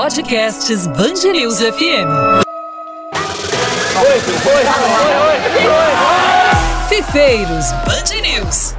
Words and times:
Podcasts 0.00 0.86
News 1.24 1.58
FM. 1.58 2.06
Oi, 3.98 4.06
oi, 4.06 4.62
oi, 5.10 5.38
Fifeiros 6.88 7.72
Band 7.84 8.08
News. 8.22 8.76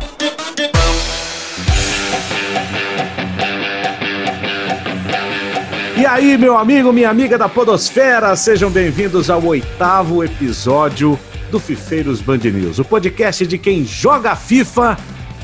E 5.97 6.05
aí, 6.05 6.37
meu 6.37 6.57
amigo, 6.57 6.93
minha 6.93 7.09
amiga 7.09 7.37
da 7.37 7.49
Podosfera, 7.49 8.33
sejam 8.37 8.71
bem-vindos 8.71 9.29
ao 9.29 9.43
oitavo 9.43 10.23
episódio 10.23 11.19
do 11.51 11.59
Fifeiros 11.59 12.21
Band 12.21 12.37
News, 12.45 12.79
o 12.79 12.85
podcast 12.85 13.45
de 13.45 13.57
quem 13.57 13.83
joga 13.83 14.37
FIFA. 14.37 14.97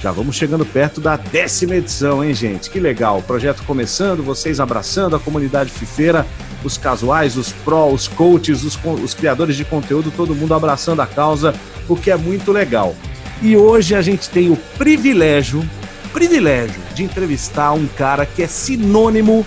Já 0.06 0.12
vamos 0.12 0.36
chegando 0.36 0.64
perto 0.64 1.02
da 1.02 1.18
décima 1.18 1.78
edição, 1.78 2.24
hein, 2.24 2.32
gente? 2.32 2.70
Que 2.70 2.79
legal. 2.79 3.18
O 3.18 3.24
projeto 3.24 3.64
começando, 3.64 4.21
vocês 4.21 4.60
abraçando 4.60 5.16
a 5.16 5.20
comunidade 5.20 5.71
fifeira, 5.71 6.24
os 6.64 6.78
casuais, 6.78 7.36
os 7.36 7.52
pró, 7.52 7.88
os 7.89 8.07
coaches, 8.07 8.64
os, 8.64 8.78
os 9.04 9.15
criadores 9.15 9.56
de 9.56 9.65
conteúdo, 9.65 10.14
todo 10.15 10.36
mundo 10.36 10.54
abraçando 10.54 11.02
a 11.02 11.07
causa, 11.07 11.56
o 11.89 11.96
que 11.96 12.12
é 12.12 12.15
muito 12.15 12.52
legal. 12.52 12.96
E 13.42 13.57
hoje 13.57 13.96
a 13.96 14.02
gente 14.04 14.29
tem 14.29 14.52
o 14.52 14.56
privilégio, 14.78 15.68
privilégio 16.14 16.84
de 16.93 17.04
entrevistar 17.04 17.71
um 17.71 17.87
cara 17.87 18.28
que 18.28 18.43
é 18.43 18.48
sinônimo 18.48 19.43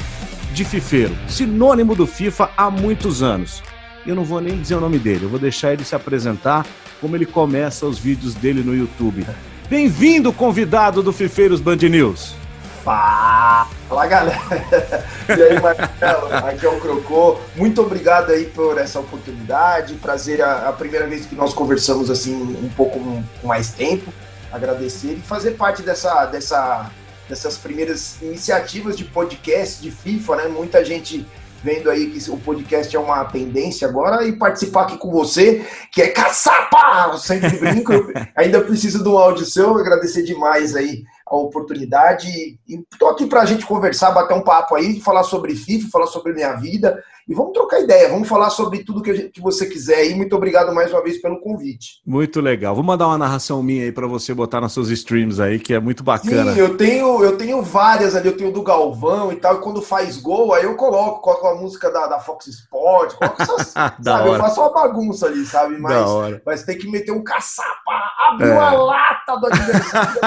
de 0.52 0.64
fifeiro, 0.64 1.16
sinônimo 1.28 1.94
do 1.94 2.04
FIFA 2.04 2.50
há 2.56 2.68
muitos 2.68 3.22
anos. 3.22 3.62
Eu 4.04 4.16
não 4.16 4.24
vou 4.24 4.40
nem 4.40 4.60
dizer 4.60 4.74
o 4.74 4.80
nome 4.80 4.98
dele, 4.98 5.26
eu 5.26 5.28
vou 5.28 5.38
deixar 5.38 5.72
ele 5.72 5.84
se 5.84 5.94
apresentar 5.94 6.66
como 7.00 7.14
ele 7.14 7.26
começa 7.26 7.86
os 7.86 7.96
vídeos 7.96 8.34
dele 8.34 8.64
no 8.64 8.74
YouTube. 8.74 9.24
Bem-vindo, 9.68 10.32
convidado 10.32 11.02
do 11.02 11.12
Fifeiros 11.12 11.60
Band 11.60 11.76
News. 11.76 12.34
Fala, 12.82 14.06
galera. 14.06 14.38
E 15.28 15.42
aí, 15.42 15.60
Marcelo, 15.60 16.32
aqui 16.32 16.64
é 16.64 16.68
o 16.70 16.80
Crocô. 16.80 17.36
Muito 17.54 17.82
obrigado 17.82 18.30
aí 18.30 18.46
por 18.46 18.78
essa 18.78 18.98
oportunidade. 18.98 19.92
Prazer 19.96 20.40
a, 20.40 20.72
primeira 20.72 21.06
vez 21.06 21.26
que 21.26 21.34
nós 21.34 21.52
conversamos 21.52 22.08
assim 22.08 22.34
um 22.34 22.70
pouco 22.70 22.98
mais 23.44 23.72
tempo. 23.72 24.10
Agradecer 24.50 25.12
e 25.12 25.20
fazer 25.20 25.50
parte 25.50 25.82
dessa, 25.82 26.24
dessa 26.24 26.90
dessas 27.28 27.58
primeiras 27.58 28.16
iniciativas 28.22 28.96
de 28.96 29.04
podcast 29.04 29.82
de 29.82 29.90
FIFA, 29.90 30.36
né? 30.36 30.48
Muita 30.48 30.82
gente 30.82 31.26
vendo 31.62 31.90
aí 31.90 32.10
que 32.10 32.30
o 32.30 32.36
podcast 32.36 32.94
é 32.94 32.98
uma 32.98 33.24
tendência 33.24 33.88
agora 33.88 34.24
e 34.24 34.32
participar 34.32 34.82
aqui 34.82 34.98
com 34.98 35.10
você, 35.10 35.66
que 35.92 36.02
é 36.02 36.08
caçapa! 36.08 37.16
Sempre 37.18 37.50
brinco, 37.58 37.92
ainda 38.36 38.60
preciso 38.60 39.02
de 39.02 39.08
um 39.08 39.18
áudio 39.18 39.44
seu, 39.44 39.76
agradecer 39.76 40.22
demais 40.22 40.74
aí 40.76 41.04
a 41.30 41.36
oportunidade 41.36 42.28
e 42.28 42.84
tô 42.98 43.08
aqui 43.08 43.26
para 43.26 43.42
a 43.42 43.44
gente 43.44 43.66
conversar, 43.66 44.10
bater 44.10 44.34
um 44.34 44.42
papo 44.42 44.74
aí, 44.74 45.00
falar 45.00 45.24
sobre 45.24 45.54
FIFA, 45.54 45.88
falar 45.90 46.06
sobre 46.06 46.32
minha 46.32 46.54
vida 46.54 47.02
e 47.28 47.34
vamos 47.34 47.52
trocar 47.52 47.80
ideia, 47.80 48.08
vamos 48.08 48.26
falar 48.26 48.48
sobre 48.48 48.82
tudo 48.82 49.02
que, 49.02 49.14
gente, 49.14 49.28
que 49.28 49.40
você 49.42 49.66
quiser 49.66 49.96
aí. 49.96 50.14
Muito 50.14 50.34
obrigado 50.34 50.74
mais 50.74 50.90
uma 50.90 51.02
vez 51.02 51.20
pelo 51.20 51.38
convite. 51.40 52.00
Muito 52.06 52.40
legal. 52.40 52.74
Vou 52.74 52.82
mandar 52.82 53.06
uma 53.06 53.18
narração 53.18 53.62
minha 53.62 53.84
aí 53.84 53.92
para 53.92 54.06
você 54.06 54.32
botar 54.32 54.62
nas 54.62 54.72
suas 54.72 54.88
streams 54.88 55.38
aí, 55.38 55.58
que 55.58 55.74
é 55.74 55.78
muito 55.78 56.02
bacana. 56.02 56.54
Sim, 56.54 56.58
eu 56.58 56.74
tenho, 56.78 57.22
eu 57.22 57.36
tenho 57.36 57.60
várias 57.60 58.16
ali, 58.16 58.28
eu 58.28 58.36
tenho 58.36 58.50
do 58.50 58.62
Galvão 58.62 59.30
e 59.30 59.36
tal, 59.36 59.56
e 59.56 59.60
quando 59.60 59.82
faz 59.82 60.16
gol, 60.16 60.54
aí 60.54 60.64
eu 60.64 60.74
coloco, 60.74 61.20
coloco 61.20 61.46
a 61.48 61.54
música 61.56 61.90
da, 61.90 62.06
da 62.06 62.18
Fox 62.18 62.46
Sport, 62.46 63.16
coloco 63.16 63.42
essas, 63.42 63.74
sabe, 64.00 64.28
eu 64.28 64.38
faço 64.38 64.62
uma 64.62 64.72
bagunça 64.72 65.26
ali, 65.26 65.44
sabe? 65.44 65.76
Mas, 65.76 66.08
mas 66.46 66.62
tem 66.62 66.78
que 66.78 66.90
meter 66.90 67.12
um 67.12 67.22
caçapa, 67.22 67.92
abrir 68.30 68.48
é. 68.48 68.54
lata 68.54 69.36
do 69.36 69.46
adversário. 69.48 70.20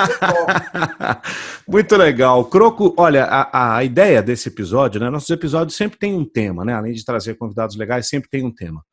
muito 1.68 1.96
legal. 1.96 2.46
Croco, 2.46 2.94
olha, 2.98 3.26
a, 3.26 3.78
a 3.78 3.84
ideia 3.84 4.22
desse 4.22 4.50
episódio, 4.50 5.00
né? 5.00 5.10
Nossos 5.10 5.30
episódios 5.30 5.76
sempre 5.76 5.98
tem 5.98 6.14
um 6.14 6.26
tema, 6.26 6.66
né? 6.66 6.74
Além 6.74 6.94
de 6.94 7.06
trazer 7.06 7.36
convidados 7.36 7.76
legais, 7.76 8.08
sempre 8.08 8.30
tem 8.30 8.46
um 8.46 8.54
tema. 8.54 8.84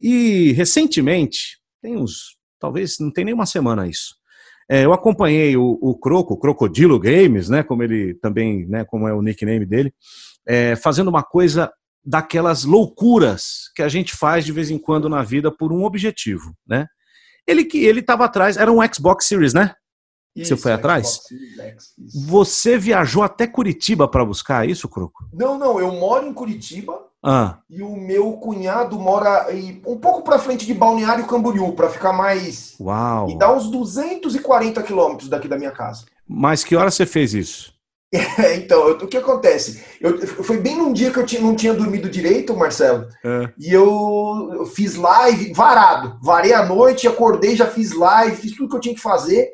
E 0.00 0.52
recentemente, 0.52 1.58
tem 1.82 1.96
uns, 1.96 2.36
talvez 2.58 2.96
não 2.98 3.10
tem 3.10 3.24
nem 3.24 3.34
uma 3.34 3.46
semana 3.46 3.86
isso. 3.86 4.16
É, 4.70 4.84
eu 4.84 4.92
acompanhei 4.92 5.56
o, 5.56 5.78
o 5.80 5.98
Croco, 5.98 6.38
Crocodilo 6.38 6.98
Games, 6.98 7.48
né, 7.48 7.62
como 7.62 7.82
ele 7.82 8.14
também, 8.14 8.66
né, 8.66 8.84
como 8.84 9.08
é 9.08 9.14
o 9.14 9.22
nickname 9.22 9.64
dele, 9.64 9.92
é, 10.46 10.76
fazendo 10.76 11.08
uma 11.08 11.22
coisa 11.22 11.72
daquelas 12.04 12.64
loucuras 12.64 13.70
que 13.74 13.82
a 13.82 13.88
gente 13.88 14.14
faz 14.14 14.44
de 14.44 14.52
vez 14.52 14.70
em 14.70 14.78
quando 14.78 15.08
na 15.08 15.22
vida 15.22 15.50
por 15.50 15.72
um 15.72 15.84
objetivo, 15.84 16.54
né? 16.66 16.86
Ele 17.46 17.64
que 17.64 17.84
ele 17.84 18.00
estava 18.00 18.24
atrás, 18.24 18.56
era 18.56 18.70
um 18.70 18.80
Xbox 18.92 19.26
Series, 19.26 19.54
né? 19.54 19.74
Isso, 20.34 20.56
Você 20.56 20.62
foi 20.62 20.72
atrás? 20.72 21.20
X, 21.58 21.94
Você 22.26 22.78
viajou 22.78 23.22
até 23.22 23.46
Curitiba 23.46 24.06
para 24.06 24.24
buscar 24.24 24.68
isso, 24.68 24.88
Croco? 24.88 25.28
Não, 25.32 25.58
não, 25.58 25.80
eu 25.80 25.92
moro 25.92 26.26
em 26.26 26.32
Curitiba, 26.32 27.08
ah. 27.22 27.58
E 27.68 27.82
o 27.82 27.96
meu 27.96 28.34
cunhado 28.34 28.98
mora 28.98 29.48
um 29.86 29.96
pouco 29.98 30.22
para 30.22 30.38
frente 30.38 30.64
de 30.64 30.72
Balneário 30.72 31.26
Camboriú, 31.26 31.72
para 31.72 31.90
ficar 31.90 32.12
mais. 32.12 32.76
Uau! 32.80 33.28
E 33.28 33.36
dá 33.36 33.52
uns 33.52 33.68
240 33.70 34.82
quilômetros 34.82 35.28
daqui 35.28 35.48
da 35.48 35.58
minha 35.58 35.72
casa. 35.72 36.04
Mas 36.26 36.62
que 36.62 36.76
hora 36.76 36.90
você 36.90 37.04
fez 37.04 37.34
isso? 37.34 37.76
É, 38.38 38.56
então, 38.56 38.88
eu, 38.88 38.94
o 38.96 39.06
que 39.06 39.18
acontece? 39.18 39.84
Eu, 40.00 40.26
foi 40.26 40.56
bem 40.56 40.78
num 40.78 40.94
dia 40.94 41.10
que 41.10 41.18
eu 41.18 41.26
tinha, 41.26 41.42
não 41.42 41.54
tinha 41.54 41.74
dormido 41.74 42.08
direito, 42.08 42.56
Marcelo, 42.56 43.06
é. 43.22 43.50
e 43.58 43.70
eu, 43.70 44.50
eu, 44.54 44.64
fiz 44.64 44.94
live 44.94 45.52
varado. 45.52 46.18
Varei 46.22 46.54
a 46.54 46.64
noite, 46.64 47.06
acordei, 47.06 47.54
já 47.54 47.66
fiz 47.66 47.92
live, 47.92 48.36
fiz 48.36 48.56
tudo 48.56 48.70
que 48.70 48.76
eu 48.76 48.80
tinha 48.80 48.94
que 48.94 49.00
fazer. 49.00 49.50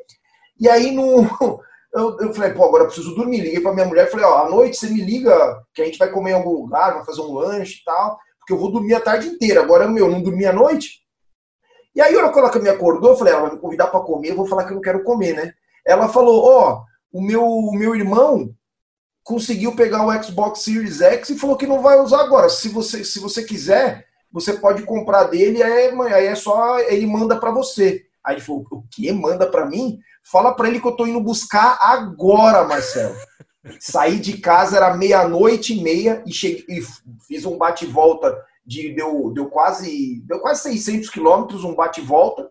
E 0.59 0.69
aí, 0.69 0.91
no, 0.91 1.27
eu, 1.93 2.17
eu 2.19 2.33
falei, 2.33 2.53
pô, 2.53 2.65
agora 2.65 2.83
eu 2.83 2.87
preciso 2.87 3.15
dormir. 3.15 3.41
Liguei 3.41 3.59
pra 3.59 3.73
minha 3.73 3.85
mulher, 3.85 4.09
falei, 4.09 4.25
ó, 4.25 4.45
à 4.45 4.49
noite 4.49 4.77
você 4.77 4.89
me 4.89 5.01
liga 5.01 5.61
que 5.73 5.81
a 5.81 5.85
gente 5.85 5.97
vai 5.97 6.09
comer 6.09 6.31
em 6.31 6.35
algum 6.35 6.53
lugar, 6.53 6.95
vai 6.95 7.05
fazer 7.05 7.21
um 7.21 7.33
lanche 7.33 7.79
e 7.81 7.83
tal, 7.83 8.17
porque 8.39 8.53
eu 8.53 8.57
vou 8.57 8.71
dormir 8.71 8.95
a 8.95 9.01
tarde 9.01 9.27
inteira. 9.27 9.61
Agora, 9.61 9.87
meu, 9.87 10.09
não 10.09 10.21
dormi 10.21 10.45
a 10.45 10.53
noite. 10.53 11.05
E 11.95 12.01
aí, 12.01 12.13
quando 12.13 12.39
ela 12.39 12.59
me 12.59 12.69
acordou, 12.69 13.11
eu 13.11 13.17
falei, 13.17 13.33
ela 13.33 13.43
vai 13.43 13.51
me 13.51 13.59
convidar 13.61 13.87
para 13.87 14.01
comer, 14.01 14.31
eu 14.31 14.35
vou 14.35 14.45
falar 14.45 14.65
que 14.65 14.71
eu 14.71 14.75
não 14.75 14.81
quero 14.81 15.03
comer, 15.03 15.33
né? 15.33 15.53
Ela 15.85 16.09
falou, 16.09 16.43
ó, 16.43 16.83
o 17.11 17.21
meu, 17.21 17.45
o 17.45 17.73
meu 17.73 17.95
irmão 17.95 18.53
conseguiu 19.23 19.75
pegar 19.75 20.05
o 20.05 20.23
Xbox 20.23 20.59
Series 20.59 21.01
X 21.01 21.29
e 21.29 21.39
falou 21.39 21.55
que 21.55 21.65
não 21.65 21.81
vai 21.81 21.99
usar 21.99 22.21
agora. 22.21 22.49
Se 22.49 22.67
você, 22.67 23.03
se 23.03 23.19
você 23.19 23.43
quiser, 23.43 24.05
você 24.31 24.53
pode 24.53 24.83
comprar 24.83 25.23
dele, 25.23 25.63
aí, 25.63 25.89
aí 26.13 26.25
é 26.27 26.35
só 26.35 26.79
ele 26.79 27.07
manda 27.07 27.39
para 27.39 27.51
você. 27.51 28.03
Aí 28.23 28.35
ele 28.35 28.41
falou, 28.41 28.65
o 28.69 28.83
que? 28.91 29.11
Manda 29.13 29.49
para 29.49 29.65
mim? 29.65 29.97
Fala 30.31 30.53
para 30.55 30.67
ele 30.67 30.79
que 30.79 30.87
eu 30.87 30.95
tô 30.95 31.05
indo 31.05 31.21
buscar 31.21 31.77
agora, 31.79 32.63
Marcelo. 32.63 33.15
Saí 33.79 34.19
de 34.19 34.37
casa, 34.37 34.77
era 34.77 34.95
meia-noite 34.97 35.73
e 35.77 35.81
meia 35.81 36.23
e, 36.25 36.33
cheguei, 36.33 36.65
e 36.67 36.81
fiz 37.27 37.45
um 37.45 37.57
bate-volta 37.57 38.35
de 38.65 38.93
deu, 38.93 39.31
deu 39.31 39.47
quase 39.47 40.23
deu 40.25 40.39
quase 40.39 40.63
600 40.63 41.09
quilômetros, 41.09 41.63
um 41.63 41.75
bate-volta 41.75 42.49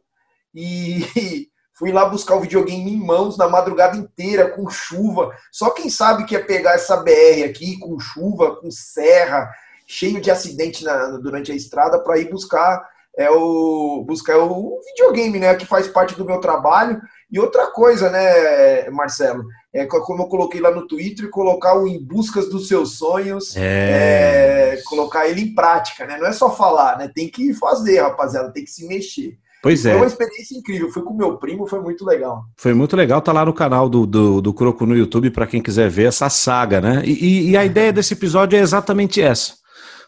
e 0.54 1.04
fui 1.76 1.90
lá 1.90 2.04
buscar 2.04 2.36
o 2.36 2.40
videogame 2.40 2.92
em 2.92 2.96
mãos 2.96 3.36
na 3.36 3.48
madrugada 3.48 3.96
inteira 3.96 4.50
com 4.50 4.70
chuva. 4.70 5.36
Só 5.50 5.70
quem 5.70 5.90
sabe 5.90 6.24
que 6.24 6.36
é 6.36 6.40
pegar 6.40 6.74
essa 6.74 6.98
BR 6.98 7.44
aqui 7.44 7.76
com 7.80 7.98
chuva, 7.98 8.56
com 8.56 8.70
serra, 8.70 9.50
cheio 9.84 10.20
de 10.20 10.30
acidente 10.30 10.84
na, 10.84 11.18
durante 11.18 11.50
a 11.50 11.56
estrada 11.56 11.98
para 11.98 12.18
ir 12.18 12.30
buscar 12.30 12.88
é 13.16 13.30
o 13.30 14.04
buscar 14.06 14.38
o 14.38 14.80
videogame, 14.86 15.38
né, 15.38 15.54
que 15.54 15.66
faz 15.66 15.86
parte 15.86 16.14
do 16.16 16.24
meu 16.24 16.40
trabalho. 16.40 17.00
E 17.34 17.38
outra 17.40 17.66
coisa, 17.66 18.08
né, 18.10 18.88
Marcelo, 18.90 19.44
é 19.72 19.84
como 19.86 20.22
eu 20.22 20.28
coloquei 20.28 20.60
lá 20.60 20.70
no 20.70 20.86
Twitter, 20.86 21.28
colocar 21.30 21.76
o 21.76 21.88
em 21.88 22.00
buscas 22.00 22.48
dos 22.48 22.68
seus 22.68 22.96
sonhos, 22.96 23.56
é... 23.56 24.76
É, 24.76 24.82
colocar 24.84 25.26
ele 25.28 25.40
em 25.40 25.52
prática, 25.52 26.06
né? 26.06 26.16
Não 26.16 26.28
é 26.28 26.32
só 26.32 26.54
falar, 26.54 26.96
né? 26.96 27.10
Tem 27.12 27.28
que 27.28 27.52
fazer, 27.54 28.00
rapaziada, 28.00 28.52
tem 28.52 28.62
que 28.64 28.70
se 28.70 28.86
mexer. 28.86 29.36
Pois 29.60 29.84
é. 29.84 29.90
Foi 29.90 30.02
uma 30.02 30.06
experiência 30.06 30.56
incrível. 30.56 30.92
Fui 30.92 31.02
com 31.02 31.12
meu 31.12 31.36
primo, 31.36 31.66
foi 31.66 31.80
muito 31.80 32.04
legal. 32.04 32.44
Foi 32.56 32.72
muito 32.72 32.94
legal. 32.94 33.20
Tá 33.20 33.32
lá 33.32 33.44
no 33.44 33.52
canal 33.52 33.88
do, 33.88 34.06
do, 34.06 34.40
do 34.40 34.54
Croco 34.54 34.86
no 34.86 34.96
YouTube 34.96 35.32
para 35.32 35.48
quem 35.48 35.60
quiser 35.60 35.90
ver 35.90 36.06
essa 36.06 36.30
saga, 36.30 36.80
né? 36.80 37.02
E, 37.04 37.50
e, 37.50 37.56
a 37.56 37.64
ideia 37.64 37.92
desse 37.92 38.14
episódio 38.14 38.56
é 38.56 38.60
exatamente 38.60 39.20
essa 39.20 39.54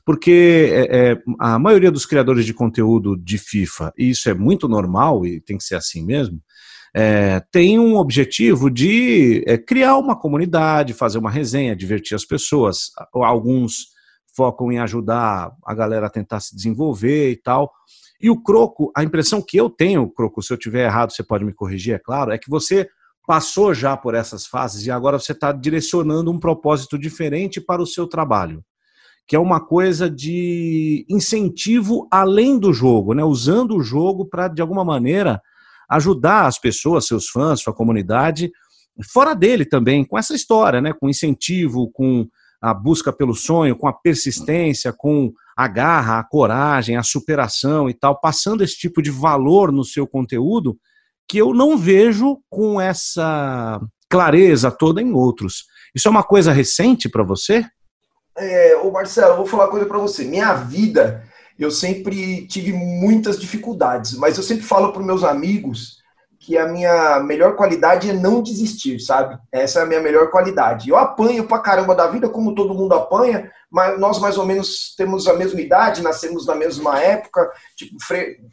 porque 0.04 0.70
é, 0.72 1.10
é, 1.10 1.22
a 1.40 1.58
maioria 1.58 1.90
dos 1.90 2.06
criadores 2.06 2.46
de 2.46 2.54
conteúdo 2.54 3.16
de 3.16 3.38
FIFA, 3.38 3.92
e 3.98 4.10
isso 4.10 4.30
é 4.30 4.34
muito 4.34 4.68
normal 4.68 5.26
e 5.26 5.40
tem 5.40 5.58
que 5.58 5.64
ser 5.64 5.74
assim 5.74 6.06
mesmo, 6.06 6.40
é, 6.98 7.40
tem 7.52 7.78
um 7.78 7.96
objetivo 7.96 8.70
de 8.70 9.44
é, 9.46 9.58
criar 9.58 9.98
uma 9.98 10.18
comunidade, 10.18 10.94
fazer 10.94 11.18
uma 11.18 11.30
resenha, 11.30 11.76
divertir 11.76 12.14
as 12.14 12.24
pessoas. 12.24 12.90
Alguns 13.12 13.88
focam 14.34 14.72
em 14.72 14.78
ajudar 14.78 15.52
a 15.62 15.74
galera 15.74 16.06
a 16.06 16.10
tentar 16.10 16.40
se 16.40 16.56
desenvolver 16.56 17.30
e 17.30 17.36
tal. 17.36 17.70
E 18.18 18.30
o 18.30 18.42
Croco, 18.42 18.90
a 18.96 19.04
impressão 19.04 19.42
que 19.42 19.58
eu 19.58 19.68
tenho, 19.68 20.08
Croco, 20.08 20.42
se 20.42 20.50
eu 20.50 20.56
tiver 20.56 20.86
errado, 20.86 21.12
você 21.12 21.22
pode 21.22 21.44
me 21.44 21.52
corrigir, 21.52 21.92
é 21.92 21.98
claro, 21.98 22.32
é 22.32 22.38
que 22.38 22.48
você 22.48 22.88
passou 23.26 23.74
já 23.74 23.94
por 23.94 24.14
essas 24.14 24.46
fases 24.46 24.86
e 24.86 24.90
agora 24.90 25.18
você 25.18 25.32
está 25.32 25.52
direcionando 25.52 26.32
um 26.32 26.40
propósito 26.40 26.98
diferente 26.98 27.60
para 27.60 27.82
o 27.82 27.86
seu 27.86 28.06
trabalho 28.06 28.64
que 29.28 29.34
é 29.34 29.38
uma 29.40 29.58
coisa 29.58 30.08
de 30.08 31.04
incentivo 31.08 32.06
além 32.12 32.60
do 32.60 32.72
jogo, 32.72 33.12
né? 33.12 33.24
usando 33.24 33.74
o 33.74 33.82
jogo 33.82 34.24
para, 34.24 34.46
de 34.46 34.62
alguma 34.62 34.84
maneira, 34.84 35.42
ajudar 35.88 36.46
as 36.46 36.58
pessoas, 36.58 37.06
seus 37.06 37.28
fãs, 37.28 37.60
sua 37.60 37.74
comunidade, 37.74 38.50
fora 39.12 39.34
dele 39.34 39.64
também, 39.64 40.04
com 40.04 40.18
essa 40.18 40.34
história, 40.34 40.80
né? 40.80 40.92
com 40.92 41.08
incentivo, 41.08 41.90
com 41.92 42.26
a 42.60 42.72
busca 42.72 43.12
pelo 43.12 43.34
sonho, 43.34 43.76
com 43.76 43.86
a 43.86 43.92
persistência, 43.92 44.92
com 44.92 45.32
a 45.56 45.68
garra, 45.68 46.18
a 46.18 46.24
coragem, 46.24 46.96
a 46.96 47.02
superação 47.02 47.88
e 47.88 47.94
tal, 47.94 48.20
passando 48.20 48.64
esse 48.64 48.76
tipo 48.76 49.00
de 49.00 49.10
valor 49.10 49.70
no 49.70 49.84
seu 49.84 50.06
conteúdo 50.06 50.76
que 51.28 51.38
eu 51.38 51.52
não 51.52 51.76
vejo 51.76 52.38
com 52.48 52.80
essa 52.80 53.80
clareza 54.08 54.70
toda 54.70 55.02
em 55.02 55.12
outros. 55.12 55.64
Isso 55.94 56.08
é 56.08 56.10
uma 56.10 56.22
coisa 56.22 56.52
recente 56.52 57.08
para 57.08 57.24
você? 57.24 57.66
É, 58.36 58.76
ô 58.76 58.90
Marcelo, 58.90 59.36
vou 59.36 59.46
falar 59.46 59.64
uma 59.64 59.70
coisa 59.70 59.86
para 59.86 59.98
você. 59.98 60.24
Minha 60.24 60.54
vida, 60.54 61.24
eu 61.58 61.70
sempre 61.70 62.46
tive 62.46 62.72
muitas 62.72 63.38
dificuldades, 63.40 64.14
mas 64.14 64.36
eu 64.36 64.42
sempre 64.42 64.64
falo 64.64 64.92
para 64.92 65.02
meus 65.02 65.24
amigos 65.24 66.04
que 66.38 66.56
a 66.56 66.68
minha 66.68 67.18
melhor 67.20 67.56
qualidade 67.56 68.08
é 68.10 68.12
não 68.12 68.42
desistir, 68.42 69.00
sabe? 69.00 69.36
Essa 69.50 69.80
é 69.80 69.82
a 69.82 69.86
minha 69.86 70.00
melhor 70.00 70.30
qualidade. 70.30 70.88
Eu 70.88 70.96
apanho 70.96 71.44
pra 71.44 71.58
caramba 71.58 71.94
da 71.94 72.06
vida, 72.06 72.28
como 72.28 72.54
todo 72.54 72.74
mundo 72.74 72.94
apanha, 72.94 73.50
mas 73.70 73.98
nós 73.98 74.20
mais 74.20 74.38
ou 74.38 74.46
menos 74.46 74.94
temos 74.96 75.26
a 75.26 75.34
mesma 75.34 75.60
idade, 75.60 76.02
nascemos 76.02 76.46
na 76.46 76.54
mesma 76.54 77.00
época, 77.00 77.50
tipo, 77.74 77.96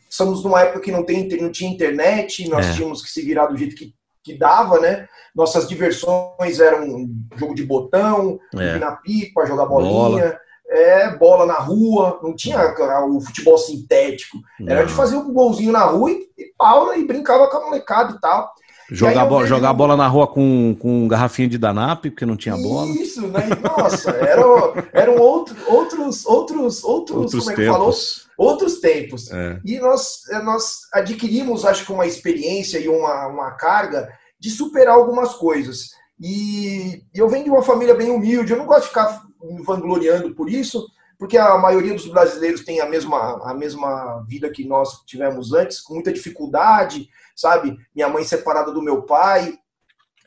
somos 0.10 0.44
numa 0.44 0.62
época 0.62 0.80
que 0.80 0.92
não, 0.92 1.04
tem, 1.04 1.28
não 1.40 1.52
tinha 1.52 1.70
internet, 1.70 2.48
nós 2.50 2.68
é. 2.68 2.74
tínhamos 2.74 3.02
que 3.02 3.12
se 3.12 3.22
virar 3.22 3.46
do 3.48 3.58
jeito 3.58 3.76
que, 3.76 3.94
que 4.24 4.38
dava, 4.38 4.80
né? 4.80 5.08
Nossas 5.36 5.68
diversões 5.68 6.60
eram 6.60 7.08
jogo 7.36 7.54
de 7.54 7.64
botão, 7.64 8.40
é. 8.56 8.80
na 8.80 8.94
pipa, 8.96 9.46
jogar 9.46 9.66
bolinha. 9.66 9.92
Bola 9.92 10.43
é, 10.74 11.16
bola 11.16 11.46
na 11.46 11.60
rua, 11.60 12.20
não 12.24 12.36
tinha 12.36 12.58
o 13.06 13.22
futebol 13.22 13.58
sintético. 13.60 14.40
Era 14.68 14.82
não. 14.82 14.88
de 14.88 14.94
fazer 14.94 15.16
um 15.16 15.32
golzinho 15.32 15.72
na 15.72 15.84
rua 15.84 16.10
e, 16.10 16.28
e 16.36 16.52
pau 16.58 16.96
e 16.96 17.06
brincava 17.06 17.48
com 17.48 17.58
a 17.58 17.66
molecada 17.66 18.16
e 18.16 18.20
tal. 18.20 18.52
Jogar, 18.90 19.26
bo 19.26 19.46
jogar 19.46 19.72
bola 19.74 19.96
na 19.96 20.08
rua 20.08 20.28
com, 20.28 20.76
com 20.80 21.08
garrafinha 21.08 21.48
de 21.48 21.58
Danap, 21.58 22.02
porque 22.02 22.26
não 22.26 22.36
tinha 22.36 22.58
bola. 22.58 22.88
Isso, 22.88 23.28
né? 23.28 23.48
Nossa, 23.62 24.10
eram, 24.12 24.74
eram 24.92 25.18
outro, 25.18 25.56
outros, 25.68 26.26
outros, 26.26 26.84
outros, 26.84 27.14
outros 27.14 27.40
como 27.40 27.52
é 27.52 27.56
que 27.56 27.68
falou? 27.68 27.94
Outros 28.36 28.80
tempos. 28.80 29.32
É. 29.32 29.60
E 29.64 29.80
nós, 29.80 30.22
nós 30.44 30.82
adquirimos, 30.92 31.66
acho 31.66 31.86
que, 31.86 31.92
uma 31.92 32.08
experiência 32.08 32.80
e 32.80 32.90
uma, 32.90 33.28
uma 33.28 33.52
carga 33.52 34.10
de 34.40 34.50
superar 34.50 34.96
algumas 34.96 35.36
coisas. 35.36 35.92
E 36.20 37.04
eu 37.14 37.30
venho 37.30 37.46
de 37.46 37.50
uma 37.52 37.64
família 37.64 37.96
bem 37.96 38.10
humilde, 38.10 38.52
eu 38.52 38.58
não 38.58 38.66
gosto 38.66 38.82
de 38.82 38.88
ficar 38.90 39.24
me 39.44 39.62
vangloriando 39.64 40.34
por 40.34 40.50
isso, 40.50 40.88
porque 41.18 41.38
a 41.38 41.58
maioria 41.58 41.94
dos 41.94 42.08
brasileiros 42.08 42.64
tem 42.64 42.82
a 42.82 42.86
mesma, 42.86 43.50
a 43.50 43.54
mesma 43.54 44.26
vida 44.28 44.50
que 44.50 44.66
nós 44.66 45.04
tivemos 45.06 45.54
antes, 45.54 45.80
com 45.80 45.94
muita 45.94 46.12
dificuldade, 46.12 47.10
sabe? 47.36 47.78
Minha 47.96 48.10
mãe 48.10 48.24
separada 48.24 48.72
do 48.72 48.82
meu 48.82 49.04
pai, 49.04 49.58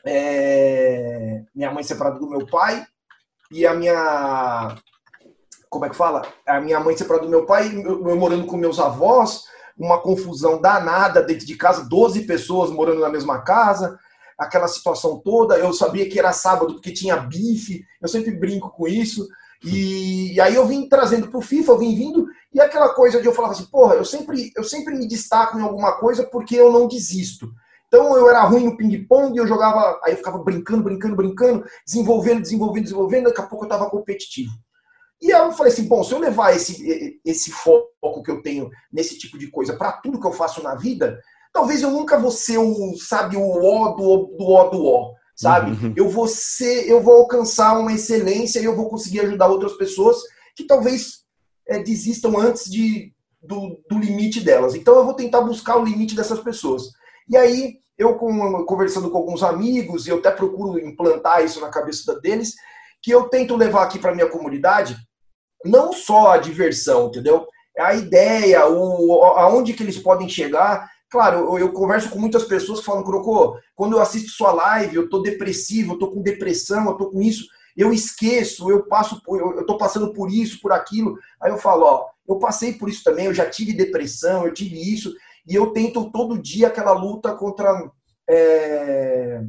é... 0.05 1.43
minha 1.53 1.71
mãe 1.71 1.83
separada 1.83 2.19
do 2.19 2.29
meu 2.29 2.45
pai, 2.45 2.85
e 3.51 3.65
a 3.65 3.73
minha. 3.73 4.75
Como 5.69 5.85
é 5.85 5.89
que 5.89 5.95
fala? 5.95 6.25
A 6.47 6.59
minha 6.61 6.79
mãe 6.79 6.95
separada 6.95 7.25
do 7.25 7.31
meu 7.31 7.45
pai, 7.45 7.71
eu, 7.75 8.07
eu 8.07 8.15
morando 8.15 8.45
com 8.45 8.57
meus 8.57 8.79
avós, 8.79 9.43
uma 9.77 9.99
confusão 9.99 10.59
danada 10.59 11.21
dentro 11.21 11.45
de 11.45 11.55
casa, 11.55 11.87
12 11.87 12.21
pessoas 12.21 12.71
morando 12.71 13.01
na 13.01 13.09
mesma 13.09 13.41
casa, 13.41 13.99
aquela 14.37 14.67
situação 14.67 15.19
toda. 15.19 15.57
Eu 15.57 15.73
sabia 15.73 16.07
que 16.09 16.19
era 16.19 16.31
sábado 16.31 16.73
porque 16.75 16.91
tinha 16.91 17.17
bife, 17.17 17.83
eu 18.01 18.07
sempre 18.07 18.31
brinco 18.31 18.69
com 18.69 18.87
isso. 18.87 19.27
E, 19.63 20.33
e 20.33 20.41
aí 20.41 20.55
eu 20.55 20.67
vim 20.67 20.87
trazendo 20.87 21.27
para 21.29 21.39
o 21.39 21.41
FIFA, 21.41 21.71
eu 21.71 21.77
vim 21.79 21.95
vindo, 21.95 22.27
e 22.53 22.61
aquela 22.61 22.89
coisa 22.93 23.19
de 23.19 23.27
eu 23.27 23.33
falar 23.33 23.49
assim, 23.49 23.65
porra, 23.65 23.95
eu 23.95 24.05
sempre, 24.05 24.51
eu 24.55 24.63
sempre 24.63 24.95
me 24.95 25.07
destaco 25.07 25.57
em 25.57 25.63
alguma 25.63 25.93
coisa 25.99 26.23
porque 26.23 26.55
eu 26.55 26.71
não 26.71 26.87
desisto. 26.87 27.51
Então 27.87 28.15
eu 28.17 28.29
era 28.29 28.43
ruim 28.43 28.65
no 28.65 28.77
ping-pong, 28.77 29.35
eu 29.37 29.47
jogava, 29.47 29.99
aí 30.03 30.13
eu 30.13 30.17
ficava 30.17 30.37
brincando, 30.39 30.83
brincando, 30.83 31.15
brincando, 31.15 31.65
desenvolvendo, 31.85 32.41
desenvolvendo, 32.41 32.83
desenvolvendo, 32.83 33.23
daqui 33.25 33.41
a 33.41 33.47
pouco 33.47 33.63
eu 33.63 33.67
estava 33.67 33.89
competitivo. 33.89 34.51
E 35.21 35.31
eu 35.31 35.51
falei 35.51 35.73
assim, 35.73 35.87
bom, 35.87 36.03
se 36.03 36.13
eu 36.13 36.19
levar 36.19 36.55
esse, 36.55 37.19
esse 37.25 37.51
foco 37.51 38.21
que 38.23 38.29
eu 38.29 38.41
tenho 38.43 38.69
nesse 38.91 39.17
tipo 39.17 39.37
de 39.37 39.49
coisa 39.49 39.75
para 39.75 39.93
tudo 39.93 40.19
que 40.19 40.27
eu 40.27 40.33
faço 40.33 40.61
na 40.61 40.75
vida, 40.75 41.19
talvez 41.57 41.81
eu 41.81 41.89
nunca 41.89 42.19
vou 42.19 42.29
ser 42.29 42.59
o, 42.59 42.95
sabe, 42.97 43.35
o 43.35 43.41
ó 43.41 43.95
do, 43.95 44.35
do 44.37 44.51
ó 44.51 44.69
do 44.69 44.85
ó, 44.85 45.13
sabe? 45.35 45.71
Uhum. 45.71 45.93
Eu 45.97 46.07
vou 46.07 46.27
ser, 46.27 46.87
eu 46.87 47.01
vou 47.01 47.15
alcançar 47.15 47.79
uma 47.79 47.91
excelência 47.91 48.59
e 48.59 48.65
eu 48.65 48.75
vou 48.75 48.87
conseguir 48.87 49.21
ajudar 49.21 49.47
outras 49.47 49.73
pessoas 49.73 50.17
que 50.55 50.65
talvez 50.65 51.23
é, 51.67 51.81
desistam 51.81 52.37
antes 52.37 52.69
de, 52.69 53.11
do, 53.41 53.81
do 53.89 53.97
limite 53.97 54.39
delas. 54.39 54.75
Então 54.75 54.95
eu 54.97 55.03
vou 55.03 55.15
tentar 55.15 55.41
buscar 55.41 55.77
o 55.77 55.83
limite 55.83 56.15
dessas 56.15 56.39
pessoas. 56.39 56.91
E 57.27 57.35
aí, 57.35 57.79
eu 57.97 58.13
com, 58.13 58.63
conversando 58.65 59.09
com 59.09 59.17
alguns 59.17 59.41
amigos, 59.41 60.05
e 60.05 60.11
eu 60.11 60.19
até 60.19 60.29
procuro 60.29 60.77
implantar 60.77 61.43
isso 61.43 61.59
na 61.59 61.69
cabeça 61.69 62.19
deles, 62.19 62.53
que 63.01 63.09
eu 63.09 63.29
tento 63.29 63.55
levar 63.55 63.81
aqui 63.81 63.97
para 63.97 64.13
minha 64.13 64.29
comunidade 64.29 64.95
não 65.65 65.91
só 65.91 66.33
a 66.33 66.37
diversão, 66.37 67.07
entendeu? 67.07 67.47
A 67.79 67.95
ideia, 67.95 68.67
o, 68.67 69.23
aonde 69.23 69.73
que 69.73 69.81
eles 69.81 69.97
podem 69.97 70.29
chegar 70.29 70.87
Claro, 71.09 71.37
eu, 71.37 71.59
eu, 71.59 71.71
converso 71.71 72.09
com 72.09 72.19
muitas 72.19 72.43
pessoas 72.43 72.79
que 72.79 72.85
falam, 72.85 73.03
Crocô, 73.03 73.57
quando 73.73 73.93
eu 73.93 74.01
assisto 74.01 74.29
sua 74.29 74.51
live, 74.51 74.95
eu 74.95 75.09
tô 75.09 75.21
depressivo, 75.21 75.93
eu 75.93 75.99
tô 75.99 76.11
com 76.11 76.21
depressão, 76.21 76.85
eu 76.85 76.95
tô 76.95 77.09
com 77.09 77.21
isso, 77.21 77.47
eu 77.77 77.93
esqueço, 77.93 78.69
eu 78.69 78.85
passo, 78.87 79.21
eu, 79.29 79.57
eu 79.57 79.65
tô 79.65 79.77
passando 79.77 80.11
por 80.11 80.29
isso, 80.29 80.59
por 80.59 80.73
aquilo. 80.73 81.17
Aí 81.41 81.49
eu 81.51 81.57
falo, 81.57 81.85
ó, 81.85 82.05
eu 82.27 82.39
passei 82.39 82.73
por 82.73 82.89
isso 82.89 83.03
também, 83.03 83.27
eu 83.27 83.33
já 83.33 83.49
tive 83.49 83.71
depressão, 83.71 84.45
eu 84.45 84.53
tive 84.53 84.75
isso, 84.75 85.13
e 85.47 85.55
eu 85.55 85.71
tento 85.71 86.11
todo 86.11 86.41
dia 86.41 86.67
aquela 86.67 86.91
luta 86.91 87.33
contra 87.33 87.89
é, 88.29 89.41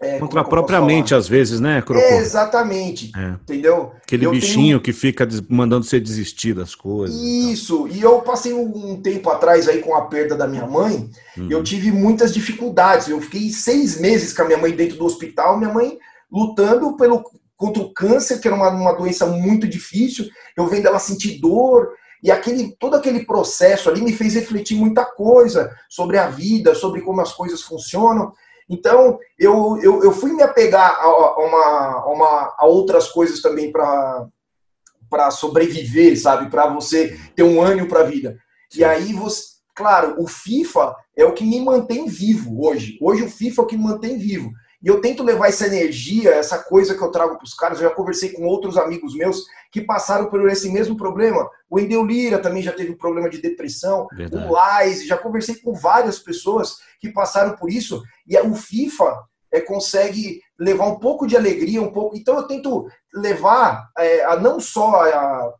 é, 0.00 0.18
Contra 0.18 0.40
a 0.40 0.44
própria 0.44 0.80
mente, 0.80 1.14
às 1.14 1.28
vezes, 1.28 1.60
né, 1.60 1.80
Crocô? 1.80 2.00
É, 2.00 2.18
exatamente. 2.18 3.12
É. 3.16 3.28
Entendeu? 3.30 3.92
Aquele 4.02 4.26
eu 4.26 4.32
bichinho 4.32 4.66
tenho... 4.66 4.80
que 4.80 4.92
fica 4.92 5.26
mandando 5.48 5.84
você 5.84 6.00
desistir 6.00 6.52
das 6.52 6.74
coisas. 6.74 7.16
Isso. 7.16 7.86
E, 7.88 7.98
e 7.98 8.02
eu 8.02 8.20
passei 8.20 8.52
um 8.52 9.00
tempo 9.00 9.30
atrás 9.30 9.68
aí 9.68 9.78
com 9.78 9.94
a 9.94 10.02
perda 10.02 10.36
da 10.36 10.48
minha 10.48 10.66
mãe. 10.66 11.08
Uhum. 11.38 11.48
Eu 11.48 11.62
tive 11.62 11.92
muitas 11.92 12.34
dificuldades. 12.34 13.08
Eu 13.08 13.20
fiquei 13.20 13.50
seis 13.50 13.98
meses 14.00 14.32
com 14.32 14.42
a 14.42 14.46
minha 14.46 14.58
mãe 14.58 14.72
dentro 14.72 14.96
do 14.96 15.06
hospital. 15.06 15.58
Minha 15.58 15.72
mãe 15.72 15.96
lutando 16.30 16.96
pelo, 16.96 17.24
contra 17.56 17.82
o 17.82 17.92
câncer, 17.92 18.40
que 18.40 18.48
era 18.48 18.56
uma, 18.56 18.70
uma 18.70 18.92
doença 18.92 19.26
muito 19.26 19.66
difícil. 19.66 20.28
Eu 20.56 20.66
vendo 20.66 20.86
ela 20.86 20.98
sentir 20.98 21.40
dor. 21.40 21.92
E 22.22 22.30
aquele, 22.30 22.74
todo 22.80 22.96
aquele 22.96 23.24
processo 23.24 23.88
ali 23.88 24.02
me 24.02 24.12
fez 24.12 24.34
refletir 24.34 24.76
muita 24.76 25.04
coisa 25.04 25.70
sobre 25.88 26.18
a 26.18 26.26
vida, 26.26 26.74
sobre 26.74 27.00
como 27.02 27.20
as 27.20 27.32
coisas 27.32 27.62
funcionam. 27.62 28.32
Então, 28.68 29.18
eu, 29.38 29.78
eu, 29.82 30.02
eu 30.02 30.12
fui 30.12 30.32
me 30.32 30.42
apegar 30.42 30.98
a, 30.98 31.38
uma, 31.38 31.64
a, 31.64 32.12
uma, 32.12 32.54
a 32.58 32.66
outras 32.66 33.08
coisas 33.08 33.40
também 33.40 33.70
para 33.70 35.30
sobreviver, 35.30 36.20
sabe? 36.20 36.50
Para 36.50 36.68
você 36.68 37.18
ter 37.34 37.42
um 37.42 37.62
ânimo 37.62 37.88
para 37.88 38.00
a 38.00 38.04
vida. 38.04 38.38
E 38.74 38.82
aí, 38.82 39.12
você, 39.12 39.54
claro, 39.74 40.14
o 40.18 40.26
FIFA 40.26 40.96
é 41.16 41.24
o 41.24 41.32
que 41.32 41.44
me 41.44 41.60
mantém 41.60 42.06
vivo 42.06 42.66
hoje. 42.66 42.98
Hoje, 43.00 43.22
o 43.22 43.30
FIFA 43.30 43.62
é 43.62 43.64
o 43.64 43.66
que 43.66 43.76
me 43.76 43.84
mantém 43.84 44.18
vivo. 44.18 44.50
E 44.84 44.88
eu 44.88 45.00
tento 45.00 45.22
levar 45.22 45.48
essa 45.48 45.66
energia, 45.66 46.34
essa 46.34 46.58
coisa 46.58 46.94
que 46.94 47.02
eu 47.02 47.10
trago 47.10 47.38
para 47.38 47.44
os 47.44 47.54
caras. 47.54 47.80
Eu 47.80 47.88
já 47.88 47.94
conversei 47.94 48.32
com 48.32 48.44
outros 48.44 48.76
amigos 48.76 49.14
meus 49.14 49.42
que 49.72 49.80
passaram 49.80 50.26
por 50.26 50.46
esse 50.50 50.70
mesmo 50.70 50.94
problema. 50.94 51.48
O 51.70 51.80
Endeu 51.80 52.04
Lira 52.04 52.38
também 52.38 52.62
já 52.62 52.70
teve 52.70 52.92
um 52.92 52.98
problema 52.98 53.30
de 53.30 53.40
depressão. 53.40 54.06
Verdade. 54.12 54.46
O 54.46 54.52
Lais, 54.52 55.06
já 55.06 55.16
conversei 55.16 55.54
com 55.54 55.72
várias 55.72 56.18
pessoas 56.18 56.76
que 57.00 57.10
passaram 57.10 57.56
por 57.56 57.70
isso. 57.70 58.02
E 58.26 58.38
o 58.38 58.54
FIFA 58.54 59.24
é, 59.50 59.58
consegue 59.58 60.42
levar 60.60 60.86
um 60.88 60.98
pouco 60.98 61.26
de 61.26 61.34
alegria, 61.34 61.80
um 61.80 61.90
pouco. 61.90 62.14
Então 62.14 62.36
eu 62.36 62.46
tento 62.46 62.86
levar 63.14 63.88
é, 63.96 64.22
a 64.26 64.36
não 64.36 64.60
só 64.60 65.02
a, 65.02 65.54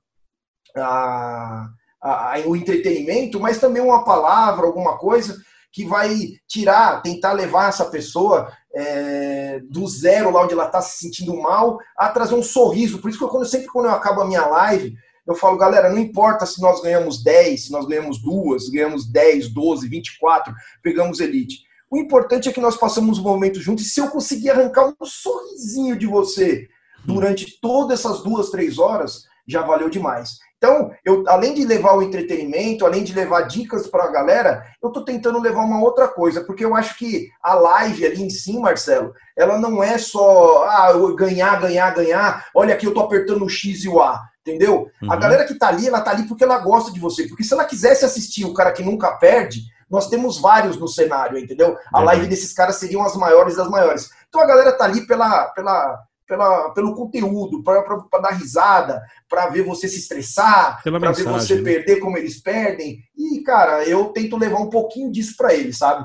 a, 0.76 1.69
a, 2.02 2.35
o 2.45 2.54
entretenimento, 2.54 3.40
mas 3.40 3.57
também 3.57 3.83
uma 3.83 4.04
palavra, 4.04 4.66
alguma 4.66 4.99
coisa 4.99 5.35
que 5.75 5.85
vai 5.85 6.14
tirar, 6.47 7.02
tentar 7.02 7.33
levar 7.33 7.69
essa 7.69 7.87
pessoa 7.87 8.49
é, 8.75 9.61
do 9.71 9.87
zero, 9.87 10.31
lá 10.31 10.43
onde 10.43 10.52
ela 10.52 10.66
está 10.66 10.81
se 10.81 10.99
sentindo 10.99 11.37
mal, 11.40 11.78
a 11.97 12.09
trazer 12.09 12.35
um 12.35 12.43
sorriso. 12.43 12.99
Por 12.99 13.09
isso 13.09 13.19
que 13.19 13.25
eu, 13.25 13.28
quando, 13.28 13.47
sempre 13.47 13.69
quando 13.69 13.87
eu 13.87 13.93
acabo 13.93 14.21
a 14.21 14.26
minha 14.26 14.45
live, 14.47 14.95
eu 15.26 15.35
falo, 15.35 15.57
galera, 15.57 15.88
não 15.88 15.99
importa 15.99 16.45
se 16.45 16.61
nós 16.61 16.83
ganhamos 16.83 17.23
10, 17.23 17.66
se 17.66 17.73
nós 17.73 17.87
ganhamos 17.87 18.21
duas, 18.21 18.69
ganhamos 18.69 19.11
10, 19.11 19.49
12, 19.49 19.88
24, 19.88 20.54
pegamos 20.83 21.21
elite. 21.21 21.62
O 21.90 21.97
importante 21.97 22.49
é 22.49 22.52
que 22.52 22.61
nós 22.61 22.76
passamos 22.76 23.19
um 23.19 23.23
momento 23.23 23.61
juntos 23.61 23.87
e 23.87 23.88
se 23.88 24.00
eu 24.00 24.09
conseguir 24.09 24.50
arrancar 24.50 24.93
um 25.00 25.07
sorrisinho 25.07 25.97
de 25.97 26.07
você 26.07 26.69
durante 27.04 27.61
todas 27.61 28.00
essas 28.00 28.23
duas, 28.23 28.50
três 28.50 28.78
horas, 28.78 29.25
já 29.47 29.62
valeu 29.62 29.88
demais. 29.88 30.38
Então, 30.64 30.90
eu, 31.04 31.23
além 31.26 31.52
de 31.52 31.62
levar 31.66 31.94
o 31.94 32.02
entretenimento, 32.02 32.87
além 32.87 33.04
de 33.04 33.12
levar 33.12 33.42
dicas 33.42 33.87
para 33.87 34.04
a 34.04 34.11
galera, 34.11 34.64
eu 34.83 34.88
estou 34.88 35.04
tentando 35.04 35.38
levar 35.38 35.61
uma 35.61 35.78
outra 35.78 36.09
coisa, 36.09 36.42
porque 36.42 36.64
eu 36.64 36.75
acho 36.75 36.97
que 36.97 37.28
a 37.42 37.52
live 37.52 38.06
ali 38.06 38.23
em 38.23 38.30
si, 38.30 38.59
Marcelo, 38.59 39.12
ela 39.37 39.59
não 39.59 39.85
é 39.85 39.99
só 39.99 40.64
ah, 40.64 40.90
ganhar, 41.14 41.61
ganhar, 41.61 41.94
ganhar. 41.94 42.47
Olha 42.54 42.73
aqui, 42.73 42.87
eu 42.87 42.92
estou 42.92 43.04
apertando 43.04 43.44
o 43.44 43.49
X 43.49 43.85
e 43.85 43.90
o 43.90 44.00
A, 44.00 44.23
entendeu? 44.40 44.88
Uhum. 45.02 45.12
A 45.12 45.16
galera 45.16 45.44
que 45.44 45.52
está 45.52 45.68
ali, 45.68 45.87
ela 45.87 45.99
está 45.99 46.12
ali 46.12 46.23
porque 46.26 46.44
ela 46.44 46.56
gosta 46.61 46.90
de 46.90 46.99
você. 46.99 47.28
Porque 47.28 47.44
se 47.44 47.52
ela 47.52 47.66
quisesse 47.66 48.06
assistir 48.06 48.47
o 48.47 48.54
cara 48.54 48.73
que 48.73 48.83
nunca 48.83 49.12
perde, 49.12 49.64
nós 49.90 50.09
temos 50.09 50.40
vários 50.40 50.78
no 50.78 50.88
cenário, 50.88 51.37
entendeu? 51.37 51.76
A 51.92 51.99
uhum. 51.99 52.06
live 52.06 52.26
desses 52.26 52.54
caras 52.54 52.76
seriam 52.76 53.04
as 53.04 53.14
maiores 53.16 53.56
das 53.56 53.68
maiores. 53.68 54.09
Então 54.30 54.40
a 54.40 54.47
galera 54.47 54.71
está 54.71 54.87
ali 54.87 55.06
pela, 55.06 55.49
pela 55.49 56.02
pela, 56.26 56.71
pelo 56.71 56.95
conteúdo, 56.95 57.62
para 57.62 58.21
dar 58.21 58.33
risada, 58.33 59.02
para 59.28 59.49
ver 59.49 59.62
você 59.62 59.88
se 59.88 59.99
estressar, 59.99 60.83
para 60.83 61.12
ver 61.12 61.25
você 61.25 61.57
né? 61.57 61.62
perder 61.62 62.00
como 62.00 62.16
eles 62.16 62.40
perdem. 62.40 62.99
E, 63.16 63.40
cara, 63.43 63.85
eu 63.85 64.07
tento 64.07 64.37
levar 64.37 64.59
um 64.59 64.71
pouquinho 64.71 65.11
disso 65.11 65.35
para 65.37 65.54
eles, 65.54 65.78
sabe? 65.78 66.04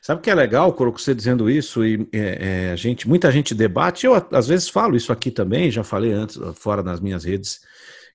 Sabe 0.00 0.18
o 0.18 0.22
que 0.22 0.30
é 0.30 0.34
legal, 0.34 0.72
Coroco, 0.72 1.00
você 1.00 1.14
dizendo 1.14 1.48
isso, 1.48 1.84
e 1.84 2.08
é, 2.12 2.72
é, 2.72 2.76
gente, 2.76 3.08
muita 3.08 3.30
gente 3.30 3.54
debate, 3.54 4.04
eu 4.04 4.14
às 4.32 4.48
vezes 4.48 4.68
falo 4.68 4.96
isso 4.96 5.12
aqui 5.12 5.30
também, 5.30 5.70
já 5.70 5.84
falei 5.84 6.12
antes, 6.12 6.36
fora 6.56 6.82
nas 6.82 6.98
minhas 6.98 7.22
redes, 7.22 7.60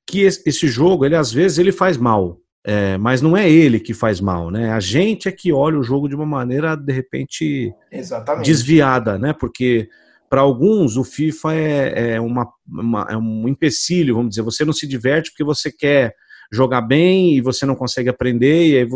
que 0.05 0.23
esse 0.23 0.67
jogo, 0.67 1.05
ele 1.05 1.15
às 1.15 1.31
vezes 1.31 1.57
ele 1.57 1.71
faz 1.71 1.95
mal, 1.95 2.41
é, 2.65 2.97
mas 2.97 3.21
não 3.21 3.37
é 3.37 3.49
ele 3.49 3.79
que 3.79 3.93
faz 3.93 4.19
mal, 4.19 4.51
né? 4.51 4.73
A 4.73 4.81
gente 4.81 5.29
é 5.29 5.31
que 5.31 5.53
olha 5.53 5.79
o 5.79 5.83
jogo 5.83 6.09
de 6.09 6.15
uma 6.15 6.25
maneira, 6.25 6.75
de 6.75 6.91
repente, 6.91 7.73
Exatamente. 7.89 8.45
desviada, 8.45 9.17
né? 9.17 9.31
Porque 9.31 9.87
para 10.29 10.41
alguns 10.41 10.97
o 10.97 11.03
FIFA 11.03 11.53
é, 11.53 12.13
é, 12.15 12.21
uma, 12.21 12.47
uma, 12.67 13.07
é 13.09 13.17
um 13.17 13.47
empecilho, 13.47 14.15
vamos 14.15 14.29
dizer, 14.29 14.41
você 14.41 14.65
não 14.65 14.73
se 14.73 14.87
diverte 14.87 15.31
porque 15.31 15.43
você 15.43 15.71
quer 15.71 16.13
jogar 16.51 16.81
bem 16.81 17.35
e 17.35 17.41
você 17.41 17.65
não 17.65 17.75
consegue 17.75 18.09
aprender, 18.09 18.67
e 18.67 18.77
aí 18.77 18.87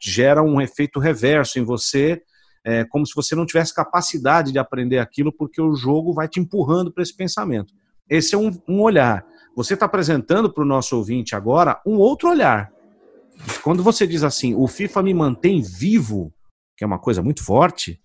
gera 0.00 0.42
um 0.42 0.60
efeito 0.60 0.98
reverso 1.00 1.58
em 1.58 1.64
você 1.64 2.22
é 2.64 2.84
como 2.84 3.06
se 3.06 3.14
você 3.14 3.34
não 3.34 3.46
tivesse 3.46 3.74
capacidade 3.74 4.52
de 4.52 4.58
aprender 4.58 4.98
aquilo, 4.98 5.32
porque 5.32 5.60
o 5.60 5.74
jogo 5.74 6.12
vai 6.12 6.28
te 6.28 6.38
empurrando 6.38 6.92
para 6.92 7.02
esse 7.02 7.16
pensamento. 7.16 7.72
Esse 8.08 8.34
é 8.34 8.38
um, 8.38 8.50
um 8.68 8.82
olhar. 8.82 9.24
Você 9.56 9.74
está 9.74 9.86
apresentando 9.86 10.52
para 10.52 10.62
o 10.62 10.66
nosso 10.66 10.96
ouvinte 10.96 11.34
agora 11.34 11.80
um 11.86 11.96
outro 11.96 12.28
olhar. 12.28 12.70
Quando 13.62 13.82
você 13.82 14.06
diz 14.06 14.22
assim, 14.22 14.54
o 14.54 14.66
FIFA 14.66 15.02
me 15.02 15.14
mantém 15.14 15.62
vivo, 15.62 16.30
que 16.76 16.84
é 16.84 16.86
uma 16.86 16.98
coisa 16.98 17.22
muito 17.22 17.42
forte, 17.44 18.00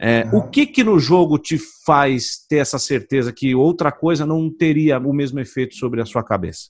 é, 0.00 0.24
uhum. 0.24 0.38
o 0.38 0.48
que 0.48 0.66
que 0.66 0.84
no 0.84 0.98
jogo 0.98 1.38
te 1.38 1.58
faz 1.84 2.44
ter 2.48 2.58
essa 2.58 2.78
certeza 2.78 3.32
que 3.32 3.54
outra 3.54 3.90
coisa 3.90 4.24
não 4.24 4.48
teria 4.48 4.98
o 4.98 5.12
mesmo 5.12 5.40
efeito 5.40 5.74
sobre 5.74 6.00
a 6.00 6.06
sua 6.06 6.22
cabeça? 6.22 6.68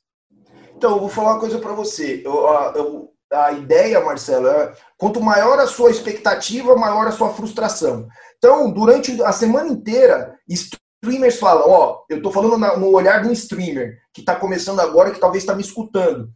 Então, 0.76 0.92
eu 0.92 1.00
vou 1.00 1.08
falar 1.08 1.32
uma 1.32 1.40
coisa 1.40 1.58
para 1.58 1.73
você. 1.73 2.23
Eu, 2.25 2.35
eu, 2.75 3.12
a 3.32 3.52
ideia, 3.52 4.00
Marcelo, 4.00 4.47
é 4.47 4.73
quanto 4.97 5.20
maior 5.20 5.58
a 5.58 5.66
sua 5.66 5.90
expectativa, 5.90 6.76
maior 6.76 7.06
a 7.06 7.12
sua 7.12 7.30
frustração. 7.30 8.06
Então, 8.38 8.73
durante 8.73 9.20
a 9.23 9.32
semana 9.32 9.68
inteira, 9.68 10.35
streamers 10.49 11.38
falam, 11.38 11.68
ó, 11.68 12.04
eu 12.08 12.18
estou 12.18 12.32
falando 12.32 12.56
no 12.78 12.92
olhar 12.92 13.23
de 13.23 13.28
um 13.28 13.32
streamer 13.32 13.99
que 14.14 14.20
está 14.20 14.37
começando 14.37 14.80
agora, 14.80 15.11
que 15.11 15.20
talvez 15.20 15.42
está 15.42 15.54
me 15.54 15.62
escutando. 15.62 16.30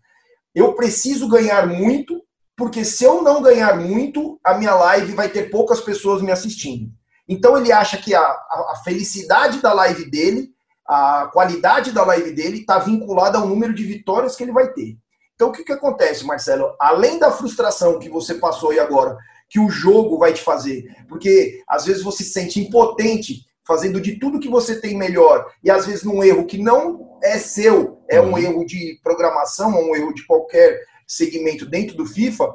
Eu 0.54 0.74
preciso 0.74 1.28
ganhar 1.28 1.66
muito, 1.66 2.20
porque 2.62 2.84
se 2.84 3.02
eu 3.02 3.22
não 3.22 3.42
ganhar 3.42 3.76
muito, 3.76 4.38
a 4.44 4.54
minha 4.54 4.72
live 4.72 5.16
vai 5.16 5.28
ter 5.28 5.50
poucas 5.50 5.80
pessoas 5.80 6.22
me 6.22 6.30
assistindo. 6.30 6.92
Então 7.28 7.58
ele 7.58 7.72
acha 7.72 7.96
que 7.96 8.14
a, 8.14 8.20
a, 8.22 8.80
felicidade 8.84 9.60
da 9.60 9.72
live 9.72 10.08
dele, 10.08 10.48
a 10.86 11.28
qualidade 11.32 11.90
da 11.90 12.04
live 12.04 12.30
dele 12.30 12.60
está 12.60 12.78
vinculada 12.78 13.36
ao 13.36 13.48
número 13.48 13.74
de 13.74 13.82
vitórias 13.82 14.36
que 14.36 14.44
ele 14.44 14.52
vai 14.52 14.72
ter. 14.72 14.96
Então, 15.34 15.48
o 15.48 15.52
que, 15.52 15.64
que 15.64 15.72
acontece, 15.72 16.24
Marcelo? 16.24 16.76
Além 16.78 17.18
da 17.18 17.32
frustração 17.32 17.98
que 17.98 18.08
você 18.08 18.34
passou 18.34 18.70
aí 18.70 18.78
agora, 18.78 19.18
que 19.50 19.58
o 19.58 19.68
jogo 19.68 20.16
vai 20.16 20.32
te 20.32 20.40
fazer, 20.40 20.84
porque 21.08 21.60
às 21.68 21.84
vezes 21.84 22.04
você 22.04 22.22
se 22.22 22.30
sente 22.30 22.60
impotente 22.60 23.44
fazendo 23.66 24.00
de 24.00 24.20
tudo 24.20 24.38
que 24.38 24.48
você 24.48 24.80
tem 24.80 24.96
melhor 24.96 25.50
e 25.64 25.68
às 25.70 25.84
vezes 25.84 26.04
num 26.04 26.22
erro 26.22 26.46
que 26.46 26.58
não 26.58 27.18
é 27.24 27.38
seu, 27.38 27.98
é 28.08 28.20
um 28.20 28.30
uhum. 28.30 28.38
erro 28.38 28.64
de 28.64 29.00
programação, 29.02 29.70
um 29.70 29.96
erro 29.96 30.14
de 30.14 30.24
qualquer 30.24 30.80
segmento 31.16 31.66
dentro 31.66 31.96
do 31.96 32.06
FIFA. 32.06 32.54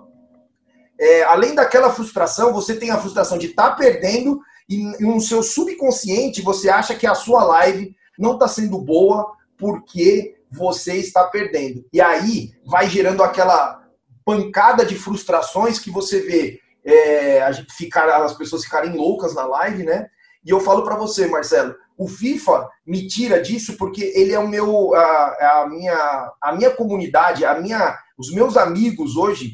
É, 0.99 1.23
além 1.23 1.53
daquela 1.53 1.91
frustração, 1.91 2.51
você 2.53 2.75
tem 2.75 2.89
a 2.89 2.97
frustração 2.97 3.37
de 3.37 3.47
estar 3.47 3.71
tá 3.71 3.75
perdendo 3.75 4.39
e 4.67 4.77
no 4.99 5.21
seu 5.21 5.43
subconsciente 5.43 6.41
você 6.41 6.69
acha 6.69 6.95
que 6.95 7.05
a 7.05 7.13
sua 7.13 7.43
live 7.43 7.95
não 8.17 8.33
está 8.33 8.47
sendo 8.47 8.79
boa 8.79 9.33
porque 9.57 10.35
você 10.51 10.95
está 10.95 11.25
perdendo. 11.25 11.85
E 11.93 12.01
aí 12.01 12.51
vai 12.65 12.89
gerando 12.89 13.21
aquela 13.21 13.83
pancada 14.25 14.85
de 14.85 14.95
frustrações 14.95 15.79
que 15.79 15.91
você 15.91 16.21
vê 16.21 16.59
é, 16.83 17.41
a 17.41 17.51
gente 17.51 17.71
ficar, 17.73 18.09
as 18.23 18.33
pessoas 18.33 18.63
ficarem 18.63 18.95
loucas 18.95 19.35
na 19.35 19.45
live, 19.45 19.83
né? 19.83 20.07
E 20.43 20.49
eu 20.49 20.59
falo 20.59 20.83
para 20.83 20.95
você, 20.95 21.27
Marcelo, 21.27 21.75
o 21.97 22.07
FIFA 22.07 22.69
me 22.85 23.07
tira 23.07 23.41
disso 23.41 23.75
porque 23.77 24.13
ele 24.15 24.33
é 24.33 24.39
o 24.39 24.47
meu, 24.47 24.93
a, 24.95 25.61
a, 25.61 25.67
minha, 25.69 26.31
a 26.41 26.53
minha 26.53 26.71
comunidade, 26.71 27.43
a 27.43 27.59
minha, 27.59 27.97
os 28.17 28.31
meus 28.31 28.57
amigos 28.57 29.15
hoje, 29.15 29.53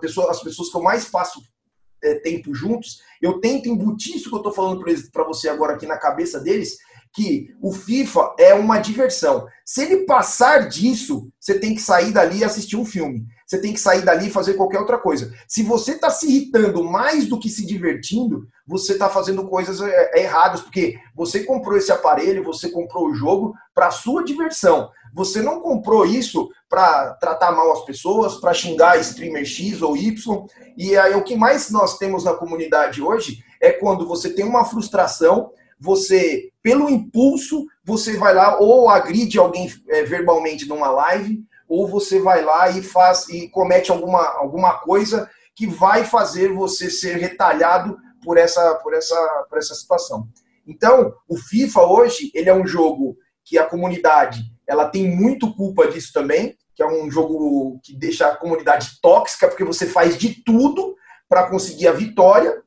pessoa, 0.00 0.30
as 0.30 0.42
pessoas 0.42 0.68
que 0.68 0.76
eu 0.76 0.82
mais 0.82 1.06
passo 1.06 1.42
é, 2.02 2.16
tempo 2.16 2.54
juntos, 2.54 3.00
eu 3.20 3.40
tento 3.40 3.68
embutir 3.68 4.16
isso 4.16 4.28
que 4.28 4.34
eu 4.34 4.38
estou 4.38 4.52
falando 4.52 4.84
para 5.10 5.24
você 5.24 5.48
agora 5.48 5.74
aqui 5.74 5.86
na 5.86 5.96
cabeça 5.96 6.38
deles, 6.38 6.76
que 7.14 7.54
o 7.62 7.72
FIFA 7.72 8.34
é 8.38 8.52
uma 8.52 8.78
diversão. 8.78 9.46
Se 9.64 9.82
ele 9.82 10.04
passar 10.04 10.68
disso, 10.68 11.30
você 11.40 11.58
tem 11.58 11.74
que 11.74 11.80
sair 11.80 12.12
dali 12.12 12.38
e 12.38 12.44
assistir 12.44 12.76
um 12.76 12.84
filme. 12.84 13.24
Você 13.54 13.60
tem 13.60 13.72
que 13.72 13.80
sair 13.80 14.02
dali 14.02 14.26
e 14.26 14.32
fazer 14.32 14.54
qualquer 14.54 14.80
outra 14.80 14.98
coisa. 14.98 15.32
Se 15.46 15.62
você 15.62 15.92
está 15.92 16.10
se 16.10 16.26
irritando 16.26 16.82
mais 16.82 17.26
do 17.26 17.38
que 17.38 17.48
se 17.48 17.64
divertindo, 17.64 18.48
você 18.66 18.94
está 18.94 19.08
fazendo 19.08 19.46
coisas 19.46 19.80
é, 19.80 20.10
é, 20.12 20.22
erradas, 20.22 20.60
porque 20.60 20.98
você 21.14 21.44
comprou 21.44 21.76
esse 21.76 21.92
aparelho, 21.92 22.42
você 22.42 22.68
comprou 22.68 23.06
o 23.06 23.14
jogo 23.14 23.54
para 23.72 23.92
sua 23.92 24.24
diversão. 24.24 24.90
Você 25.14 25.40
não 25.40 25.60
comprou 25.60 26.04
isso 26.04 26.48
para 26.68 27.14
tratar 27.14 27.52
mal 27.52 27.72
as 27.72 27.84
pessoas, 27.84 28.40
para 28.40 28.52
xingar 28.52 28.98
streamer 28.98 29.44
X 29.44 29.80
ou 29.82 29.96
Y. 29.96 30.46
E 30.76 30.96
aí 30.96 31.14
o 31.14 31.22
que 31.22 31.36
mais 31.36 31.70
nós 31.70 31.96
temos 31.96 32.24
na 32.24 32.34
comunidade 32.34 33.00
hoje 33.00 33.38
é 33.60 33.70
quando 33.70 34.04
você 34.04 34.30
tem 34.30 34.44
uma 34.44 34.64
frustração 34.64 35.52
você, 35.78 36.50
pelo 36.62 36.88
impulso, 36.88 37.66
você 37.84 38.16
vai 38.16 38.34
lá 38.34 38.58
ou 38.58 38.88
agride 38.88 39.38
alguém 39.38 39.70
é, 39.88 40.02
verbalmente 40.02 40.66
numa 40.66 40.88
live, 40.88 41.44
ou 41.68 41.88
você 41.88 42.20
vai 42.20 42.44
lá 42.44 42.68
e 42.70 42.82
faz 42.82 43.28
e 43.28 43.48
comete 43.48 43.90
alguma, 43.90 44.22
alguma 44.36 44.78
coisa 44.78 45.28
que 45.54 45.66
vai 45.66 46.04
fazer 46.04 46.52
você 46.52 46.90
ser 46.90 47.16
retalhado 47.16 47.96
por 48.22 48.36
essa, 48.36 48.74
por 48.76 48.94
essa, 48.94 49.46
por 49.48 49.58
essa 49.58 49.74
situação. 49.74 50.28
Então, 50.66 51.12
o 51.28 51.36
FIFA 51.36 51.82
hoje, 51.82 52.30
ele 52.34 52.48
é 52.48 52.54
um 52.54 52.66
jogo 52.66 53.16
que 53.44 53.58
a 53.58 53.66
comunidade, 53.66 54.42
ela 54.66 54.88
tem 54.88 55.08
muito 55.08 55.54
culpa 55.54 55.86
disso 55.86 56.12
também, 56.12 56.56
que 56.74 56.82
é 56.82 56.86
um 56.86 57.10
jogo 57.10 57.78
que 57.84 57.96
deixa 57.96 58.26
a 58.26 58.36
comunidade 58.36 58.98
tóxica, 59.00 59.46
porque 59.46 59.62
você 59.62 59.86
faz 59.86 60.16
de 60.18 60.42
tudo 60.42 60.96
para 61.28 61.48
conseguir 61.48 61.86
a 61.86 61.92
vitória, 61.92 62.62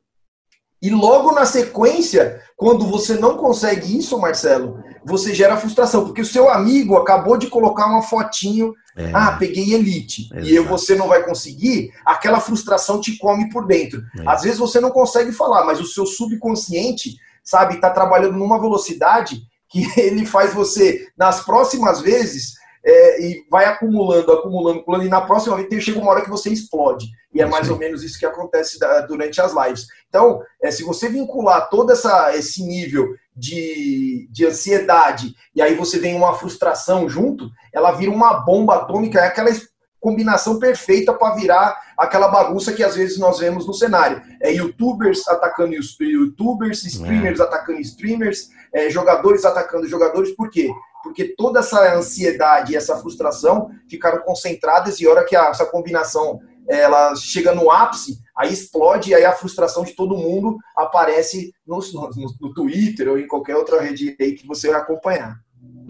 e 0.81 0.89
logo 0.89 1.31
na 1.31 1.45
sequência, 1.45 2.39
quando 2.55 2.85
você 2.85 3.15
não 3.15 3.35
consegue 3.35 3.97
isso, 3.97 4.19
Marcelo, 4.19 4.83
você 5.03 5.33
gera 5.33 5.57
frustração, 5.57 6.05
porque 6.05 6.21
o 6.21 6.25
seu 6.25 6.49
amigo 6.49 6.95
acabou 6.95 7.35
de 7.35 7.47
colocar 7.47 7.87
uma 7.87 8.03
fotinho, 8.03 8.73
é. 8.95 9.09
ah, 9.13 9.35
peguei 9.39 9.73
elite, 9.73 10.29
Exato. 10.31 10.47
e 10.47 10.59
você 10.59 10.95
não 10.95 11.07
vai 11.07 11.23
conseguir, 11.23 11.89
aquela 12.05 12.39
frustração 12.39 13.01
te 13.01 13.17
come 13.17 13.49
por 13.49 13.65
dentro. 13.65 14.03
É. 14.19 14.23
Às 14.27 14.43
vezes 14.43 14.59
você 14.59 14.79
não 14.79 14.91
consegue 14.91 15.31
falar, 15.31 15.65
mas 15.65 15.79
o 15.79 15.85
seu 15.85 16.05
subconsciente, 16.05 17.17
sabe, 17.43 17.75
está 17.75 17.89
trabalhando 17.89 18.37
numa 18.37 18.59
velocidade 18.59 19.41
que 19.69 19.87
ele 19.99 20.25
faz 20.25 20.53
você, 20.53 21.07
nas 21.17 21.43
próximas 21.43 22.01
vezes, 22.01 22.53
é, 22.87 23.21
e 23.21 23.45
vai 23.51 23.65
acumulando, 23.65 24.31
acumulando, 24.31 24.79
acumulando, 24.79 25.05
e 25.05 25.09
na 25.09 25.19
próxima 25.19 25.57
vez 25.57 25.83
chega 25.83 25.99
uma 25.99 26.09
hora 26.09 26.21
que 26.21 26.29
você 26.29 26.49
explode. 26.49 27.07
E 27.33 27.41
é 27.41 27.45
mais 27.45 27.67
Sim. 27.67 27.73
ou 27.73 27.77
menos 27.77 28.01
isso 28.01 28.17
que 28.17 28.25
acontece 28.25 28.79
da, 28.79 29.01
durante 29.01 29.41
as 29.41 29.53
lives. 29.53 29.87
Então, 30.07 30.41
é, 30.63 30.71
se 30.71 30.83
você 30.83 31.09
vincular 31.09 31.69
todo 31.69 31.91
essa, 31.91 32.33
esse 32.37 32.63
nível 32.63 33.13
de, 33.35 34.29
de 34.31 34.45
ansiedade, 34.45 35.35
e 35.53 35.61
aí 35.61 35.75
você 35.75 35.99
vem 35.99 36.15
uma 36.15 36.33
frustração 36.35 37.09
junto, 37.09 37.49
ela 37.73 37.91
vira 37.91 38.09
uma 38.09 38.35
bomba 38.35 38.75
atômica, 38.75 39.19
é 39.19 39.27
aquela 39.27 39.51
combinação 39.99 40.57
perfeita 40.57 41.13
para 41.13 41.35
virar 41.35 41.77
aquela 41.97 42.29
bagunça 42.29 42.71
que 42.71 42.83
às 42.83 42.95
vezes 42.95 43.17
nós 43.17 43.39
vemos 43.39 43.67
no 43.67 43.73
cenário. 43.73 44.21
É 44.41 44.51
youtubers 44.53 45.27
atacando 45.27 45.73
youtubers, 45.73 46.85
streamers 46.85 47.41
é. 47.41 47.43
atacando 47.43 47.81
streamers, 47.81 48.49
é, 48.73 48.89
jogadores 48.89 49.43
atacando 49.43 49.87
jogadores, 49.87 50.31
por 50.31 50.49
quê? 50.49 50.69
Porque 51.03 51.35
toda 51.35 51.59
essa 51.59 51.95
ansiedade 51.95 52.73
e 52.73 52.75
essa 52.75 52.97
frustração 52.97 53.69
ficaram 53.89 54.21
concentradas 54.23 54.99
e 54.99 55.07
hora 55.07 55.25
que 55.25 55.35
a, 55.35 55.47
essa 55.47 55.65
combinação 55.65 56.39
ela 56.67 57.15
chega 57.15 57.55
no 57.55 57.71
ápice, 57.71 58.19
aí 58.35 58.51
explode 58.51 59.09
e 59.11 59.15
aí 59.15 59.23
a 59.23 59.31
frustração 59.31 59.83
de 59.83 59.95
todo 59.95 60.17
mundo 60.17 60.57
aparece 60.75 61.53
no, 61.65 61.79
no, 61.93 62.09
no 62.41 62.53
Twitter 62.53 63.07
ou 63.09 63.17
em 63.17 63.27
qualquer 63.27 63.55
outra 63.55 63.81
rede 63.81 64.11
que 64.15 64.45
você 64.45 64.69
vai 64.69 64.81
acompanhar. 64.81 65.39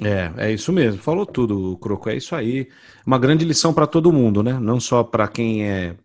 É, 0.03 0.31
é 0.37 0.51
isso 0.51 0.71
mesmo. 0.71 1.01
Falou 1.01 1.25
tudo, 1.25 1.77
Croco. 1.77 2.09
É 2.09 2.15
isso 2.15 2.35
aí. 2.35 2.67
Uma 3.05 3.17
grande 3.17 3.43
lição 3.43 3.73
para 3.73 3.87
todo 3.87 4.13
mundo, 4.13 4.43
né? 4.43 4.53
Não 4.59 4.79
só 4.79 5.03
para 5.03 5.27
quem 5.27 5.67
é 5.67 5.95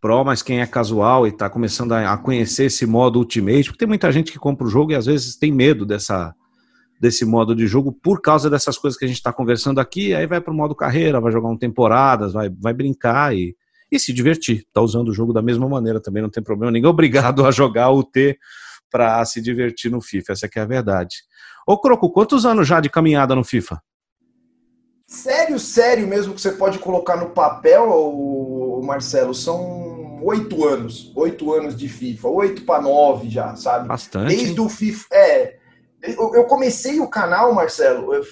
pró, 0.00 0.24
mas 0.24 0.42
quem 0.42 0.60
é 0.60 0.66
casual 0.66 1.26
e 1.26 1.30
está 1.30 1.50
começando 1.50 1.92
a, 1.92 2.16
conhecer 2.16 2.66
esse 2.66 2.86
modo 2.86 3.18
Ultimate, 3.18 3.64
porque 3.64 3.78
tem 3.78 3.88
muita 3.88 4.10
gente 4.10 4.32
que 4.32 4.38
compra 4.38 4.66
o 4.66 4.70
jogo 4.70 4.92
e 4.92 4.94
às 4.94 5.06
vezes 5.06 5.36
tem 5.36 5.52
medo 5.52 5.84
dessa 5.84 6.34
desse 7.00 7.24
modo 7.24 7.56
de 7.56 7.66
jogo 7.66 7.90
por 7.90 8.20
causa 8.20 8.50
dessas 8.50 8.76
coisas 8.76 8.98
que 8.98 9.06
a 9.06 9.08
gente 9.08 9.16
está 9.16 9.32
conversando 9.32 9.80
aqui. 9.80 10.14
Aí 10.14 10.26
vai 10.26 10.40
para 10.40 10.52
o 10.52 10.56
modo 10.56 10.74
carreira, 10.74 11.20
vai 11.20 11.32
jogar 11.32 11.48
um 11.48 11.56
temporadas, 11.56 12.34
vai, 12.34 12.50
vai 12.50 12.74
brincar 12.74 13.34
e, 13.34 13.56
e 13.90 13.98
se 13.98 14.12
divertir. 14.12 14.66
Tá 14.70 14.82
usando 14.82 15.08
o 15.08 15.14
jogo 15.14 15.32
da 15.32 15.40
mesma 15.40 15.66
maneira 15.66 15.98
também, 15.98 16.22
não 16.22 16.28
tem 16.28 16.42
problema. 16.42 16.70
Ninguém 16.70 16.86
é 16.86 16.90
obrigado 16.92 17.46
a 17.46 17.50
jogar 17.50 17.90
o 17.90 18.04
T 18.04 18.38
para 18.90 19.24
se 19.24 19.40
divertir 19.40 19.90
no 19.90 20.00
FIFA, 20.00 20.32
essa 20.32 20.48
é 20.54 20.60
a 20.60 20.64
verdade. 20.66 21.16
Ô 21.66 21.78
Croco, 21.78 22.10
quantos 22.10 22.44
anos 22.44 22.66
já 22.66 22.80
de 22.80 22.90
caminhada 22.90 23.34
no 23.34 23.44
FIFA? 23.44 23.80
Sério, 25.06 25.58
sério 25.58 26.06
mesmo 26.06 26.34
que 26.34 26.40
você 26.40 26.52
pode 26.52 26.78
colocar 26.78 27.16
no 27.16 27.30
papel, 27.30 28.82
Marcelo, 28.84 29.34
são 29.34 30.20
oito 30.22 30.66
anos. 30.66 31.12
Oito 31.14 31.52
anos 31.52 31.76
de 31.76 31.88
FIFA. 31.88 32.28
Oito 32.28 32.62
para 32.62 32.82
nove 32.82 33.28
já, 33.28 33.54
sabe? 33.56 33.88
Bastante. 33.88 34.28
Desde 34.28 34.60
hein? 34.60 34.60
o 34.60 34.68
FIFA. 34.68 35.06
É. 35.12 35.59
Eu, 36.02 36.44
comecei 36.44 37.00
o 37.00 37.08
canal, 37.08 37.52
Marcelo, 37.52 38.14
eu, 38.14 38.24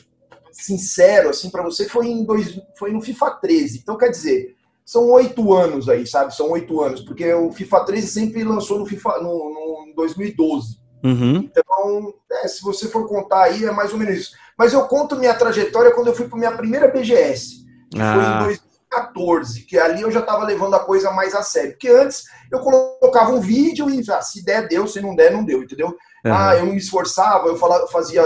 sincero, 0.53 1.31
assim, 1.31 1.51
para 1.51 1.63
você, 1.63 1.89
foi, 1.89 2.09
em 2.09 2.25
dois, 2.25 2.61
foi 2.79 2.93
no 2.93 3.01
FIFA 3.01 3.31
13. 3.33 3.79
Então, 3.79 3.97
quer 3.97 4.11
dizer, 4.11 4.57
são 4.85 5.11
oito 5.11 5.53
anos 5.53 5.89
aí, 5.89 6.07
sabe? 6.07 6.35
São 6.35 6.51
oito 6.51 6.81
anos, 6.81 7.03
porque 7.03 7.31
o 7.33 7.53
FIFA 7.53 7.81
13 7.81 8.07
sempre 8.09 8.43
lançou 8.43 8.79
no 8.79 8.87
FIFA 8.87 9.19
no, 9.19 9.87
no 9.87 9.93
2012. 9.95 10.79
Uhum. 11.05 11.37
Então, 11.37 12.15
é, 12.33 12.49
se 12.49 12.63
você 12.63 12.89
for 12.89 13.07
contar 13.07 13.45
aí, 13.45 13.65
é 13.65 13.71
mais 13.71 13.93
ou 13.93 13.99
menos 13.99 14.19
isso. 14.19 14.33
Mas 14.57 14.73
eu 14.73 14.85
conto 14.87 15.17
minha 15.17 15.35
trajetória 15.35 15.93
quando 15.93 16.09
eu 16.09 16.15
fui 16.15 16.27
para 16.27 16.39
minha 16.39 16.57
primeira 16.57 16.89
BGS, 16.89 17.65
que 17.91 18.01
ah. 18.01 18.41
foi 18.41 18.55
em 18.55 18.59
2014, 18.91 19.61
que 19.63 19.79
ali 19.79 20.03
eu 20.03 20.11
já 20.11 20.21
estava 20.21 20.45
levando 20.45 20.75
a 20.75 20.81
coisa 20.81 21.11
mais 21.13 21.35
a 21.35 21.43
sério. 21.43 21.73
Porque 21.73 21.89
antes 21.89 22.25
eu 22.51 22.59
colocava 22.61 23.31
um 23.31 23.41
vídeo 23.41 23.89
e 23.89 24.03
ah, 24.11 24.21
se 24.23 24.45
der, 24.45 24.67
deu, 24.67 24.87
se 24.89 25.01
não 25.01 25.15
der, 25.15 25.31
não 25.31 25.45
deu, 25.45 25.63
entendeu? 25.63 25.97
Uhum. 26.25 26.33
Ah, 26.33 26.57
eu 26.57 26.67
me 26.67 26.77
esforçava, 26.77 27.49
eu 27.49 27.57
falava, 27.57 27.87
fazia. 27.89 28.23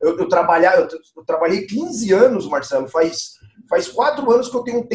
Eu, 0.00 0.18
eu, 0.18 0.28
trabalhava, 0.28 0.82
eu, 0.82 0.88
eu, 1.16 1.24
trabalhei 1.24 1.66
15 1.66 2.12
anos, 2.12 2.48
Marcelo, 2.48 2.88
faz, 2.88 3.34
faz 3.68 3.88
quatro 3.88 4.30
anos 4.30 4.48
que 4.48 4.56
eu 4.56 4.62
tenho 4.62 4.80
um 4.80 4.86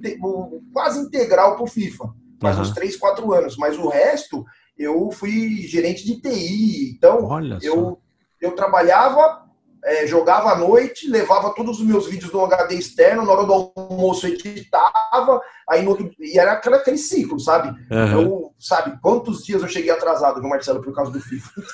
tempo 0.00 0.62
quase 0.72 1.00
integral 1.00 1.54
para 1.54 1.64
o 1.64 1.68
FIFA. 1.68 2.12
Faz 2.40 2.56
uhum. 2.56 2.62
uns 2.62 2.70
3, 2.72 2.96
4 2.96 3.32
anos. 3.32 3.56
Mas 3.56 3.78
o 3.78 3.88
resto 3.88 4.44
eu 4.78 5.10
fui 5.10 5.62
gerente 5.66 6.04
de 6.04 6.20
TI. 6.20 6.94
Então, 6.96 7.28
eu, 7.62 8.00
eu 8.40 8.52
trabalhava, 8.52 9.44
é, 9.84 10.06
jogava 10.06 10.52
à 10.52 10.56
noite, 10.56 11.08
levava 11.08 11.54
todos 11.54 11.78
os 11.78 11.86
meus 11.86 12.06
vídeos 12.06 12.32
no 12.32 12.44
HD 12.44 12.74
externo, 12.74 13.24
na 13.24 13.32
hora 13.32 13.44
do 13.44 13.72
almoço 13.76 14.26
editava, 14.26 15.40
aí 15.68 15.82
no 15.82 15.90
outro, 15.90 16.10
e 16.18 16.38
era 16.38 16.52
aquele, 16.52 16.76
aquele 16.76 16.98
ciclo, 16.98 17.38
sabe? 17.38 17.68
Uhum. 17.90 18.20
Eu, 18.20 18.52
sabe, 18.58 18.98
quantos 19.00 19.44
dias 19.44 19.62
eu 19.62 19.68
cheguei 19.68 19.90
atrasado, 19.90 20.40
viu, 20.40 20.48
Marcelo, 20.48 20.82
por 20.82 20.94
causa 20.94 21.10
do 21.10 21.20
FIFA? 21.20 21.50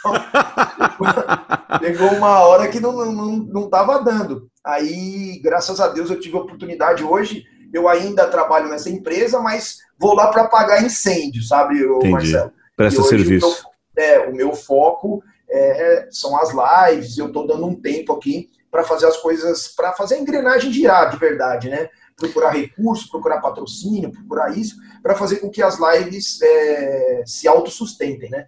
Então, 0.94 1.78
pegou 1.80 2.08
uma 2.12 2.40
hora 2.40 2.68
que 2.68 2.78
não, 2.78 2.92
não, 3.11 3.37
não 3.37 3.68
tava 3.68 4.02
dando. 4.02 4.49
Aí, 4.64 5.40
graças 5.42 5.80
a 5.80 5.88
Deus, 5.88 6.11
eu 6.11 6.20
tive 6.20 6.37
a 6.37 6.40
oportunidade 6.40 7.02
hoje. 7.02 7.44
Eu 7.73 7.88
ainda 7.88 8.28
trabalho 8.28 8.68
nessa 8.68 8.88
empresa, 8.88 9.40
mas 9.40 9.78
vou 9.99 10.14
lá 10.14 10.28
para 10.28 10.42
apagar 10.42 10.84
incêndio, 10.84 11.42
sabe, 11.42 11.84
Marcelo? 12.08 12.52
Presta 12.76 13.02
serviço. 13.02 13.66
É, 13.96 14.20
o 14.20 14.34
meu 14.34 14.54
foco 14.54 15.23
é, 15.56 16.08
são 16.11 16.37
as 16.37 16.50
lives, 16.50 17.18
eu 17.18 17.26
estou 17.26 17.46
dando 17.46 17.66
um 17.66 17.75
tempo 17.75 18.12
aqui 18.12 18.50
para 18.70 18.82
fazer 18.82 19.06
as 19.06 19.16
coisas, 19.18 19.68
para 19.68 19.92
fazer 19.92 20.16
a 20.16 20.18
engrenagem 20.18 20.73
girar 20.73 21.11
de 21.11 21.16
verdade, 21.16 21.68
né? 21.68 21.88
Procurar 22.16 22.50
recurso, 22.50 23.08
procurar 23.08 23.40
patrocínio, 23.40 24.11
procurar 24.11 24.56
isso, 24.56 24.75
para 25.02 25.14
fazer 25.14 25.37
com 25.37 25.49
que 25.49 25.62
as 25.62 25.78
lives 25.78 26.40
é, 26.42 27.23
se 27.25 27.46
autossustentem, 27.46 28.30
né? 28.30 28.46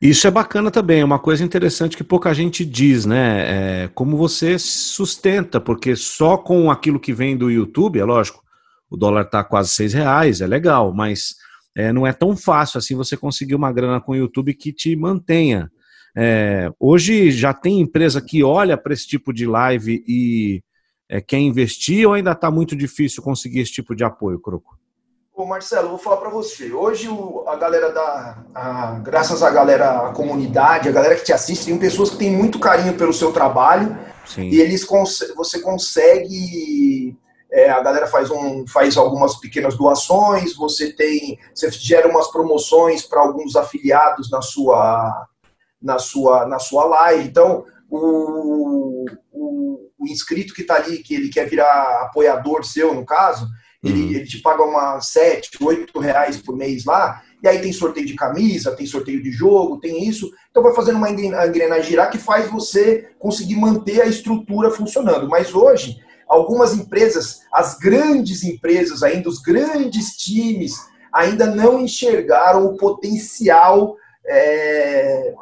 Isso 0.00 0.26
é 0.26 0.30
bacana 0.30 0.70
também, 0.70 1.00
é 1.00 1.04
uma 1.04 1.18
coisa 1.18 1.42
interessante 1.42 1.96
que 1.96 2.04
pouca 2.04 2.34
gente 2.34 2.64
diz, 2.64 3.06
né? 3.06 3.84
É, 3.84 3.88
como 3.94 4.16
você 4.16 4.58
sustenta, 4.58 5.60
porque 5.60 5.96
só 5.96 6.36
com 6.36 6.70
aquilo 6.70 7.00
que 7.00 7.12
vem 7.12 7.36
do 7.36 7.50
YouTube, 7.50 7.98
é 7.98 8.04
lógico, 8.04 8.42
o 8.90 8.96
dólar 8.96 9.22
está 9.22 9.42
quase 9.42 9.70
seis 9.70 9.94
reais, 9.94 10.42
é 10.42 10.46
legal, 10.46 10.92
mas 10.92 11.36
é, 11.74 11.92
não 11.92 12.06
é 12.06 12.12
tão 12.12 12.36
fácil 12.36 12.76
assim 12.76 12.94
você 12.94 13.16
conseguir 13.16 13.54
uma 13.54 13.72
grana 13.72 14.02
com 14.02 14.12
o 14.12 14.16
YouTube 14.16 14.52
que 14.52 14.70
te 14.70 14.94
mantenha. 14.94 15.70
É, 16.16 16.70
hoje 16.78 17.30
já 17.30 17.54
tem 17.54 17.80
empresa 17.80 18.20
que 18.20 18.44
olha 18.44 18.76
para 18.76 18.92
esse 18.92 19.06
tipo 19.06 19.32
de 19.32 19.46
live 19.46 20.04
e 20.06 20.62
é, 21.08 21.20
quer 21.20 21.38
investir 21.38 22.06
ou 22.06 22.14
ainda 22.14 22.32
está 22.32 22.50
muito 22.50 22.76
difícil 22.76 23.22
conseguir 23.22 23.60
esse 23.60 23.72
tipo 23.72 23.94
de 23.94 24.04
apoio, 24.04 24.40
Croco? 24.40 24.78
Ô 25.34 25.46
Marcelo, 25.46 25.88
vou 25.88 25.98
falar 25.98 26.18
para 26.18 26.28
você. 26.28 26.70
Hoje 26.72 27.08
o, 27.08 27.44
a 27.48 27.56
galera 27.56 27.90
da. 27.90 28.44
A, 28.54 28.98
graças 29.02 29.42
à 29.42 29.50
galera, 29.50 30.08
a 30.08 30.12
comunidade, 30.12 30.88
a 30.88 30.92
galera 30.92 31.16
que 31.16 31.24
te 31.24 31.32
assiste, 31.32 31.66
tem 31.66 31.78
pessoas 31.78 32.10
que 32.10 32.18
têm 32.18 32.30
muito 32.30 32.58
carinho 32.58 32.94
pelo 32.94 33.14
seu 33.14 33.32
trabalho 33.32 33.98
Sim. 34.26 34.48
e 34.48 34.60
eles 34.60 34.86
você 35.34 35.60
consegue 35.60 37.16
é, 37.52 37.68
a 37.70 37.82
galera 37.82 38.06
faz, 38.06 38.30
um, 38.30 38.66
faz 38.66 38.96
algumas 38.96 39.36
pequenas 39.36 39.76
doações, 39.76 40.56
você 40.56 40.90
tem, 40.90 41.38
você 41.54 41.70
gera 41.70 42.08
umas 42.08 42.30
promoções 42.32 43.02
para 43.02 43.20
alguns 43.20 43.56
afiliados 43.56 44.30
na 44.30 44.40
sua, 44.40 45.26
na 45.82 45.98
sua, 45.98 46.46
na 46.46 46.58
sua 46.58 46.84
live. 46.84 47.28
Então, 47.28 47.64
o, 47.90 49.04
o, 49.32 49.90
o 49.98 50.06
inscrito 50.08 50.54
que 50.54 50.62
está 50.62 50.76
ali, 50.76 50.98
que 50.98 51.14
ele 51.14 51.28
quer 51.28 51.48
virar 51.48 52.02
apoiador 52.02 52.64
seu, 52.64 52.94
no 52.94 53.04
caso, 53.04 53.46
ele, 53.82 54.02
uhum. 54.02 54.10
ele 54.10 54.26
te 54.26 54.40
paga 54.40 54.62
uma 54.62 55.00
7, 55.00 55.58
8 55.60 55.98
reais 55.98 56.36
por 56.36 56.56
mês 56.56 56.84
lá, 56.84 57.20
e 57.42 57.48
aí 57.48 57.60
tem 57.60 57.72
sorteio 57.72 58.06
de 58.06 58.14
camisa, 58.14 58.76
tem 58.76 58.86
sorteio 58.86 59.20
de 59.20 59.32
jogo, 59.32 59.80
tem 59.80 60.08
isso. 60.08 60.30
Então 60.50 60.62
vai 60.62 60.72
fazendo 60.72 60.96
uma 60.96 61.10
engrenagem 61.10 61.90
girar 61.90 62.10
que 62.10 62.18
faz 62.18 62.48
você 62.48 63.10
conseguir 63.18 63.56
manter 63.56 64.00
a 64.00 64.06
estrutura 64.06 64.70
funcionando. 64.70 65.28
Mas 65.28 65.52
hoje, 65.52 65.96
algumas 66.28 66.72
empresas, 66.72 67.40
as 67.52 67.76
grandes 67.76 68.44
empresas 68.44 69.02
ainda, 69.02 69.28
os 69.28 69.40
grandes 69.40 70.16
times, 70.16 70.76
ainda 71.12 71.46
não 71.46 71.80
enxergaram 71.80 72.64
o 72.64 72.76
potencial 72.76 73.96
é, 74.24 75.34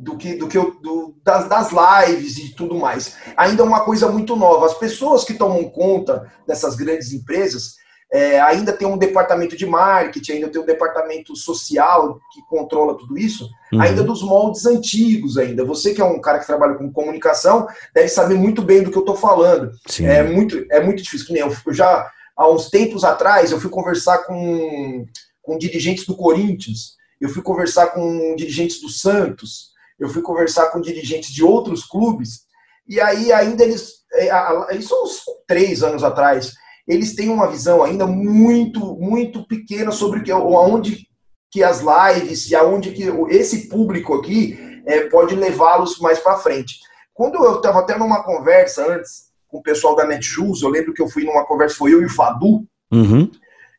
do 0.00 0.16
que, 0.16 0.34
do 0.34 0.48
que 0.48 0.58
do, 0.58 1.14
das, 1.22 1.46
das 1.46 1.70
lives 1.70 2.38
e 2.38 2.54
tudo 2.54 2.74
mais. 2.74 3.16
Ainda 3.36 3.62
é 3.62 3.66
uma 3.66 3.80
coisa 3.80 4.08
muito 4.08 4.34
nova. 4.34 4.64
As 4.64 4.74
pessoas 4.74 5.24
que 5.24 5.34
tomam 5.34 5.64
conta 5.68 6.32
dessas 6.46 6.74
grandes 6.74 7.12
empresas, 7.12 7.74
é, 8.10 8.40
ainda 8.40 8.72
tem 8.72 8.88
um 8.88 8.96
departamento 8.96 9.54
de 9.56 9.66
marketing, 9.66 10.32
ainda 10.32 10.48
tem 10.48 10.60
um 10.60 10.66
departamento 10.66 11.36
social 11.36 12.18
que 12.32 12.40
controla 12.48 12.96
tudo 12.96 13.18
isso, 13.18 13.46
uhum. 13.72 13.80
ainda 13.80 14.02
dos 14.02 14.22
moldes 14.22 14.64
antigos 14.64 15.36
ainda. 15.36 15.66
Você 15.66 15.92
que 15.92 16.00
é 16.00 16.04
um 16.04 16.20
cara 16.20 16.38
que 16.38 16.46
trabalha 16.46 16.74
com 16.74 16.90
comunicação, 16.90 17.68
deve 17.94 18.08
saber 18.08 18.36
muito 18.36 18.62
bem 18.62 18.82
do 18.82 18.90
que 18.90 18.96
eu 18.96 19.02
estou 19.02 19.16
falando. 19.16 19.70
Sim. 19.86 20.06
É 20.06 20.22
muito, 20.22 20.64
é 20.70 20.80
muito 20.82 21.02
difícil. 21.02 21.26
Que 21.26 21.34
nem 21.34 21.42
eu, 21.42 21.54
eu 21.66 21.74
já, 21.74 22.10
há 22.34 22.50
uns 22.50 22.70
tempos 22.70 23.04
atrás, 23.04 23.52
eu 23.52 23.60
fui 23.60 23.70
conversar 23.70 24.20
com, 24.20 25.04
com 25.42 25.58
dirigentes 25.58 26.06
do 26.06 26.16
Corinthians, 26.16 26.94
eu 27.20 27.28
fui 27.28 27.42
conversar 27.42 27.88
com 27.88 28.34
dirigentes 28.34 28.80
do 28.80 28.88
Santos, 28.88 29.69
eu 30.00 30.08
fui 30.08 30.22
conversar 30.22 30.70
com 30.70 30.80
dirigentes 30.80 31.30
de 31.30 31.44
outros 31.44 31.84
clubes, 31.84 32.40
e 32.88 33.00
aí 33.00 33.32
ainda 33.32 33.62
eles, 33.62 34.00
é, 34.14 34.76
isso 34.76 34.94
uns 35.04 35.22
três 35.46 35.82
anos 35.82 36.02
atrás, 36.02 36.52
eles 36.88 37.14
têm 37.14 37.28
uma 37.28 37.48
visão 37.48 37.84
ainda 37.84 38.06
muito, 38.06 38.96
muito 38.96 39.46
pequena 39.46 39.92
sobre 39.92 40.22
que, 40.22 40.32
aonde 40.32 41.06
que 41.50 41.62
as 41.62 41.80
lives 41.80 42.48
e 42.48 42.56
aonde 42.56 42.92
que 42.92 43.04
esse 43.28 43.68
público 43.68 44.14
aqui 44.14 44.58
é, 44.86 45.02
pode 45.08 45.34
levá-los 45.34 45.98
mais 45.98 46.18
para 46.18 46.38
frente. 46.38 46.80
Quando 47.12 47.44
eu 47.44 47.56
estava 47.56 47.80
até 47.80 47.98
numa 47.98 48.22
conversa 48.22 48.86
antes 48.94 49.30
com 49.46 49.58
o 49.58 49.62
pessoal 49.62 49.94
da 49.94 50.06
Netshoes, 50.06 50.62
eu 50.62 50.70
lembro 50.70 50.94
que 50.94 51.02
eu 51.02 51.08
fui 51.08 51.24
numa 51.24 51.44
conversa, 51.44 51.76
foi 51.76 51.92
eu 51.92 52.00
e 52.00 52.06
o 52.06 52.10
Fadu, 52.10 52.64
uhum. 52.90 53.30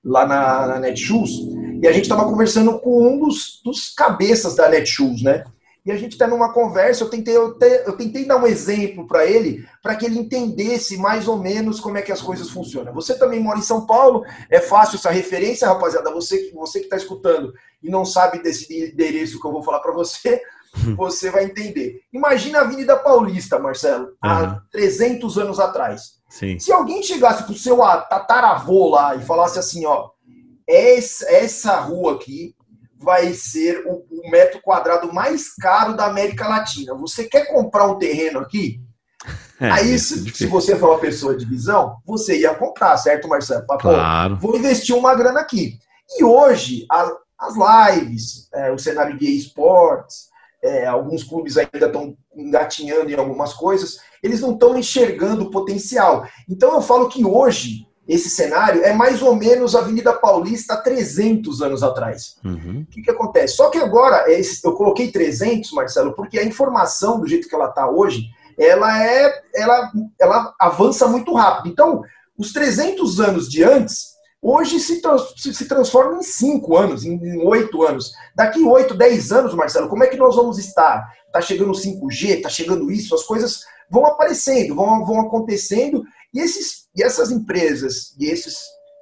lá 0.04 0.26
na, 0.26 0.68
na 0.68 0.80
Netshoes, 0.80 1.32
e 1.82 1.88
a 1.88 1.92
gente 1.92 2.04
estava 2.04 2.26
conversando 2.26 2.78
com 2.80 3.08
um 3.08 3.20
dos, 3.20 3.62
dos 3.64 3.94
cabeças 3.94 4.56
da 4.56 4.70
Netshoes, 4.70 5.24
né? 5.24 5.44
E 5.84 5.92
a 5.92 5.98
gente 5.98 6.12
está 6.12 6.28
numa 6.28 6.54
conversa, 6.54 7.04
eu 7.04 7.10
tentei, 7.10 7.36
eu, 7.36 7.58
te, 7.58 7.84
eu 7.88 7.98
tentei 7.98 8.26
dar 8.26 8.38
um 8.38 8.46
exemplo 8.46 9.08
para 9.08 9.26
ele, 9.26 9.66
para 9.82 9.96
que 9.96 10.06
ele 10.06 10.20
entendesse 10.20 10.96
mais 10.96 11.28
ou 11.28 11.38
menos 11.38 11.80
como 11.80 11.98
é 11.98 12.04
que 12.04 12.12
as 12.12 12.22
coisas 12.22 12.52
funcionam. 12.52 12.94
Você 12.94 13.18
também 13.18 13.40
mora 13.40 13.58
em 13.58 13.64
São 13.64 13.88
Paulo, 13.88 14.24
é 14.50 14.60
fácil 14.60 14.98
essa 14.98 15.10
referência, 15.10 15.68
rapaziada. 15.68 16.12
Você, 16.12 16.52
você 16.54 16.80
que 16.80 16.86
está 16.86 16.98
escutando 16.98 17.52
e 17.82 17.90
não 17.90 18.06
sabe 18.06 18.44
desse 18.44 18.92
endereço 18.92 19.42
que 19.42 19.48
eu 19.48 19.52
vou 19.52 19.64
falar 19.64 19.80
para 19.80 19.92
você, 19.92 20.40
você 20.96 21.32
vai 21.32 21.46
entender. 21.46 22.02
Imagina 22.14 22.60
a 22.60 22.62
Avenida 22.62 22.96
Paulista, 22.96 23.58
Marcelo, 23.58 24.06
uhum. 24.06 24.16
há 24.22 24.62
300 24.72 25.38
anos 25.40 25.60
atrás. 25.60 26.22
Sim. 26.30 26.60
Se 26.60 26.72
alguém 26.72 27.02
chegasse 27.02 27.44
para 27.44 27.54
o 27.54 27.58
seu 27.58 27.78
tataravô 27.78 28.90
lá 28.90 29.16
e 29.16 29.22
falasse 29.22 29.58
assim, 29.58 29.86
ó, 29.86 30.12
essa, 30.68 31.30
essa 31.30 31.80
rua 31.80 32.14
aqui 32.14 32.56
vai 33.02 33.34
ser 33.34 33.84
o, 33.86 34.06
o, 34.10 34.30
metro 34.30 34.62
quadrado 34.62 35.12
mais 35.12 35.54
caro 35.56 35.96
da 35.96 36.06
América 36.06 36.48
Latina. 36.48 36.94
Você 36.96 37.26
quer 37.26 37.48
comprar 37.52 37.88
um 37.88 37.98
terreno 37.98 38.40
aqui? 38.40 38.80
É, 39.60 39.70
Aí, 39.70 40.00
se, 40.00 40.30
se, 40.32 40.46
você 40.48 40.76
for 40.76 40.90
uma 40.90 41.00
pessoa 41.00 41.36
de 41.36 41.46
visão, 41.46 41.98
você 42.06 42.40
ia 42.40 42.56
comprar, 42.56 42.98
certo, 42.98 43.28
Marcelo? 43.28 43.66
Pra, 43.66 43.78
claro. 43.78 44.38
vou 44.38 44.56
investir 44.56 44.96
uma 44.96 45.14
grana 45.14 45.40
aqui. 45.40 45.78
E 46.18 46.24
hoje, 46.24 46.86
a, 46.92 47.12
as 47.40 47.96
lives, 47.96 48.48
é, 48.54 48.72
o 48.72 48.78
cenário 48.78 49.18
de 49.18 49.26
esportes, 49.38 50.30
é, 50.64 50.86
alguns 50.86 51.24
clubes 51.24 51.58
ainda 51.58 51.86
estão 51.86 52.16
engatinhando 52.36 53.10
em 53.10 53.16
algumas 53.16 53.54
coisas, 53.54 53.98
eles 54.24 54.42
não 54.42 54.54
estão 54.54 54.78
enxergando 54.78 55.44
o 55.44 55.52
potencial. 55.52 56.28
Então 56.48 56.74
eu 56.74 56.82
falo 56.82 57.10
que 57.10 57.26
hoje 57.26 57.88
esse 58.12 58.30
cenário 58.30 58.84
é 58.84 58.92
mais 58.94 59.22
ou 59.22 59.34
menos 59.36 59.74
a 59.74 59.80
Avenida 59.80 60.12
Paulista 60.12 60.74
há 60.74 60.78
300 60.78 61.62
anos 61.62 61.82
atrás. 61.82 62.36
Uhum. 62.44 62.86
O 62.86 62.92
que, 62.92 63.02
que 63.02 63.10
acontece? 63.10 63.56
Só 63.56 63.70
que 63.70 63.78
agora, 63.78 64.26
eu 64.64 64.74
coloquei 64.74 65.10
300, 65.10 65.72
Marcelo, 65.72 66.14
porque 66.14 66.38
a 66.38 66.44
informação, 66.44 67.22
do 67.22 67.28
jeito 67.28 67.48
que 67.48 67.56
ela 67.56 67.70
está 67.70 67.90
hoje, 67.90 68.26
ela, 68.58 69.02
é, 69.02 69.42
ela, 69.56 69.92
ela 70.20 70.54
avança 70.60 71.08
muito 71.08 71.34
rápido. 71.34 71.72
Então, 71.72 72.02
os 72.38 72.52
300 72.52 73.22
anos 73.22 73.50
de 73.50 73.64
antes, 73.64 74.08
hoje 74.42 74.78
se, 74.82 75.02
se, 75.38 75.54
se 75.54 75.66
transformam 75.66 76.20
em 76.20 76.24
5 76.24 76.78
anos, 76.78 77.06
em 77.06 77.42
8 77.48 77.84
anos. 77.84 78.12
Daqui 78.36 78.62
8, 78.62 78.94
10 78.94 79.32
anos, 79.32 79.54
Marcelo, 79.54 79.88
como 79.88 80.04
é 80.04 80.08
que 80.08 80.18
nós 80.18 80.36
vamos 80.36 80.60
estar? 80.60 81.10
Está 81.28 81.40
chegando 81.40 81.72
o 81.72 81.76
5G, 81.76 82.38
está 82.38 82.50
chegando 82.50 82.92
isso, 82.92 83.16
as 83.16 83.24
coisas 83.24 83.62
vão 83.90 84.06
aparecendo, 84.06 84.76
vão, 84.76 85.06
vão 85.06 85.22
acontecendo, 85.22 86.04
e, 86.34 86.40
esses, 86.40 86.88
e 86.96 87.04
essas 87.04 87.32
empresas, 87.32 88.16
e 88.20 88.26
esses, 88.26 88.58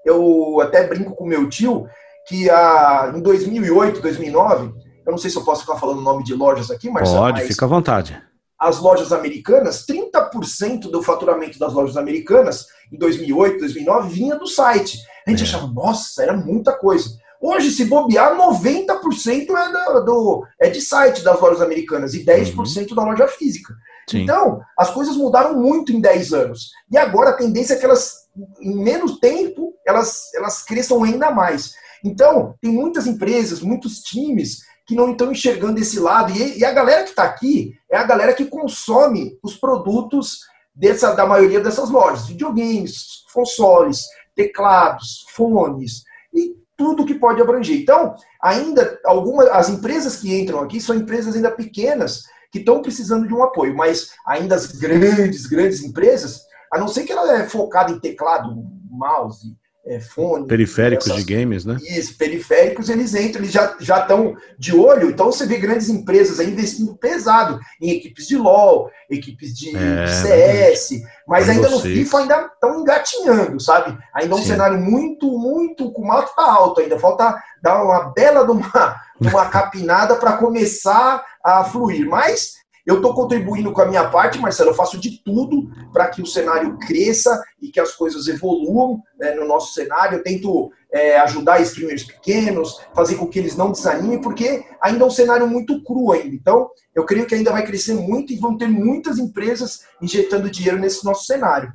eu 0.05 0.59
até 0.61 0.87
brinco 0.87 1.15
com 1.15 1.25
meu 1.25 1.49
tio, 1.49 1.87
que 2.27 2.49
a, 2.49 3.11
em 3.15 3.21
2008, 3.21 4.01
2009, 4.01 4.73
eu 5.05 5.11
não 5.11 5.17
sei 5.17 5.29
se 5.29 5.37
eu 5.37 5.43
posso 5.43 5.61
ficar 5.61 5.77
falando 5.77 5.99
o 5.99 6.03
nome 6.03 6.23
de 6.23 6.33
lojas 6.33 6.69
aqui, 6.69 6.89
mas... 6.89 7.09
Pode, 7.09 7.41
fica 7.43 7.65
à 7.65 7.69
vontade. 7.69 8.21
As 8.59 8.79
lojas 8.79 9.11
americanas, 9.11 9.85
30% 9.85 10.91
do 10.91 11.01
faturamento 11.01 11.57
das 11.57 11.73
lojas 11.73 11.97
americanas, 11.97 12.65
em 12.91 12.97
2008, 12.97 13.59
2009, 13.59 14.13
vinha 14.13 14.35
do 14.35 14.45
site. 14.45 14.99
A 15.25 15.29
gente 15.29 15.41
é. 15.41 15.43
achava, 15.43 15.67
nossa, 15.67 16.21
era 16.21 16.35
muita 16.35 16.73
coisa. 16.73 17.09
Hoje, 17.41 17.71
se 17.71 17.85
bobear, 17.85 18.35
90% 18.35 19.49
é, 19.49 19.71
da, 19.71 19.99
do, 20.01 20.45
é 20.59 20.69
de 20.69 20.81
site 20.81 21.23
das 21.23 21.39
lojas 21.39 21.61
americanas 21.61 22.13
e 22.13 22.25
10% 22.25 22.89
uhum. 22.89 22.95
da 22.95 23.03
loja 23.03 23.27
física. 23.27 23.73
Sim. 24.09 24.23
Então, 24.23 24.59
as 24.77 24.91
coisas 24.91 25.15
mudaram 25.15 25.57
muito 25.57 25.93
em 25.93 26.01
10 26.01 26.33
anos. 26.33 26.71
E 26.91 26.97
agora 26.97 27.29
a 27.29 27.37
tendência 27.37 27.75
é 27.75 27.77
que 27.77 27.85
elas, 27.85 28.27
em 28.59 28.83
menos 28.83 29.19
tempo, 29.19 29.73
elas, 29.87 30.33
elas 30.35 30.63
cresçam 30.63 31.03
ainda 31.03 31.31
mais. 31.31 31.73
Então, 32.03 32.55
tem 32.61 32.71
muitas 32.71 33.07
empresas, 33.07 33.61
muitos 33.61 33.99
times 33.99 34.59
que 34.85 34.95
não 34.95 35.11
estão 35.11 35.31
enxergando 35.31 35.79
esse 35.79 35.99
lado. 35.99 36.33
E, 36.33 36.59
e 36.59 36.65
a 36.65 36.71
galera 36.71 37.03
que 37.03 37.11
está 37.11 37.23
aqui 37.23 37.73
é 37.89 37.95
a 37.95 38.03
galera 38.03 38.33
que 38.33 38.45
consome 38.45 39.37
os 39.43 39.55
produtos 39.55 40.39
dessa, 40.75 41.13
da 41.13 41.25
maioria 41.25 41.61
dessas 41.61 41.89
lojas: 41.89 42.27
videogames, 42.27 43.23
consoles, 43.33 44.05
teclados, 44.35 45.25
fones 45.29 46.03
e 46.33 46.55
tudo 46.79 47.05
que 47.05 47.13
pode 47.13 47.41
abranger. 47.41 47.77
Então, 47.77 48.15
ainda 48.41 48.97
algumas 49.05 49.47
as 49.49 49.67
empresas 49.67 50.15
que 50.15 50.33
entram 50.33 50.61
aqui 50.61 50.79
são 50.79 50.95
empresas 50.95 51.35
ainda 51.35 51.51
pequenas 51.51 52.23
que 52.49 52.59
estão 52.59 52.81
precisando 52.81 53.27
de 53.27 53.33
um 53.33 53.43
apoio, 53.43 53.75
mas 53.75 54.11
ainda 54.25 54.55
as 54.55 54.67
grandes, 54.67 55.45
grandes 55.45 55.83
empresas, 55.83 56.41
a 56.73 56.79
não 56.79 56.87
ser 56.87 57.03
que 57.03 57.11
ela 57.11 57.37
é 57.37 57.49
focada 57.49 57.91
em 57.91 57.99
teclado, 57.99 58.55
mouse, 58.89 59.55
é, 59.89 59.99
fone. 59.99 60.45
Periféricos 60.45 61.07
essas, 61.07 61.25
de 61.25 61.33
games, 61.35 61.65
né? 61.65 61.77
Isso, 61.81 62.15
periféricos, 62.15 62.89
eles 62.89 63.15
entram, 63.15 63.41
eles 63.41 63.51
já 63.51 63.99
estão 63.99 64.37
de 64.57 64.75
olho, 64.75 65.09
então 65.09 65.25
você 65.25 65.47
vê 65.47 65.57
grandes 65.57 65.89
empresas 65.89 66.39
aí 66.39 66.51
investindo 66.51 66.95
pesado 66.95 67.59
em 67.81 67.89
equipes 67.89 68.27
de 68.27 68.37
LOL, 68.37 68.91
equipes 69.09 69.57
de 69.57 69.75
é, 69.75 70.07
CS, 70.07 71.01
mas 71.27 71.49
ainda 71.49 71.69
no 71.69 71.79
FIFA 71.79 72.19
ainda 72.19 72.51
estão 72.53 72.79
engatinhando, 72.81 73.59
sabe? 73.59 73.97
Ainda 74.13 74.35
é 74.35 74.37
um 74.37 74.41
Sim. 74.41 74.49
cenário 74.49 74.79
muito, 74.79 75.25
muito, 75.39 75.91
com 75.91 76.03
uma 76.03 76.17
alta 76.17 76.41
alto 76.41 76.81
ainda, 76.81 76.99
falta 76.99 77.41
dar 77.59 77.83
uma 77.83 78.13
bela 78.13 78.45
de 78.45 78.51
uma, 78.51 78.95
uma 79.19 79.45
capinada 79.49 80.15
para 80.17 80.33
começar 80.33 81.25
a 81.43 81.63
fluir, 81.63 82.07
mas 82.07 82.59
eu 82.85 82.95
estou 82.95 83.13
contribuindo 83.13 83.71
com 83.71 83.81
a 83.81 83.85
minha 83.85 84.09
parte, 84.09 84.39
Marcelo. 84.39 84.71
Eu 84.71 84.75
faço 84.75 84.99
de 84.99 85.21
tudo 85.23 85.69
para 85.93 86.07
que 86.07 86.21
o 86.21 86.25
cenário 86.25 86.77
cresça 86.79 87.41
e 87.61 87.69
que 87.69 87.79
as 87.79 87.91
coisas 87.93 88.27
evoluam 88.27 89.01
né, 89.19 89.33
no 89.35 89.47
nosso 89.47 89.73
cenário. 89.73 90.17
Eu 90.17 90.23
tento 90.23 90.71
é, 90.91 91.19
ajudar 91.19 91.61
streamers 91.61 92.03
pequenos, 92.03 92.79
fazer 92.95 93.15
com 93.15 93.27
que 93.27 93.39
eles 93.39 93.55
não 93.55 93.71
desanimem, 93.71 94.21
porque 94.21 94.63
ainda 94.81 95.03
é 95.03 95.07
um 95.07 95.11
cenário 95.11 95.47
muito 95.47 95.83
cru 95.83 96.11
ainda. 96.11 96.35
Então, 96.35 96.69
eu 96.95 97.05
creio 97.05 97.25
que 97.25 97.35
ainda 97.35 97.51
vai 97.51 97.65
crescer 97.65 97.93
muito 97.93 98.33
e 98.33 98.37
vão 98.37 98.57
ter 98.57 98.67
muitas 98.67 99.19
empresas 99.19 99.81
injetando 100.01 100.49
dinheiro 100.49 100.79
nesse 100.79 101.05
nosso 101.05 101.25
cenário. 101.25 101.71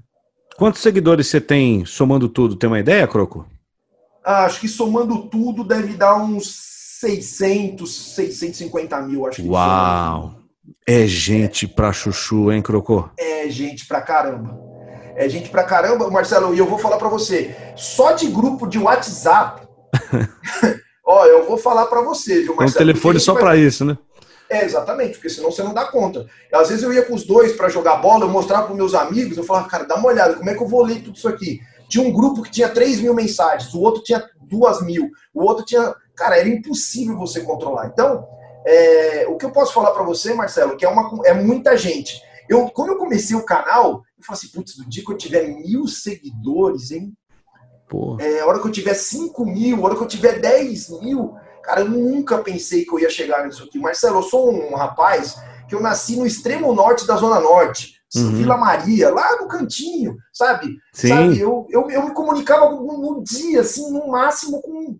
Quantos 0.56 0.82
seguidores 0.82 1.26
você 1.26 1.40
tem 1.40 1.84
somando 1.84 2.28
tudo? 2.28 2.56
Tem 2.56 2.68
uma 2.68 2.78
ideia, 2.78 3.06
Croco? 3.08 3.46
Ah, 4.24 4.44
acho 4.44 4.60
que 4.60 4.68
somando 4.68 5.28
tudo 5.28 5.64
deve 5.64 5.94
dar 5.94 6.16
uns 6.16 6.74
600, 7.00 8.14
650 8.14 9.02
mil, 9.02 9.26
acho 9.26 9.42
que. 9.42 9.48
Uau! 9.48 10.43
É 10.86 11.06
gente 11.06 11.66
pra 11.66 11.94
chuchu, 11.94 12.52
hein, 12.52 12.60
Crocô? 12.60 13.08
É 13.18 13.48
gente 13.48 13.86
pra 13.86 14.02
caramba. 14.02 14.58
É 15.16 15.26
gente 15.28 15.48
pra 15.48 15.64
caramba, 15.64 16.10
Marcelo, 16.10 16.54
e 16.54 16.58
eu 16.58 16.66
vou 16.66 16.78
falar 16.78 16.98
pra 16.98 17.08
você, 17.08 17.56
só 17.76 18.12
de 18.12 18.26
grupo 18.26 18.66
de 18.66 18.78
WhatsApp, 18.78 19.66
ó, 21.06 21.24
eu 21.24 21.46
vou 21.46 21.56
falar 21.56 21.86
pra 21.86 22.02
você, 22.02 22.42
viu, 22.42 22.54
Marcelo? 22.54 22.84
Um 22.84 22.86
telefone 22.86 23.20
só 23.20 23.32
vai... 23.32 23.42
pra 23.42 23.56
isso, 23.56 23.84
né? 23.84 23.96
É, 24.50 24.64
exatamente, 24.64 25.14
porque 25.14 25.30
senão 25.30 25.50
você 25.50 25.62
não 25.62 25.72
dá 25.72 25.86
conta. 25.86 26.26
Às 26.52 26.68
vezes 26.68 26.82
eu 26.82 26.92
ia 26.92 27.04
com 27.04 27.14
os 27.14 27.24
dois 27.24 27.52
para 27.52 27.68
jogar 27.68 27.96
bola, 27.96 28.24
eu 28.24 28.28
mostrava 28.28 28.66
para 28.66 28.74
meus 28.74 28.92
amigos, 28.92 29.38
eu 29.38 29.44
falava, 29.44 29.68
cara, 29.68 29.84
dá 29.84 29.94
uma 29.94 30.08
olhada, 30.08 30.34
como 30.34 30.50
é 30.50 30.54
que 30.54 30.62
eu 30.62 30.68
vou 30.68 30.84
ler 30.84 31.02
tudo 31.02 31.16
isso 31.16 31.28
aqui? 31.28 31.60
Tinha 31.88 32.06
um 32.06 32.12
grupo 32.12 32.42
que 32.42 32.50
tinha 32.50 32.68
3 32.68 33.00
mil 33.00 33.14
mensagens, 33.14 33.72
o 33.72 33.80
outro 33.80 34.02
tinha 34.02 34.22
2 34.42 34.82
mil, 34.82 35.10
o 35.32 35.44
outro 35.44 35.64
tinha. 35.64 35.94
Cara, 36.14 36.38
era 36.38 36.48
impossível 36.48 37.16
você 37.16 37.40
controlar. 37.40 37.86
Então, 37.86 38.26
é, 38.66 39.27
o 39.29 39.37
que 39.37 39.44
eu 39.44 39.50
posso 39.50 39.72
falar 39.72 39.90
para 39.92 40.03
você, 40.03 40.33
Marcelo, 40.33 40.77
que 40.77 40.85
é, 40.85 40.88
uma, 40.88 41.11
é 41.27 41.35
muita 41.35 41.77
gente. 41.77 42.20
Eu, 42.48 42.68
quando 42.68 42.90
eu 42.90 42.98
comecei 42.98 43.37
o 43.37 43.44
canal, 43.44 44.03
eu 44.18 44.24
falei 44.24 44.38
assim, 44.38 44.48
putz, 44.48 44.79
no 44.79 44.88
dia 44.88 45.05
que 45.05 45.12
eu 45.12 45.16
tiver 45.16 45.48
mil 45.48 45.87
seguidores, 45.87 46.90
hein? 46.90 47.12
É, 48.20 48.40
a 48.40 48.46
hora 48.46 48.61
que 48.61 48.66
eu 48.66 48.72
tiver 48.72 48.94
5 48.94 49.44
mil, 49.44 49.79
a 49.79 49.87
hora 49.87 49.96
que 49.96 50.03
eu 50.03 50.09
tiver 50.09 50.40
10 50.40 51.00
mil, 51.00 51.35
cara, 51.62 51.83
eu 51.83 51.88
nunca 51.88 52.38
pensei 52.38 52.85
que 52.85 52.92
eu 52.92 52.98
ia 52.98 53.11
chegar 53.11 53.46
nisso 53.46 53.64
aqui. 53.64 53.79
Marcelo, 53.79 54.18
eu 54.18 54.22
sou 54.22 54.50
um 54.50 54.74
rapaz 54.74 55.37
que 55.68 55.74
eu 55.74 55.81
nasci 55.81 56.16
no 56.16 56.27
extremo 56.27 56.74
norte 56.74 57.07
da 57.07 57.16
Zona 57.16 57.40
Norte, 57.40 58.00
uhum. 58.16 58.33
Vila 58.33 58.57
Maria, 58.57 59.11
lá 59.11 59.40
no 59.40 59.48
cantinho, 59.48 60.16
sabe? 60.33 60.79
Sim. 60.92 61.09
Sabe? 61.09 61.38
Eu, 61.38 61.66
eu, 61.70 61.90
eu 61.90 62.05
me 62.05 62.14
comunicava 62.14 62.70
no, 62.70 62.98
no 62.98 63.22
dia, 63.22 63.61
assim, 63.61 63.90
no 63.90 64.09
máximo 64.09 64.61
com 64.61 64.98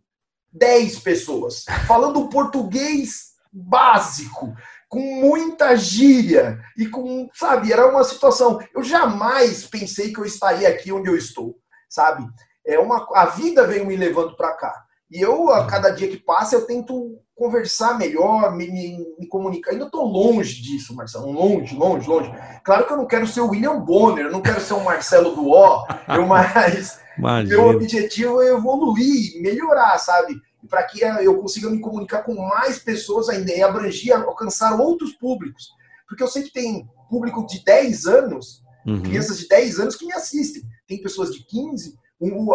10 0.53 1.01
pessoas, 1.01 1.65
falando 1.87 2.29
português 2.29 3.34
básico, 3.55 4.53
com 4.89 5.01
muita 5.01 5.77
gíria 5.77 6.61
e 6.77 6.87
com, 6.87 7.29
sabe, 7.33 7.73
era 7.73 7.89
uma 7.89 8.03
situação. 8.03 8.59
Eu 8.75 8.83
jamais 8.83 9.65
pensei 9.65 10.13
que 10.13 10.19
eu 10.19 10.25
estaria 10.25 10.69
aqui 10.69 10.93
onde 10.93 11.09
eu 11.09 11.17
estou, 11.17 11.57
sabe? 11.89 12.27
É 12.67 12.79
uma, 12.79 13.07
a 13.15 13.27
vida 13.27 13.67
veio 13.67 13.87
me 13.87 13.97
levando 13.97 14.37
para 14.37 14.55
cá. 14.55 14.85
E 15.11 15.21
eu, 15.21 15.51
a 15.51 15.67
cada 15.67 15.91
dia 15.91 16.09
que 16.09 16.17
passa, 16.17 16.57
eu 16.57 16.67
tento 16.67 17.21
conversar 17.37 17.99
melhor, 17.99 18.55
me, 18.57 18.71
me, 18.71 18.99
me 19.19 19.27
comunicar. 19.29 19.73
Ainda 19.73 19.85
estou 19.85 20.05
longe 20.05 20.63
disso, 20.63 20.95
Marcelo. 20.95 21.31
Longe, 21.31 21.75
longe, 21.75 22.09
longe. 22.09 22.33
Claro 22.65 22.87
que 22.87 22.93
eu 22.93 22.97
não 22.97 23.07
quero 23.07 23.27
ser 23.27 23.41
o 23.41 23.51
William 23.51 23.79
Bonner, 23.79 24.27
eu 24.27 24.33
não 24.33 24.41
quero 24.41 24.61
ser 24.61 24.75
o 24.75 24.85
Marcelo 24.85 25.35
do 25.35 25.49
O, 25.49 25.87
eu 26.09 26.27
mais. 26.27 27.01
Meu 27.49 27.69
objetivo 27.69 28.43
é 28.43 28.49
evoluir, 28.49 29.41
melhorar, 29.41 29.99
sabe? 29.99 30.35
Para 30.69 30.83
que 30.85 31.01
eu 31.03 31.39
consiga 31.39 31.71
me 31.71 31.81
comunicar 31.81 32.23
com 32.23 32.35
mais 32.35 32.79
pessoas 32.79 33.29
ainda 33.29 33.53
e 33.53 33.63
abrangir, 33.63 34.15
alcançar 34.15 34.79
outros 34.79 35.13
públicos. 35.13 35.71
Porque 36.09 36.23
eu 36.23 36.29
sei 36.29 36.43
que 36.43 36.53
tem 36.53 36.89
público 37.09 37.47
de 37.47 37.65
10 37.65 38.07
anos, 38.07 38.63
uhum. 38.87 39.03
crianças 39.03 39.39
de 39.39 39.49
10 39.49 39.81
anos 39.81 39.97
que 39.97 40.07
me 40.07 40.13
assistem. 40.13 40.63
Tem 40.87 41.03
pessoas 41.03 41.33
de 41.33 41.45
15. 41.45 41.97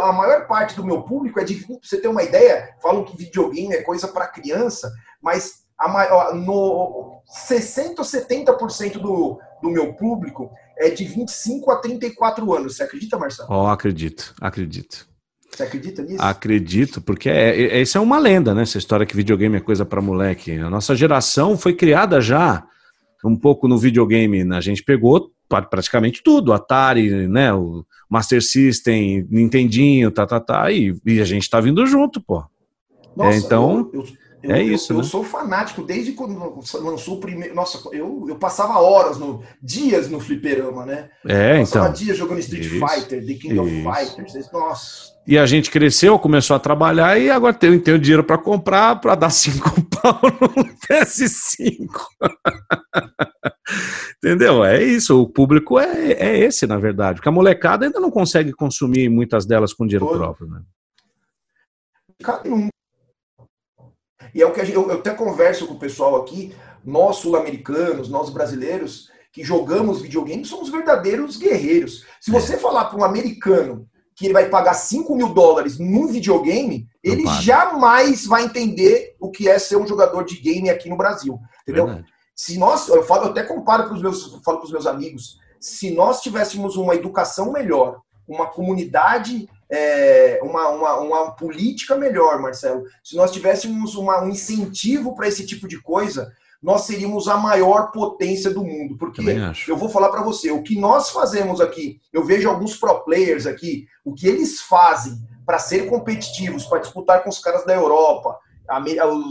A 0.01 0.11
maior 0.11 0.47
parte 0.47 0.75
do 0.75 0.85
meu 0.85 1.03
público 1.03 1.39
é 1.39 1.43
de. 1.43 1.65
Você 1.83 1.99
ter 1.99 2.07
uma 2.07 2.23
ideia, 2.23 2.75
falam 2.81 3.03
que 3.03 3.17
videogame 3.17 3.73
é 3.73 3.81
coisa 3.81 4.07
para 4.07 4.27
criança, 4.27 4.91
mas 5.21 5.65
a 5.77 5.87
maior, 5.87 6.33
no 6.33 7.21
60 7.25 8.01
ou 8.01 8.07
70% 8.07 8.93
do, 8.93 9.39
do 9.61 9.69
meu 9.69 9.93
público 9.93 10.51
é 10.77 10.89
de 10.89 11.03
25 11.03 11.71
a 11.71 11.77
34 11.77 12.53
anos. 12.53 12.75
Você 12.75 12.83
acredita, 12.83 13.17
Marcelo? 13.17 13.49
Oh, 13.51 13.67
acredito, 13.67 14.33
acredito. 14.41 15.08
Você 15.49 15.63
acredita 15.63 16.01
nisso? 16.03 16.21
Acredito, 16.21 17.01
porque 17.01 17.29
é, 17.29 17.81
é, 17.81 17.83
é 17.83 17.99
uma 17.99 18.19
lenda, 18.19 18.53
né? 18.53 18.61
Essa 18.61 18.77
história 18.77 19.05
que 19.05 19.15
videogame 19.15 19.57
é 19.57 19.59
coisa 19.59 19.85
para 19.85 20.01
moleque. 20.01 20.53
A 20.53 20.69
nossa 20.69 20.95
geração 20.95 21.57
foi 21.57 21.73
criada 21.73 22.21
já 22.21 22.63
um 23.23 23.35
pouco 23.35 23.67
no 23.67 23.77
videogame. 23.77 24.43
Né? 24.43 24.57
A 24.57 24.61
gente 24.61 24.83
pegou 24.83 25.31
praticamente 25.47 26.21
tudo, 26.23 26.53
Atari, 26.53 27.27
né? 27.27 27.53
O 27.53 27.83
Master 28.09 28.41
System, 28.41 29.27
Nintendinho, 29.29 30.11
tá, 30.11 30.25
tá, 30.25 30.39
tá, 30.39 30.71
e, 30.71 30.95
e 31.05 31.19
a 31.19 31.25
gente 31.25 31.49
tá 31.49 31.59
vindo 31.59 31.85
junto, 31.87 32.21
pô. 32.21 32.43
Nossa, 33.15 33.35
é, 33.35 33.39
então, 33.39 33.89
eu, 33.91 34.05
eu, 34.43 34.55
é 34.55 34.63
isso. 34.63 34.93
Eu, 34.93 34.97
né? 34.97 35.01
eu, 35.01 35.05
sou 35.05 35.23
fanático 35.23 35.81
desde 35.81 36.13
quando 36.13 36.61
lançou 36.81 37.17
o 37.17 37.19
primeiro. 37.19 37.53
Nossa, 37.55 37.81
eu, 37.91 38.25
eu 38.29 38.35
passava 38.35 38.79
horas, 38.79 39.17
no, 39.17 39.43
dias 39.61 40.09
no 40.09 40.19
fliperama, 40.19 40.85
né? 40.85 41.09
É, 41.27 41.55
eu 41.55 41.59
passava 41.61 41.87
então. 41.87 41.97
dias 41.97 42.17
jogando 42.17 42.39
Street 42.39 42.65
isso, 42.65 42.87
Fighter, 42.87 43.25
The 43.25 43.33
King 43.33 43.53
isso. 43.53 43.61
of 43.61 43.83
Fighters. 43.83 44.51
Nossa. 44.51 45.18
E 45.29 45.37
a 45.37 45.45
gente 45.45 45.69
cresceu, 45.69 46.17
começou 46.17 46.55
a 46.55 46.59
trabalhar 46.59 47.15
e 47.19 47.29
agora 47.29 47.53
tem, 47.53 47.79
tem 47.79 47.93
o 47.93 47.99
dinheiro 47.99 48.23
para 48.23 48.35
comprar, 48.35 48.99
para 48.99 49.13
dar 49.13 49.29
cinco 49.29 49.69
pau 50.01 50.19
no 50.23 50.65
PS5. 50.87 51.87
Entendeu? 54.17 54.65
É 54.65 54.83
isso. 54.83 55.21
O 55.21 55.29
público 55.29 55.77
é, 55.79 56.13
é 56.13 56.39
esse, 56.39 56.65
na 56.65 56.79
verdade. 56.79 57.17
Porque 57.17 57.29
a 57.29 57.31
molecada 57.31 57.85
ainda 57.85 57.99
não 57.99 58.09
consegue 58.09 58.51
consumir 58.51 59.07
muitas 59.07 59.45
delas 59.45 59.71
com 59.71 59.85
dinheiro 59.85 60.07
Todo. 60.07 60.17
próprio, 60.17 60.47
né? 60.47 60.63
E 64.33 64.41
é 64.41 64.47
o 64.47 64.51
que 64.51 64.65
gente, 64.65 64.75
eu, 64.75 64.89
eu 64.89 64.97
até 64.97 65.13
converso 65.13 65.67
com 65.67 65.75
o 65.75 65.79
pessoal 65.79 66.15
aqui, 66.15 66.55
nós 66.83 67.17
sul-americanos, 67.17 68.09
nós 68.09 68.31
brasileiros, 68.31 69.11
que 69.31 69.43
jogamos 69.43 70.01
videogame, 70.01 70.43
somos 70.43 70.69
verdadeiros 70.69 71.37
guerreiros. 71.37 72.03
Se 72.19 72.31
você 72.31 72.55
é. 72.55 72.57
falar 72.57 72.85
para 72.85 72.97
um 72.97 73.03
americano 73.03 73.87
que 74.19 74.25
ele 74.25 74.33
vai 74.33 74.49
pagar 74.49 74.73
5 74.73 75.15
mil 75.15 75.29
dólares 75.29 75.79
num 75.79 76.07
videogame, 76.07 76.89
não 77.05 77.13
ele 77.13 77.23
paga. 77.23 77.41
jamais 77.41 78.25
vai 78.25 78.43
entender 78.43 79.15
o 79.17 79.31
que 79.31 79.47
é 79.47 79.57
ser 79.57 79.77
um 79.77 79.87
jogador 79.87 80.25
de 80.25 80.35
game 80.41 80.69
aqui 80.69 80.89
no 80.89 80.97
Brasil. 80.97 81.39
Entendeu? 81.63 81.85
Verdade. 81.85 82.07
Se 82.35 82.57
nós, 82.57 82.89
eu, 82.89 83.01
falo, 83.03 83.27
eu 83.27 83.29
até 83.29 83.43
comparo 83.43 83.85
para 83.85 83.93
os 83.93 84.01
meus, 84.01 84.25
falo 84.43 84.57
para 84.57 84.65
os 84.65 84.71
meus 84.73 84.85
amigos, 84.85 85.37
se 85.57 85.91
nós 85.91 86.21
tivéssemos 86.21 86.75
uma 86.75 86.95
educação 86.95 87.53
melhor, 87.53 88.01
uma 88.27 88.47
comunidade 88.47 89.47
é, 89.71 90.39
uma, 90.43 90.67
uma, 90.67 90.97
uma, 90.97 91.31
política 91.31 91.95
melhor, 91.95 92.41
Marcelo. 92.41 92.83
Se 93.03 93.15
nós 93.15 93.31
tivéssemos 93.31 93.95
uma, 93.95 94.21
um 94.21 94.29
incentivo 94.29 95.15
para 95.15 95.27
esse 95.29 95.45
tipo 95.45 95.65
de 95.65 95.81
coisa, 95.81 96.29
nós 96.61 96.81
seríamos 96.81 97.27
a 97.27 97.37
maior 97.37 97.91
potência 97.91 98.51
do 98.51 98.63
mundo. 98.63 98.97
Porque 98.97 99.21
eu 99.67 99.77
vou 99.77 99.89
falar 99.89 100.09
para 100.09 100.21
você, 100.21 100.51
o 100.51 100.61
que 100.61 100.79
nós 100.79 101.09
fazemos 101.09 101.61
aqui, 101.61 101.99
eu 102.11 102.23
vejo 102.23 102.49
alguns 102.49 102.75
pro 102.75 103.03
players 103.03 103.45
aqui, 103.45 103.87
o 104.03 104.13
que 104.13 104.27
eles 104.27 104.61
fazem 104.61 105.17
para 105.45 105.57
ser 105.57 105.87
competitivos, 105.87 106.65
para 106.65 106.79
disputar 106.79 107.23
com 107.23 107.29
os 107.29 107.39
caras 107.39 107.65
da 107.65 107.73
Europa, 107.73 108.37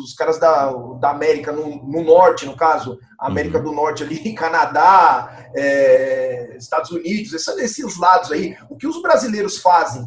os 0.02 0.14
caras 0.14 0.38
da, 0.38 0.72
da 0.98 1.10
América 1.10 1.52
no, 1.52 1.76
no 1.86 2.02
norte, 2.02 2.44
no 2.44 2.56
caso, 2.56 2.98
América 3.18 3.58
uhum. 3.58 3.64
do 3.64 3.72
Norte 3.72 4.02
ali, 4.02 4.32
Canadá, 4.34 5.48
é, 5.54 6.56
Estados 6.58 6.90
Unidos, 6.90 7.32
esses 7.32 7.98
lados 7.98 8.32
aí, 8.32 8.56
o 8.68 8.76
que 8.76 8.86
os 8.86 9.00
brasileiros 9.00 9.58
fazem 9.58 10.06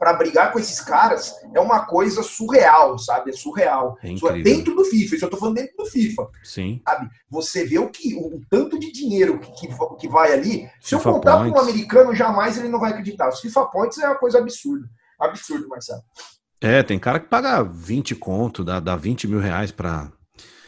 para 0.00 0.14
brigar 0.14 0.50
com 0.50 0.58
esses 0.58 0.80
caras 0.80 1.34
é 1.54 1.60
uma 1.60 1.84
coisa 1.84 2.22
surreal, 2.22 2.98
sabe? 2.98 3.32
É 3.32 3.32
surreal. 3.34 3.98
É 4.02 4.42
dentro 4.42 4.74
do 4.74 4.82
FIFA, 4.82 5.14
isso 5.14 5.24
eu 5.26 5.28
tô 5.28 5.36
falando 5.36 5.56
dentro 5.56 5.76
do 5.76 5.84
FIFA. 5.84 6.26
Sim. 6.42 6.80
Sabe? 6.88 7.10
Você 7.28 7.66
vê 7.66 7.78
o 7.78 7.90
que 7.90 8.14
o, 8.14 8.40
tanto 8.48 8.78
de 8.78 8.90
dinheiro 8.90 9.38
que, 9.38 9.52
que, 9.52 9.68
que 9.98 10.08
vai 10.08 10.32
ali. 10.32 10.70
Se 10.80 10.96
FIFA 10.96 11.08
eu 11.10 11.12
contar 11.12 11.38
para 11.40 11.48
um 11.48 11.58
americano, 11.58 12.14
jamais 12.14 12.56
ele 12.56 12.70
não 12.70 12.80
vai 12.80 12.92
acreditar. 12.92 13.28
Os 13.28 13.40
FIFA 13.40 13.66
Points 13.66 13.98
é 13.98 14.06
uma 14.06 14.16
coisa 14.16 14.38
absurda. 14.38 14.88
Absurdo, 15.18 15.68
Marcelo. 15.68 16.02
É, 16.62 16.82
tem 16.82 16.98
cara 16.98 17.20
que 17.20 17.28
paga 17.28 17.62
20 17.62 18.14
conto, 18.14 18.64
dá, 18.64 18.80
dá 18.80 18.96
20 18.96 19.28
mil 19.28 19.38
reais 19.38 19.70
para 19.70 20.10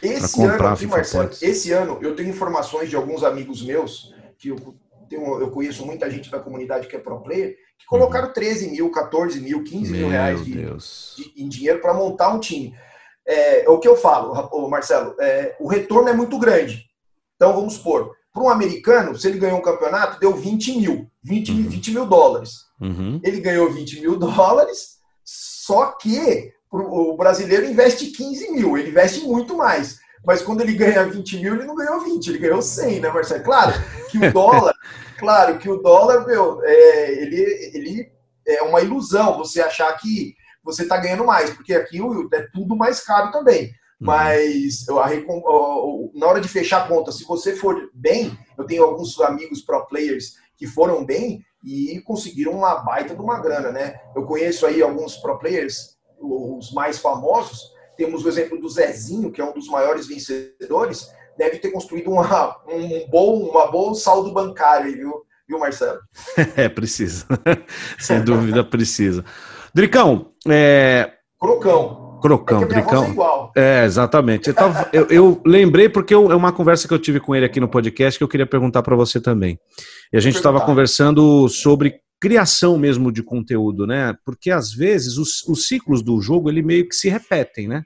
esse 0.02 0.34
comprar 0.34 0.66
ano 0.66 0.74
aqui, 0.74 0.86
Marcelo, 0.86 1.24
Points. 1.24 1.42
esse 1.42 1.72
ano 1.72 1.98
eu 2.02 2.14
tenho 2.14 2.28
informações 2.28 2.90
de 2.90 2.96
alguns 2.96 3.24
amigos 3.24 3.62
meus 3.62 4.12
que 4.36 4.48
eu, 4.48 4.76
tenho, 5.08 5.40
eu 5.40 5.50
conheço 5.50 5.86
muita 5.86 6.10
gente 6.10 6.30
da 6.30 6.38
comunidade 6.38 6.86
que 6.86 6.96
é 6.96 6.98
pro 6.98 7.22
player 7.22 7.56
que 7.82 7.86
colocaram 7.86 8.28
uhum. 8.28 8.32
13 8.32 8.70
mil, 8.70 8.90
14 8.90 9.40
mil, 9.40 9.62
15 9.62 9.90
Meu 9.90 10.00
mil 10.00 10.08
reais 10.08 10.44
de, 10.44 10.52
de, 10.52 11.32
em 11.36 11.48
dinheiro 11.48 11.80
para 11.80 11.94
montar 11.94 12.32
um 12.32 12.40
time. 12.40 12.74
É, 13.26 13.64
é, 13.64 13.68
o 13.68 13.78
que 13.78 13.88
eu 13.88 13.96
falo, 13.96 14.68
Marcelo, 14.68 15.14
é, 15.20 15.56
o 15.60 15.68
retorno 15.68 16.08
é 16.08 16.12
muito 16.12 16.38
grande. 16.38 16.86
Então, 17.36 17.52
vamos 17.52 17.74
supor, 17.74 18.14
para 18.32 18.42
um 18.42 18.48
americano, 18.48 19.16
se 19.16 19.28
ele 19.28 19.38
ganhou 19.38 19.58
um 19.58 19.62
campeonato, 19.62 20.18
deu 20.18 20.34
20 20.34 20.78
mil, 20.78 21.10
20, 21.22 21.52
uhum. 21.52 21.68
20 21.68 21.90
mil 21.92 22.06
dólares. 22.06 22.52
Uhum. 22.80 23.20
Ele 23.22 23.40
ganhou 23.40 23.70
20 23.70 24.00
mil 24.00 24.16
dólares, 24.16 24.98
só 25.24 25.92
que 25.92 26.52
o 26.70 27.16
brasileiro 27.16 27.66
investe 27.66 28.06
15 28.06 28.52
mil, 28.52 28.78
ele 28.78 28.90
investe 28.90 29.20
muito 29.24 29.56
mais. 29.56 30.00
Mas 30.24 30.40
quando 30.40 30.60
ele 30.60 30.74
ganha 30.74 31.04
20 31.04 31.38
mil, 31.38 31.54
ele 31.54 31.64
não 31.64 31.74
ganhou 31.74 32.00
20, 32.00 32.28
ele 32.28 32.38
ganhou 32.38 32.62
100, 32.62 33.00
né, 33.00 33.10
Marcelo? 33.10 33.42
Claro 33.42 33.72
que 34.10 34.18
o 34.18 34.20
dólar 34.32 34.74
claro 35.22 35.58
que 35.58 35.70
o 35.70 35.76
dólar, 35.76 36.26
meu, 36.26 36.60
é, 36.64 37.12
ele, 37.22 37.70
ele 37.72 38.12
é 38.44 38.60
uma 38.62 38.80
ilusão 38.80 39.38
você 39.38 39.62
achar 39.62 39.96
que 39.96 40.34
você 40.64 40.82
está 40.82 40.96
ganhando 40.96 41.24
mais, 41.24 41.50
porque 41.50 41.72
aqui 41.72 41.98
é 42.34 42.42
tudo 42.52 42.76
mais 42.76 43.00
caro 43.00 43.30
também. 43.30 43.66
Uhum. 43.66 43.70
Mas 44.00 44.84
a, 44.88 46.18
na 46.18 46.26
hora 46.26 46.40
de 46.40 46.48
fechar 46.48 46.82
a 46.82 46.88
conta, 46.88 47.12
se 47.12 47.24
você 47.24 47.54
for 47.54 47.88
bem, 47.94 48.36
eu 48.58 48.64
tenho 48.64 48.82
alguns 48.82 49.18
amigos 49.20 49.62
pro 49.62 49.86
players 49.86 50.34
que 50.56 50.66
foram 50.66 51.04
bem 51.04 51.44
e 51.64 52.00
conseguiram 52.00 52.52
uma 52.52 52.74
baita 52.82 53.14
de 53.14 53.20
uma 53.20 53.38
grana, 53.38 53.70
né? 53.70 54.00
Eu 54.16 54.24
conheço 54.24 54.66
aí 54.66 54.82
alguns 54.82 55.16
pro 55.16 55.38
players, 55.38 55.96
os 56.20 56.72
mais 56.72 56.98
famosos. 56.98 57.60
Temos 57.96 58.24
o 58.24 58.28
exemplo 58.28 58.60
do 58.60 58.68
Zezinho, 58.68 59.30
que 59.30 59.40
é 59.40 59.44
um 59.44 59.52
dos 59.52 59.68
maiores 59.68 60.08
vencedores 60.08 61.08
deve 61.38 61.58
ter 61.58 61.70
construído 61.70 62.10
uma, 62.10 62.56
um 62.68 63.08
bom, 63.08 63.38
uma 63.50 63.70
bom 63.70 63.94
saldo 63.94 64.32
bancário, 64.32 64.92
viu, 64.92 65.12
viu 65.48 65.58
Marcelo? 65.58 66.00
é, 66.56 66.68
precisa. 66.68 67.26
Sem 67.98 68.22
dúvida 68.22 68.64
precisa. 68.64 69.24
Dricão, 69.74 70.32
é... 70.48 71.12
Crocão. 71.38 72.02
Crocão, 72.22 72.62
é 72.62 72.66
Dricão. 72.66 73.50
É, 73.56 73.80
é, 73.80 73.84
exatamente. 73.84 74.48
Eu, 74.48 74.54
tava, 74.54 74.88
eu, 74.92 75.06
eu, 75.08 75.42
lembrei 75.44 75.88
porque 75.88 76.14
eu, 76.14 76.30
é 76.30 76.36
uma 76.36 76.52
conversa 76.52 76.86
que 76.86 76.94
eu 76.94 76.98
tive 76.98 77.18
com 77.18 77.34
ele 77.34 77.44
aqui 77.44 77.58
no 77.58 77.68
podcast 77.68 78.16
que 78.16 78.22
eu 78.22 78.28
queria 78.28 78.46
perguntar 78.46 78.80
para 78.82 78.94
você 78.94 79.20
também. 79.20 79.58
E 80.12 80.16
a 80.16 80.20
gente 80.20 80.36
estava 80.36 80.60
conversando 80.60 81.48
sobre 81.48 81.96
criação 82.20 82.78
mesmo 82.78 83.10
de 83.10 83.24
conteúdo, 83.24 83.84
né? 83.88 84.14
Porque 84.24 84.52
às 84.52 84.72
vezes 84.72 85.18
os, 85.18 85.42
os 85.48 85.66
ciclos 85.66 86.00
do 86.00 86.20
jogo 86.20 86.48
ele 86.48 86.62
meio 86.62 86.88
que 86.88 86.94
se 86.94 87.08
repetem, 87.08 87.66
né? 87.66 87.82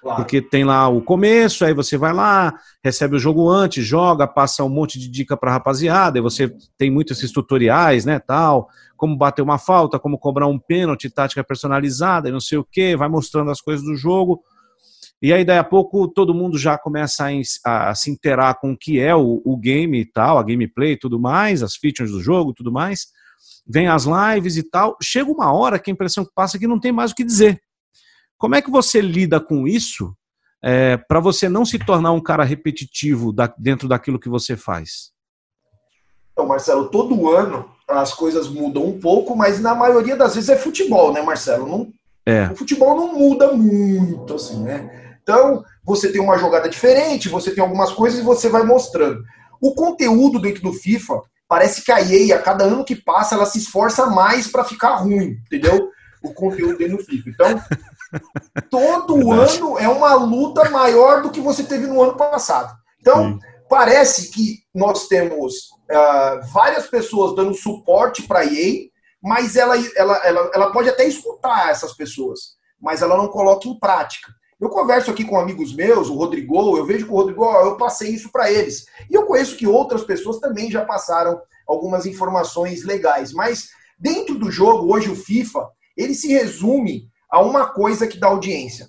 Claro. 0.00 0.22
Porque 0.22 0.40
tem 0.40 0.64
lá 0.64 0.88
o 0.88 1.02
começo, 1.02 1.64
aí 1.64 1.74
você 1.74 1.96
vai 1.96 2.12
lá, 2.12 2.54
recebe 2.84 3.16
o 3.16 3.18
jogo 3.18 3.48
antes, 3.48 3.84
joga, 3.84 4.26
passa 4.26 4.62
um 4.62 4.68
monte 4.68 4.98
de 4.98 5.08
dica 5.08 5.36
para 5.36 5.50
rapaziada, 5.50 6.18
e 6.18 6.22
você 6.22 6.54
tem 6.76 6.90
muitos 6.90 7.18
esses 7.18 7.32
tutoriais, 7.32 8.04
né, 8.04 8.18
tal, 8.18 8.68
como 8.96 9.16
bater 9.16 9.42
uma 9.42 9.58
falta, 9.58 9.98
como 9.98 10.18
cobrar 10.18 10.46
um 10.46 10.58
pênalti, 10.58 11.10
tática 11.10 11.42
personalizada, 11.42 12.28
e 12.28 12.32
não 12.32 12.40
sei 12.40 12.58
o 12.58 12.64
que, 12.64 12.96
vai 12.96 13.08
mostrando 13.08 13.50
as 13.50 13.60
coisas 13.60 13.84
do 13.84 13.96
jogo. 13.96 14.42
E 15.20 15.32
aí, 15.32 15.44
daí 15.44 15.58
a 15.58 15.64
pouco, 15.64 16.06
todo 16.06 16.32
mundo 16.32 16.56
já 16.56 16.78
começa 16.78 17.26
a, 17.64 17.90
a 17.90 17.94
se 17.94 18.08
interar 18.08 18.60
com 18.60 18.72
o 18.72 18.76
que 18.76 19.00
é 19.00 19.14
o, 19.14 19.42
o, 19.44 19.56
game 19.56 20.00
e 20.00 20.04
tal, 20.04 20.38
a 20.38 20.42
gameplay 20.44 20.92
e 20.92 20.98
tudo 20.98 21.18
mais, 21.18 21.60
as 21.60 21.74
features 21.74 22.12
do 22.12 22.20
jogo 22.20 22.52
tudo 22.52 22.70
mais. 22.70 23.08
Vem 23.66 23.88
as 23.88 24.04
lives 24.04 24.56
e 24.56 24.62
tal. 24.62 24.96
Chega 25.02 25.30
uma 25.30 25.52
hora 25.52 25.78
que 25.78 25.90
a 25.90 25.92
impressão 25.92 26.24
que 26.24 26.32
passa 26.34 26.56
é 26.56 26.60
que 26.60 26.68
não 26.68 26.78
tem 26.78 26.92
mais 26.92 27.10
o 27.10 27.14
que 27.14 27.24
dizer. 27.24 27.60
Como 28.38 28.54
é 28.54 28.62
que 28.62 28.70
você 28.70 29.00
lida 29.00 29.40
com 29.40 29.66
isso 29.66 30.14
é, 30.62 30.96
para 30.96 31.20
você 31.20 31.48
não 31.48 31.64
se 31.64 31.78
tornar 31.78 32.12
um 32.12 32.22
cara 32.22 32.44
repetitivo 32.44 33.32
da, 33.32 33.52
dentro 33.58 33.88
daquilo 33.88 34.18
que 34.18 34.28
você 34.28 34.56
faz? 34.56 35.10
Então, 36.32 36.46
Marcelo, 36.46 36.88
todo 36.88 37.28
ano 37.30 37.68
as 37.88 38.14
coisas 38.14 38.48
mudam 38.48 38.84
um 38.84 39.00
pouco, 39.00 39.34
mas 39.34 39.60
na 39.60 39.74
maioria 39.74 40.14
das 40.14 40.34
vezes 40.34 40.50
é 40.50 40.56
futebol, 40.56 41.12
né, 41.12 41.20
Marcelo? 41.20 41.66
Não, 41.66 41.92
é. 42.24 42.48
O 42.52 42.56
futebol 42.56 42.94
não 42.94 43.14
muda 43.14 43.52
muito, 43.52 44.34
assim, 44.34 44.62
né? 44.62 45.16
Então, 45.22 45.64
você 45.82 46.12
tem 46.12 46.20
uma 46.20 46.38
jogada 46.38 46.68
diferente, 46.68 47.28
você 47.28 47.50
tem 47.50 47.62
algumas 47.62 47.90
coisas 47.92 48.20
e 48.20 48.22
você 48.22 48.48
vai 48.48 48.62
mostrando. 48.62 49.22
O 49.60 49.74
conteúdo 49.74 50.38
dentro 50.38 50.62
do 50.62 50.72
FIFA 50.72 51.22
parece 51.48 51.82
que 51.82 51.90
a 51.90 52.00
EA, 52.00 52.36
a 52.36 52.42
cada 52.42 52.64
ano 52.64 52.84
que 52.84 52.94
passa, 52.94 53.34
ela 53.34 53.46
se 53.46 53.58
esforça 53.58 54.06
mais 54.06 54.46
para 54.46 54.64
ficar 54.64 54.96
ruim, 54.96 55.38
entendeu? 55.46 55.90
O 56.22 56.32
conteúdo 56.32 56.76
dentro 56.76 56.98
do 56.98 57.04
FIFA. 57.04 57.30
Então, 57.30 57.62
Todo 58.70 59.16
Verdade. 59.24 59.58
ano 59.58 59.78
é 59.78 59.88
uma 59.88 60.14
luta 60.14 60.68
maior 60.70 61.22
do 61.22 61.30
que 61.30 61.40
você 61.40 61.62
teve 61.62 61.86
no 61.86 62.02
ano 62.02 62.16
passado. 62.16 62.76
Então, 63.00 63.32
Sim. 63.32 63.38
parece 63.68 64.30
que 64.30 64.58
nós 64.74 65.08
temos 65.08 65.70
uh, 65.90 66.52
várias 66.52 66.86
pessoas 66.86 67.34
dando 67.34 67.54
suporte 67.54 68.22
para 68.22 68.40
a 68.40 68.44
EA, 68.44 68.88
mas 69.22 69.56
ela, 69.56 69.74
ela, 69.96 70.16
ela, 70.24 70.50
ela 70.54 70.72
pode 70.72 70.88
até 70.88 71.04
escutar 71.06 71.70
essas 71.70 71.94
pessoas, 71.94 72.56
mas 72.80 73.02
ela 73.02 73.16
não 73.16 73.28
coloca 73.28 73.68
em 73.68 73.78
prática. 73.78 74.32
Eu 74.60 74.68
converso 74.68 75.10
aqui 75.10 75.24
com 75.24 75.38
amigos 75.38 75.72
meus, 75.72 76.08
o 76.08 76.14
Rodrigo, 76.14 76.76
eu 76.76 76.84
vejo 76.84 77.06
que 77.06 77.12
o 77.12 77.14
Rodrigo, 77.14 77.44
eu 77.44 77.76
passei 77.76 78.10
isso 78.10 78.30
para 78.32 78.50
eles. 78.50 78.86
E 79.08 79.14
eu 79.14 79.24
conheço 79.24 79.56
que 79.56 79.68
outras 79.68 80.02
pessoas 80.02 80.40
também 80.40 80.68
já 80.68 80.84
passaram 80.84 81.40
algumas 81.66 82.06
informações 82.06 82.84
legais. 82.84 83.32
Mas 83.32 83.68
dentro 83.96 84.36
do 84.36 84.50
jogo, 84.50 84.92
hoje 84.92 85.10
o 85.10 85.14
FIFA, 85.14 85.68
ele 85.96 86.12
se 86.12 86.28
resume 86.28 87.08
a 87.30 87.40
uma 87.40 87.66
coisa 87.66 88.06
que 88.06 88.18
dá 88.18 88.28
audiência. 88.28 88.88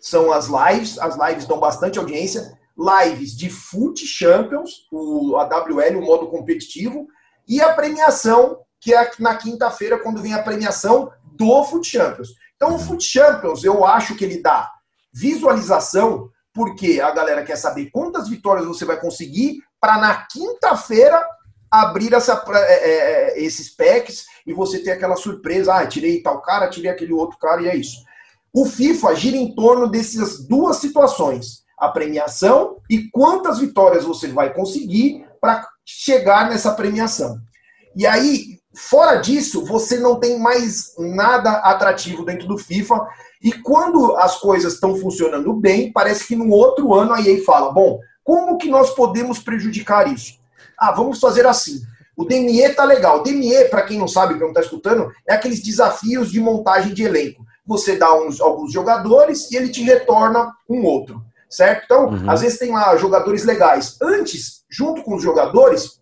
São 0.00 0.32
as 0.32 0.48
lives, 0.48 0.98
as 0.98 1.16
lives 1.16 1.46
dão 1.46 1.60
bastante 1.60 1.98
audiência, 1.98 2.58
lives 2.76 3.36
de 3.36 3.48
Foot 3.48 4.04
Champions, 4.04 4.86
o 4.90 5.36
AWL, 5.36 5.98
o 5.98 6.04
modo 6.04 6.28
competitivo, 6.28 7.06
e 7.46 7.60
a 7.60 7.72
premiação, 7.72 8.58
que 8.80 8.94
é 8.94 9.10
na 9.18 9.36
quinta-feira, 9.36 9.98
quando 9.98 10.20
vem 10.20 10.34
a 10.34 10.42
premiação 10.42 11.12
do 11.36 11.62
Foot 11.64 11.86
Champions. 11.86 12.30
Então, 12.56 12.74
o 12.74 12.78
Foot 12.78 13.04
Champions, 13.04 13.62
eu 13.62 13.84
acho 13.84 14.16
que 14.16 14.24
ele 14.24 14.42
dá 14.42 14.70
visualização, 15.12 16.30
porque 16.52 17.00
a 17.00 17.10
galera 17.10 17.44
quer 17.44 17.56
saber 17.56 17.90
quantas 17.90 18.28
vitórias 18.28 18.66
você 18.66 18.84
vai 18.84 18.98
conseguir, 19.00 19.62
para 19.80 19.98
na 19.98 20.26
quinta-feira 20.26 21.24
abrir 21.72 22.12
essa, 22.12 22.44
é, 22.48 22.60
é, 22.60 22.90
é, 22.90 23.42
esses 23.42 23.74
packs 23.74 24.26
e 24.46 24.52
você 24.52 24.78
ter 24.80 24.90
aquela 24.90 25.16
surpresa, 25.16 25.74
ah, 25.74 25.86
tirei 25.86 26.22
tal 26.22 26.42
cara, 26.42 26.68
tirei 26.68 26.90
aquele 26.90 27.14
outro 27.14 27.38
cara 27.38 27.62
e 27.62 27.68
é 27.68 27.74
isso. 27.74 27.96
O 28.52 28.66
FIFA 28.66 29.16
gira 29.16 29.36
em 29.38 29.54
torno 29.54 29.88
dessas 29.88 30.46
duas 30.46 30.76
situações. 30.76 31.62
a 31.78 31.88
premiação 31.88 32.76
e 32.88 33.10
quantas 33.10 33.58
vitórias 33.58 34.04
você 34.04 34.28
vai 34.28 34.54
conseguir 34.54 35.26
para 35.40 35.66
chegar 35.84 36.48
nessa 36.48 36.72
premiação. 36.74 37.36
E 37.96 38.06
aí, 38.06 38.60
fora 38.72 39.16
disso, 39.16 39.64
você 39.64 39.98
não 39.98 40.20
tem 40.20 40.38
mais 40.38 40.94
nada 40.96 41.50
atrativo 41.58 42.24
dentro 42.24 42.46
do 42.46 42.56
FIFA. 42.56 43.04
E 43.42 43.52
quando 43.52 44.16
as 44.16 44.38
coisas 44.38 44.74
estão 44.74 44.94
funcionando 44.94 45.52
bem, 45.54 45.90
parece 45.90 46.24
que 46.28 46.36
no 46.36 46.50
outro 46.50 46.94
ano 46.94 47.14
a 47.14 47.20
EA 47.20 47.42
fala: 47.44 47.72
bom, 47.72 47.98
como 48.22 48.58
que 48.58 48.68
nós 48.68 48.94
podemos 48.94 49.40
prejudicar 49.40 50.12
isso? 50.12 50.41
Ah, 50.78 50.92
vamos 50.92 51.18
fazer 51.18 51.46
assim. 51.46 51.80
O 52.16 52.24
DME 52.24 52.68
tá 52.74 52.84
legal. 52.84 53.20
O 53.20 53.22
DME, 53.22 53.64
para 53.70 53.82
quem 53.82 53.98
não 53.98 54.08
sabe, 54.08 54.34
que 54.34 54.40
não 54.40 54.48
está 54.48 54.60
escutando, 54.60 55.10
é 55.28 55.34
aqueles 55.34 55.62
desafios 55.62 56.30
de 56.30 56.40
montagem 56.40 56.92
de 56.92 57.02
elenco. 57.02 57.44
Você 57.66 57.96
dá 57.96 58.12
uns, 58.14 58.40
alguns 58.40 58.72
jogadores 58.72 59.50
e 59.50 59.56
ele 59.56 59.68
te 59.68 59.82
retorna 59.82 60.52
um 60.68 60.84
outro, 60.84 61.22
certo? 61.48 61.84
Então, 61.84 62.08
uhum. 62.08 62.30
às 62.30 62.40
vezes 62.40 62.58
tem 62.58 62.72
lá 62.72 62.96
jogadores 62.96 63.44
legais. 63.44 63.96
Antes, 64.02 64.64
junto 64.70 65.02
com 65.02 65.14
os 65.14 65.22
jogadores, 65.22 66.00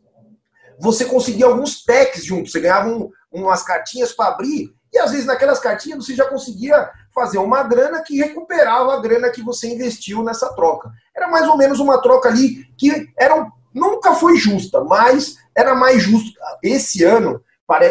você 0.78 1.04
conseguia 1.04 1.46
alguns 1.46 1.82
packs 1.82 2.24
juntos. 2.24 2.52
Você 2.52 2.60
ganhava 2.60 2.88
um, 2.88 3.10
umas 3.30 3.62
cartinhas 3.62 4.12
para 4.12 4.30
abrir 4.30 4.74
e 4.92 4.98
às 4.98 5.12
vezes 5.12 5.26
naquelas 5.26 5.60
cartinhas 5.60 6.04
você 6.04 6.14
já 6.14 6.26
conseguia 6.26 6.90
fazer 7.14 7.38
uma 7.38 7.62
grana 7.62 8.02
que 8.02 8.16
recuperava 8.16 8.94
a 8.94 9.00
grana 9.00 9.30
que 9.30 9.42
você 9.42 9.72
investiu 9.72 10.22
nessa 10.24 10.52
troca. 10.54 10.90
Era 11.16 11.28
mais 11.28 11.46
ou 11.48 11.56
menos 11.56 11.78
uma 11.78 12.00
troca 12.00 12.28
ali 12.28 12.64
que 12.76 13.08
era, 13.16 13.46
nunca 13.74 14.14
foi 14.14 14.36
justa, 14.36 14.82
mas 14.84 15.36
era 15.56 15.74
mais 15.74 16.02
justo. 16.02 16.32
Esse 16.62 17.04
ano, 17.04 17.42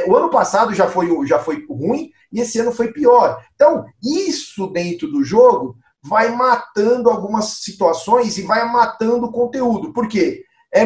o 0.07 0.15
ano 0.15 0.29
passado 0.29 0.73
já 0.73 0.87
foi, 0.87 1.25
já 1.25 1.39
foi 1.39 1.65
ruim 1.67 2.11
e 2.31 2.41
esse 2.41 2.59
ano 2.59 2.71
foi 2.71 2.91
pior. 2.91 3.43
Então, 3.55 3.85
isso 4.03 4.67
dentro 4.67 5.09
do 5.11 5.23
jogo 5.23 5.77
vai 6.01 6.29
matando 6.29 7.09
algumas 7.09 7.59
situações 7.59 8.37
e 8.37 8.43
vai 8.43 8.69
matando 8.71 9.25
o 9.25 9.31
conteúdo. 9.31 9.91
Por 9.93 10.07
quê? 10.07 10.43
É, 10.73 10.85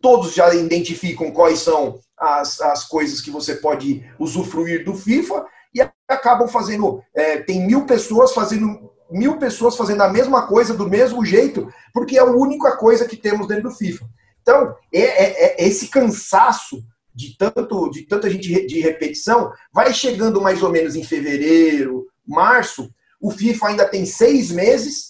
todos 0.00 0.34
já 0.34 0.54
identificam 0.54 1.30
quais 1.30 1.60
são 1.60 1.98
as, 2.16 2.60
as 2.60 2.84
coisas 2.84 3.20
que 3.20 3.30
você 3.30 3.56
pode 3.56 4.04
usufruir 4.18 4.84
do 4.84 4.94
FIFA 4.94 5.44
e 5.74 5.80
acabam 6.08 6.48
fazendo. 6.48 7.02
É, 7.14 7.38
tem 7.38 7.66
mil 7.66 7.84
pessoas 7.84 8.32
fazendo 8.32 8.90
mil 9.10 9.38
pessoas 9.38 9.76
fazendo 9.76 10.02
a 10.02 10.12
mesma 10.12 10.46
coisa 10.46 10.74
do 10.74 10.88
mesmo 10.88 11.24
jeito, 11.24 11.72
porque 11.92 12.18
é 12.18 12.20
a 12.20 12.24
única 12.24 12.76
coisa 12.76 13.06
que 13.06 13.16
temos 13.16 13.46
dentro 13.46 13.64
do 13.64 13.74
FIFA. 13.74 14.06
Então, 14.42 14.74
é, 14.92 15.00
é, 15.00 15.64
é 15.64 15.68
esse 15.68 15.88
cansaço 15.88 16.82
de 17.14 17.36
tanto 17.36 17.90
de 17.90 18.02
tanta 18.02 18.30
gente 18.30 18.66
de 18.66 18.80
repetição 18.80 19.50
vai 19.72 19.92
chegando 19.92 20.40
mais 20.40 20.62
ou 20.62 20.70
menos 20.70 20.94
em 20.94 21.02
fevereiro, 21.02 22.06
março. 22.26 22.88
O 23.20 23.30
FIFA 23.30 23.68
ainda 23.68 23.88
tem 23.88 24.06
seis 24.06 24.52
meses 24.52 25.08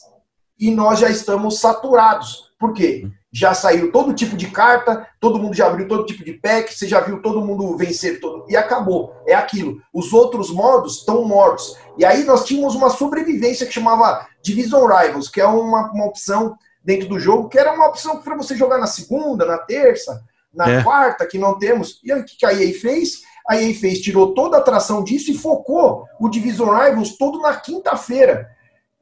e 0.59 0.71
nós 0.71 1.01
já 1.01 1.11
estamos 1.11 1.61
saturados. 1.61 2.51
Por 2.59 2.73
quê? 2.73 3.07
Já 3.33 3.53
saiu 3.53 3.93
todo 3.93 4.15
tipo 4.15 4.37
de 4.37 4.51
carta, 4.51 5.07
todo 5.21 5.39
mundo 5.39 5.55
já 5.55 5.67
abriu 5.67 5.87
todo 5.87 6.07
tipo 6.07 6.25
de 6.25 6.33
pack, 6.33 6.75
você 6.75 6.89
já 6.89 7.01
viu 7.01 7.21
todo 7.21 7.45
mundo 7.45 7.77
vencer 7.77 8.21
todo, 8.21 8.47
e 8.49 8.57
acabou. 8.57 9.15
É 9.27 9.35
aquilo. 9.35 9.81
Os 9.93 10.13
outros 10.13 10.51
modos 10.51 10.99
estão 10.99 11.25
mortos. 11.25 11.77
E 11.99 12.05
aí 12.05 12.25
nós 12.25 12.45
tínhamos 12.45 12.75
uma 12.75 12.91
sobrevivência 12.91 13.67
que 13.67 13.73
chamava 13.73 14.27
Division 14.43 14.87
Rivals, 14.87 15.29
que 15.29 15.41
é 15.41 15.47
uma, 15.47 15.91
uma 15.93 16.07
opção 16.07 16.57
dentro 16.83 17.09
do 17.09 17.21
jogo, 17.21 17.49
que 17.49 17.59
era 17.59 17.73
uma 17.73 17.89
opção 17.89 18.23
para 18.23 18.37
você 18.37 18.57
jogar 18.57 18.79
na 18.79 18.87
segunda, 18.87 19.45
na 19.45 19.59
terça, 19.59 20.23
na 20.55 20.69
é. 20.71 20.83
quarta, 20.83 21.27
que 21.27 21.37
não 21.37 21.59
temos. 21.59 22.01
E 22.03 22.11
aí 22.11 22.21
o 22.21 22.25
que 22.25 22.47
a 22.47 22.53
EA 22.53 22.73
fez? 22.81 23.23
A 23.47 23.61
EA 23.61 23.75
fez, 23.75 24.01
tirou 24.01 24.33
toda 24.33 24.57
a 24.57 24.61
atração 24.61 25.05
disso 25.05 25.31
e 25.31 25.37
focou 25.37 26.07
o 26.19 26.29
Division 26.29 26.71
Rivals 26.71 27.19
todo 27.19 27.41
na 27.41 27.57
quinta-feira, 27.57 28.49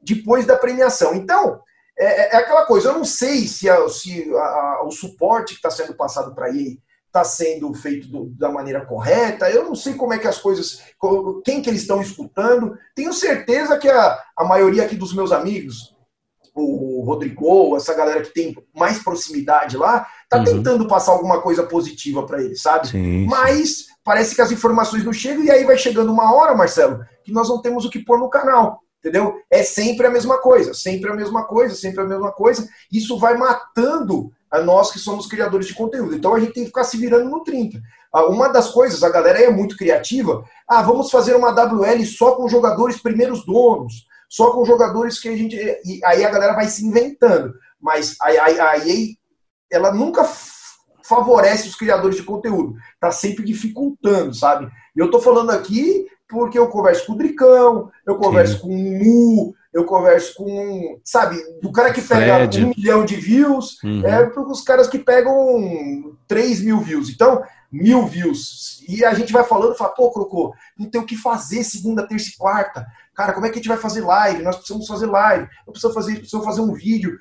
depois 0.01 0.45
da 0.45 0.57
premiação. 0.57 1.15
Então, 1.15 1.61
é, 1.99 2.05
é, 2.05 2.29
é, 2.33 2.37
aquela 2.37 2.65
coisa, 2.65 2.89
eu 2.89 2.93
não 2.93 3.05
sei 3.05 3.47
se, 3.47 3.67
a, 3.67 3.89
se 3.89 4.31
a, 4.35 4.39
a, 4.39 4.83
o 4.85 4.91
suporte 4.91 5.53
que 5.53 5.59
está 5.59 5.71
sendo 5.71 5.95
passado 5.95 6.33
para 6.35 6.49
ele 6.49 6.79
está 7.07 7.23
sendo 7.23 7.73
feito 7.73 8.07
do, 8.07 8.25
da 8.37 8.51
maneira 8.51 8.85
correta, 8.85 9.49
eu 9.49 9.63
não 9.63 9.73
sei 9.73 9.95
como 9.95 10.13
é 10.13 10.19
que 10.19 10.27
as 10.27 10.37
coisas, 10.37 10.83
quem 11.43 11.61
que 11.61 11.69
eles 11.69 11.81
estão 11.81 12.01
escutando. 12.01 12.77
Tenho 12.93 13.11
certeza 13.13 13.77
que 13.79 13.89
a, 13.89 14.21
a 14.37 14.43
maioria 14.43 14.83
aqui 14.83 14.95
dos 14.95 15.13
meus 15.13 15.31
amigos, 15.31 15.95
o 16.53 17.03
Rodrigo, 17.03 17.75
essa 17.75 17.93
galera 17.93 18.21
que 18.21 18.33
tem 18.33 18.55
mais 18.75 18.99
proximidade 19.01 19.77
lá, 19.77 20.05
tá 20.29 20.37
uhum. 20.37 20.43
tentando 20.43 20.87
passar 20.87 21.13
alguma 21.13 21.41
coisa 21.41 21.63
positiva 21.63 22.25
para 22.25 22.41
eles, 22.41 22.61
sabe? 22.61 22.89
Sim, 22.89 23.25
Mas 23.25 23.85
parece 24.03 24.35
que 24.35 24.41
as 24.41 24.51
informações 24.51 25.03
não 25.03 25.13
chegam 25.13 25.43
e 25.43 25.51
aí 25.51 25.63
vai 25.63 25.77
chegando 25.77 26.11
uma 26.11 26.33
hora, 26.35 26.55
Marcelo, 26.55 27.03
que 27.23 27.31
nós 27.31 27.49
não 27.49 27.61
temos 27.61 27.85
o 27.85 27.89
que 27.89 28.03
pôr 28.03 28.19
no 28.19 28.29
canal 28.29 28.81
entendeu? 28.99 29.39
É 29.49 29.63
sempre 29.63 30.07
a 30.07 30.11
mesma 30.11 30.39
coisa, 30.39 30.73
sempre 30.73 31.09
a 31.09 31.15
mesma 31.15 31.45
coisa, 31.45 31.75
sempre 31.75 32.01
a 32.01 32.05
mesma 32.05 32.31
coisa. 32.31 32.67
Isso 32.91 33.17
vai 33.17 33.37
matando 33.37 34.31
a 34.49 34.59
nós 34.59 34.91
que 34.91 34.99
somos 34.99 35.27
criadores 35.27 35.67
de 35.67 35.75
conteúdo. 35.75 36.15
Então 36.15 36.33
a 36.33 36.39
gente 36.39 36.53
tem 36.53 36.63
que 36.63 36.69
ficar 36.69 36.83
se 36.83 36.97
virando 36.97 37.29
no 37.29 37.43
30. 37.43 37.79
Ah, 38.11 38.25
uma 38.25 38.47
das 38.47 38.69
coisas, 38.69 39.03
a 39.03 39.09
galera 39.09 39.39
é 39.39 39.49
muito 39.49 39.77
criativa. 39.77 40.43
Ah, 40.67 40.81
vamos 40.81 41.11
fazer 41.11 41.35
uma 41.35 41.51
WL 41.51 42.03
só 42.05 42.35
com 42.35 42.47
jogadores 42.47 43.01
primeiros 43.01 43.45
donos, 43.45 44.07
só 44.29 44.51
com 44.51 44.65
jogadores 44.65 45.19
que 45.19 45.29
a 45.29 45.35
gente. 45.35 45.55
E 45.55 46.01
aí 46.03 46.23
a 46.23 46.29
galera 46.29 46.53
vai 46.53 46.67
se 46.67 46.85
inventando. 46.85 47.53
Mas 47.79 48.15
a, 48.21 48.27
a, 48.27 48.71
a 48.71 48.77
EA, 48.77 49.13
ela 49.71 49.93
nunca 49.93 50.27
favorece 51.03 51.67
os 51.67 51.75
criadores 51.75 52.17
de 52.17 52.23
conteúdo. 52.23 52.75
Tá 52.99 53.11
sempre 53.11 53.43
dificultando, 53.43 54.33
sabe? 54.33 54.69
E 54.95 54.99
eu 54.99 55.11
tô 55.11 55.19
falando 55.19 55.51
aqui 55.51 56.07
porque 56.27 56.59
eu 56.59 56.67
converso 56.67 57.05
com 57.05 57.13
o 57.13 57.17
Dricão, 57.17 57.91
eu 58.05 58.17
converso 58.17 58.55
Sim. 58.55 58.59
com 58.61 58.67
o 58.67 58.73
Mu, 58.73 59.55
eu 59.73 59.85
converso 59.85 60.35
com, 60.35 60.99
sabe, 61.03 61.37
do 61.61 61.71
cara 61.71 61.93
que 61.93 62.01
pega 62.01 62.35
Fred. 62.35 62.65
um 62.65 62.73
milhão 62.75 63.05
de 63.05 63.15
views, 63.15 63.81
uhum. 63.83 64.05
é 64.05 64.25
para 64.25 64.41
os 64.41 64.61
caras 64.61 64.87
que 64.87 64.97
pegam 64.97 66.15
3 66.27 66.61
mil 66.61 66.79
views. 66.79 67.09
Então, 67.09 67.43
mil 67.71 68.05
views. 68.05 68.83
E 68.87 69.05
a 69.05 69.13
gente 69.13 69.31
vai 69.31 69.43
falando, 69.43 69.75
fala, 69.75 69.93
pô, 69.93 70.11
Crocô, 70.11 70.53
não 70.77 70.89
tem 70.89 70.99
o 70.99 71.05
que 71.05 71.15
fazer 71.15 71.63
segunda, 71.63 72.07
terça 72.07 72.29
e 72.29 72.37
quarta. 72.37 72.85
Cara, 73.13 73.33
como 73.33 73.45
é 73.45 73.49
que 73.49 73.55
a 73.55 73.57
gente 73.57 73.69
vai 73.69 73.77
fazer 73.77 74.01
live? 74.01 74.43
Nós 74.43 74.55
precisamos 74.55 74.87
fazer 74.87 75.07
live, 75.07 75.47
eu 75.65 75.71
preciso 75.71 75.93
fazer, 75.93 76.15
preciso 76.15 76.43
fazer 76.43 76.61
um 76.61 76.73
vídeo. 76.73 77.17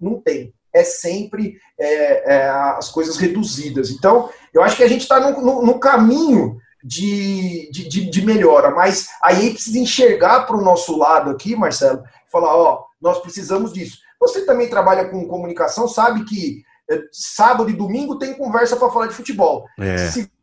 Não 0.00 0.20
tem. 0.20 0.52
É 0.72 0.84
sempre 0.84 1.56
é, 1.78 2.34
é, 2.34 2.48
as 2.48 2.90
coisas 2.90 3.16
reduzidas. 3.16 3.90
Então, 3.90 4.28
eu 4.52 4.62
acho 4.62 4.76
que 4.76 4.82
a 4.82 4.88
gente 4.88 5.02
está 5.02 5.18
no, 5.18 5.40
no, 5.40 5.62
no 5.64 5.78
caminho 5.78 6.58
de, 6.86 7.68
de, 7.72 8.08
de, 8.08 8.24
melhora, 8.24 8.70
mas 8.70 9.08
aí 9.20 9.50
precisa 9.50 9.76
enxergar 9.76 10.46
para 10.46 10.56
o 10.56 10.62
nosso 10.62 10.96
lado 10.96 11.30
aqui, 11.30 11.56
Marcelo, 11.56 12.04
falar, 12.30 12.54
ó, 12.54 12.84
nós 13.02 13.18
precisamos 13.18 13.72
disso. 13.72 13.98
Você 14.20 14.46
também 14.46 14.70
trabalha 14.70 15.08
com 15.08 15.26
comunicação, 15.26 15.88
sabe 15.88 16.24
que 16.24 16.62
é, 16.88 17.00
sábado 17.10 17.68
e 17.68 17.72
domingo 17.72 18.20
tem 18.20 18.34
conversa 18.34 18.76
para 18.76 18.88
falar 18.90 19.08
de 19.08 19.14
futebol. 19.14 19.66
É. 19.80 19.96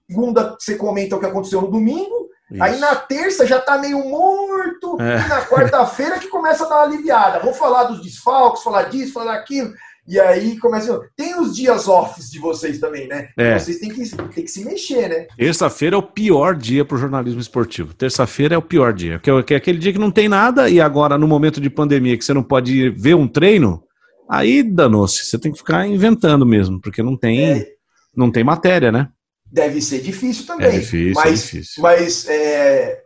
Segunda 0.09 0.57
você 0.59 0.75
comenta 0.75 1.15
o 1.15 1.19
que 1.19 1.25
aconteceu 1.25 1.61
no 1.61 1.71
domingo, 1.71 2.29
Isso. 2.51 2.61
aí 2.61 2.77
na 2.77 2.93
terça 2.93 3.47
já 3.47 3.59
está 3.59 3.77
meio 3.77 4.03
morto, 4.03 4.97
é. 4.99 5.25
e 5.25 5.29
na 5.29 5.45
quarta-feira 5.45 6.19
que 6.19 6.27
começa 6.27 6.65
a 6.65 6.69
dar 6.69 6.75
uma 6.75 6.83
aliviada. 6.83 7.39
Vou 7.39 7.53
falar 7.53 7.85
dos 7.85 8.01
desfalques, 8.01 8.63
falar 8.63 8.83
disso, 8.83 9.13
falar 9.13 9.35
aquilo. 9.35 9.73
E 10.07 10.19
aí 10.19 10.57
começa. 10.59 10.99
Tem 11.15 11.39
os 11.39 11.55
dias 11.55 11.87
offs 11.87 12.29
de 12.29 12.39
vocês 12.39 12.79
também, 12.79 13.07
né? 13.07 13.29
É. 13.37 13.57
Vocês 13.57 13.79
têm 13.79 13.89
que, 13.89 14.09
têm 14.09 14.43
que 14.43 14.51
se 14.51 14.65
mexer, 14.65 15.07
né? 15.07 15.27
Terça-feira 15.37 15.95
é 15.95 15.99
o 15.99 16.03
pior 16.03 16.55
dia 16.55 16.83
para 16.83 16.95
o 16.95 16.99
jornalismo 16.99 17.39
esportivo. 17.39 17.93
Terça-feira 17.93 18.55
é 18.55 18.57
o 18.57 18.61
pior 18.61 18.93
dia. 18.93 19.19
Que 19.19 19.31
é, 19.31 19.33
é 19.33 19.55
aquele 19.55 19.77
dia 19.77 19.93
que 19.93 19.99
não 19.99 20.11
tem 20.11 20.27
nada 20.27 20.69
e 20.69 20.81
agora, 20.81 21.17
no 21.17 21.27
momento 21.27 21.61
de 21.61 21.69
pandemia, 21.69 22.17
que 22.17 22.25
você 22.25 22.33
não 22.33 22.43
pode 22.43 22.89
ver 22.89 23.15
um 23.15 23.27
treino, 23.27 23.81
aí 24.29 24.61
danou-se. 24.61 25.25
Você 25.25 25.39
tem 25.39 25.51
que 25.51 25.57
ficar 25.57 25.87
inventando 25.87 26.45
mesmo, 26.45 26.81
porque 26.81 27.01
não 27.01 27.15
tem, 27.15 27.51
é. 27.51 27.67
não 28.15 28.29
tem 28.29 28.43
matéria, 28.43 28.91
né? 28.91 29.09
Deve 29.49 29.81
ser 29.81 30.01
difícil 30.01 30.45
também. 30.45 30.67
É 30.67 30.79
difícil, 30.79 31.13
mas, 31.13 31.27
é 31.27 31.43
difícil. 31.45 31.83
Mas 31.83 32.27
é, 32.27 33.03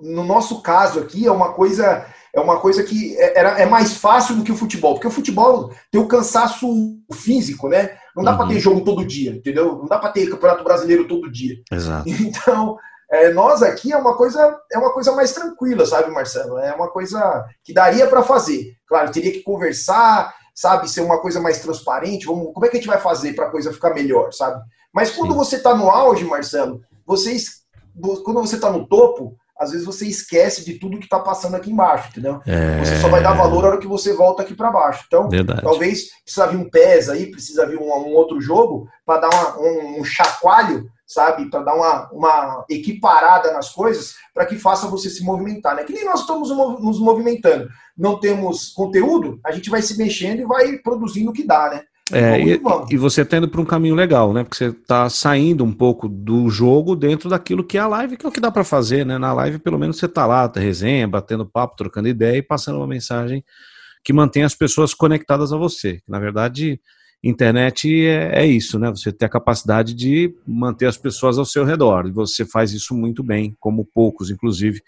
no 0.00 0.22
nosso 0.24 0.62
caso 0.62 1.00
aqui 1.00 1.26
é 1.26 1.32
uma 1.32 1.52
coisa 1.54 2.06
é 2.34 2.40
uma 2.40 2.60
coisa 2.60 2.82
que 2.82 3.16
é, 3.16 3.38
era, 3.38 3.60
é 3.60 3.66
mais 3.66 3.96
fácil 3.96 4.36
do 4.36 4.44
que 4.44 4.52
o 4.52 4.56
futebol, 4.56 4.94
porque 4.94 5.06
o 5.06 5.10
futebol 5.10 5.72
tem 5.90 6.00
o 6.00 6.08
cansaço 6.08 6.68
físico, 7.12 7.68
né? 7.68 7.96
Não 8.14 8.22
dá 8.22 8.32
uhum. 8.32 8.38
para 8.38 8.48
ter 8.48 8.60
jogo 8.60 8.80
todo 8.82 9.04
dia, 9.04 9.32
entendeu? 9.32 9.78
Não 9.78 9.86
dá 9.86 9.98
para 9.98 10.10
ter 10.10 10.28
campeonato 10.28 10.64
brasileiro 10.64 11.06
todo 11.06 11.30
dia. 11.30 11.56
Exato. 11.70 12.08
Então, 12.20 12.76
é, 13.10 13.32
nós 13.32 13.62
aqui 13.62 13.92
é 13.92 13.96
uma 13.96 14.16
coisa 14.16 14.56
é 14.70 14.78
uma 14.78 14.92
coisa 14.92 15.12
mais 15.12 15.32
tranquila, 15.32 15.84
sabe, 15.84 16.10
Marcelo? 16.10 16.58
É 16.58 16.74
uma 16.74 16.88
coisa 16.88 17.44
que 17.64 17.72
daria 17.72 18.06
para 18.06 18.22
fazer. 18.22 18.74
Claro, 18.86 19.10
teria 19.10 19.32
que 19.32 19.42
conversar, 19.42 20.32
sabe, 20.54 20.88
ser 20.88 21.00
uma 21.00 21.18
coisa 21.18 21.40
mais 21.40 21.58
transparente. 21.58 22.26
Vamos, 22.26 22.52
como 22.54 22.64
é 22.64 22.68
que 22.68 22.76
a 22.76 22.80
gente 22.80 22.88
vai 22.88 23.00
fazer 23.00 23.34
para 23.34 23.46
a 23.46 23.50
coisa 23.50 23.72
ficar 23.72 23.94
melhor, 23.94 24.32
sabe? 24.32 24.62
Mas 24.92 25.10
quando 25.10 25.32
Sim. 25.32 25.38
você 25.38 25.56
está 25.56 25.74
no 25.74 25.90
auge, 25.90 26.24
Marcelo, 26.24 26.80
vocês 27.04 27.60
quando 28.24 28.40
você 28.40 28.54
está 28.54 28.70
no 28.70 28.86
topo, 28.86 29.36
às 29.60 29.72
vezes 29.72 29.84
você 29.84 30.06
esquece 30.06 30.64
de 30.64 30.78
tudo 30.78 30.98
que 30.98 31.04
está 31.04 31.18
passando 31.18 31.54
aqui 31.54 31.70
embaixo, 31.70 32.08
entendeu? 32.08 32.40
É... 32.46 32.78
Você 32.78 32.96
só 32.96 33.08
vai 33.08 33.22
dar 33.22 33.34
valor 33.34 33.60
na 33.60 33.68
hora 33.68 33.78
que 33.78 33.86
você 33.86 34.14
volta 34.14 34.40
aqui 34.40 34.54
para 34.54 34.70
baixo. 34.70 35.04
Então, 35.06 35.28
Verdade. 35.28 35.60
talvez 35.60 36.06
precisa 36.24 36.46
vir 36.46 36.56
um 36.56 36.70
PES 36.70 37.10
aí, 37.10 37.30
precisa 37.30 37.66
vir 37.66 37.78
um, 37.78 37.84
um 37.84 38.14
outro 38.14 38.40
jogo 38.40 38.88
para 39.04 39.20
dar 39.20 39.28
uma, 39.28 39.60
um, 39.60 40.00
um, 40.00 40.04
chacoalho, 40.04 40.88
sabe? 41.06 41.50
Para 41.50 41.60
dar 41.60 41.74
uma, 41.74 42.10
uma 42.10 42.64
equiparada 42.70 43.52
nas 43.52 43.68
coisas, 43.68 44.14
para 44.32 44.46
que 44.46 44.58
faça 44.58 44.88
você 44.88 45.10
se 45.10 45.22
movimentar, 45.22 45.76
né? 45.76 45.84
Que 45.84 45.92
nem 45.92 46.06
nós 46.06 46.20
estamos 46.20 46.48
nos 46.48 46.98
movimentando. 46.98 47.68
não 47.94 48.18
temos 48.18 48.70
conteúdo, 48.70 49.38
a 49.44 49.52
gente 49.52 49.68
vai 49.68 49.82
se 49.82 49.98
mexendo 49.98 50.40
e 50.40 50.46
vai 50.46 50.78
produzindo 50.78 51.30
o 51.30 51.34
que 51.34 51.46
dá, 51.46 51.68
né? 51.68 51.82
É, 52.12 52.40
e, 52.40 52.60
e, 52.90 52.96
você 52.96 53.22
está 53.22 53.36
indo 53.36 53.48
para 53.48 53.60
um 53.60 53.64
caminho 53.64 53.94
legal, 53.94 54.32
né? 54.32 54.42
Porque 54.42 54.56
você 54.56 54.66
está 54.66 55.08
saindo 55.08 55.64
um 55.64 55.72
pouco 55.72 56.08
do 56.08 56.48
jogo 56.50 56.96
dentro 56.96 57.28
daquilo 57.28 57.64
que 57.64 57.78
é 57.78 57.80
a 57.80 57.86
live, 57.86 58.16
que 58.16 58.26
é 58.26 58.28
o 58.28 58.32
que 58.32 58.40
dá 58.40 58.50
para 58.50 58.64
fazer, 58.64 59.06
né? 59.06 59.18
Na 59.18 59.32
live, 59.32 59.58
pelo 59.58 59.78
menos, 59.78 59.98
você 59.98 60.06
está 60.06 60.26
lá, 60.26 60.48
tá 60.48 60.60
resenha, 60.60 61.06
batendo 61.06 61.46
papo, 61.46 61.76
trocando 61.76 62.08
ideia 62.08 62.38
e 62.38 62.42
passando 62.42 62.76
uma 62.76 62.86
mensagem 62.86 63.44
que 64.02 64.12
mantém 64.12 64.42
as 64.42 64.54
pessoas 64.54 64.94
conectadas 64.94 65.52
a 65.52 65.56
você. 65.56 66.00
Na 66.08 66.18
verdade, 66.18 66.80
internet 67.22 68.06
é, 68.06 68.42
é 68.42 68.46
isso, 68.46 68.78
né? 68.78 68.90
Você 68.90 69.12
tem 69.12 69.26
a 69.26 69.30
capacidade 69.30 69.94
de 69.94 70.34
manter 70.46 70.86
as 70.86 70.96
pessoas 70.96 71.38
ao 71.38 71.44
seu 71.44 71.64
redor. 71.64 72.06
E 72.06 72.10
você 72.10 72.44
faz 72.44 72.72
isso 72.72 72.94
muito 72.94 73.22
bem, 73.22 73.54
como 73.60 73.84
poucos, 73.84 74.30
inclusive 74.30 74.82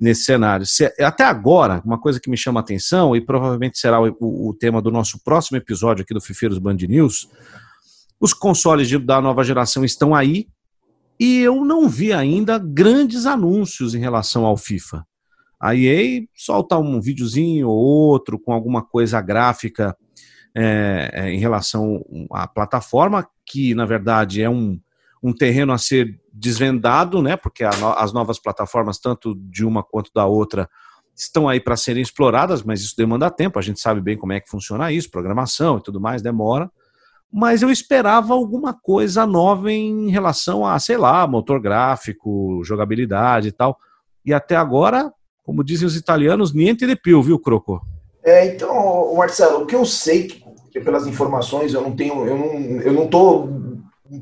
nesse 0.00 0.22
cenário. 0.22 0.64
Se, 0.66 0.92
até 1.00 1.24
agora, 1.24 1.82
uma 1.84 1.98
coisa 1.98 2.20
que 2.20 2.30
me 2.30 2.36
chama 2.36 2.60
a 2.60 2.62
atenção, 2.62 3.16
e 3.16 3.20
provavelmente 3.20 3.78
será 3.78 4.00
o, 4.00 4.16
o, 4.20 4.50
o 4.50 4.54
tema 4.54 4.80
do 4.80 4.90
nosso 4.90 5.22
próximo 5.22 5.56
episódio 5.56 6.02
aqui 6.02 6.14
do 6.14 6.20
Fifeiros 6.20 6.58
Band 6.58 6.76
News, 6.88 7.28
os 8.20 8.32
consoles 8.32 8.88
de, 8.88 8.98
da 8.98 9.20
nova 9.20 9.44
geração 9.44 9.84
estão 9.84 10.14
aí, 10.14 10.46
e 11.18 11.38
eu 11.40 11.64
não 11.64 11.88
vi 11.88 12.12
ainda 12.12 12.58
grandes 12.58 13.26
anúncios 13.26 13.94
em 13.94 13.98
relação 13.98 14.46
ao 14.46 14.56
FIFA. 14.56 15.04
A 15.60 15.74
EA 15.74 16.22
solta 16.34 16.78
um 16.78 17.00
videozinho 17.00 17.68
ou 17.68 17.76
outro 17.76 18.38
com 18.38 18.52
alguma 18.52 18.82
coisa 18.82 19.20
gráfica 19.20 19.96
é, 20.56 21.10
é, 21.12 21.30
em 21.30 21.38
relação 21.38 22.04
à 22.32 22.46
plataforma, 22.46 23.28
que 23.44 23.74
na 23.74 23.84
verdade 23.84 24.40
é 24.40 24.48
um, 24.48 24.78
um 25.22 25.32
terreno 25.32 25.72
a 25.72 25.78
ser 25.78 26.20
desvendado, 26.32 27.20
né? 27.20 27.36
Porque 27.36 27.64
as 27.64 28.12
novas 28.12 28.38
plataformas, 28.38 28.98
tanto 28.98 29.34
de 29.34 29.64
uma 29.64 29.82
quanto 29.82 30.10
da 30.14 30.26
outra, 30.26 30.68
estão 31.14 31.48
aí 31.48 31.60
para 31.60 31.76
serem 31.76 32.02
exploradas, 32.02 32.62
mas 32.62 32.80
isso 32.80 32.94
demanda 32.96 33.30
tempo. 33.30 33.58
A 33.58 33.62
gente 33.62 33.80
sabe 33.80 34.00
bem 34.00 34.16
como 34.16 34.32
é 34.32 34.40
que 34.40 34.48
funciona 34.48 34.92
isso, 34.92 35.10
programação 35.10 35.78
e 35.78 35.82
tudo 35.82 36.00
mais, 36.00 36.22
demora. 36.22 36.70
Mas 37.30 37.60
eu 37.60 37.70
esperava 37.70 38.32
alguma 38.32 38.72
coisa 38.72 39.26
nova 39.26 39.70
em 39.70 40.08
relação 40.10 40.64
a, 40.64 40.78
sei 40.78 40.96
lá, 40.96 41.26
motor 41.26 41.60
gráfico, 41.60 42.62
jogabilidade 42.64 43.48
e 43.48 43.52
tal. 43.52 43.76
E 44.24 44.32
até 44.32 44.56
agora, 44.56 45.12
como 45.44 45.64
dizem 45.64 45.86
os 45.86 45.96
italianos, 45.96 46.54
niente 46.54 46.86
de 46.86 46.96
più, 46.96 47.22
viu, 47.22 47.38
Croco? 47.38 47.82
É, 48.22 48.46
então, 48.46 49.14
Marcelo, 49.14 49.62
o 49.62 49.66
que 49.66 49.74
eu 49.74 49.84
sei, 49.84 50.42
que 50.70 50.80
pelas 50.80 51.06
informações, 51.06 51.74
eu 51.74 51.82
não 51.82 51.94
tenho, 51.94 52.26
eu 52.26 52.36
não, 52.36 52.80
eu 52.80 52.92
não 52.92 53.08
tô 53.08 53.48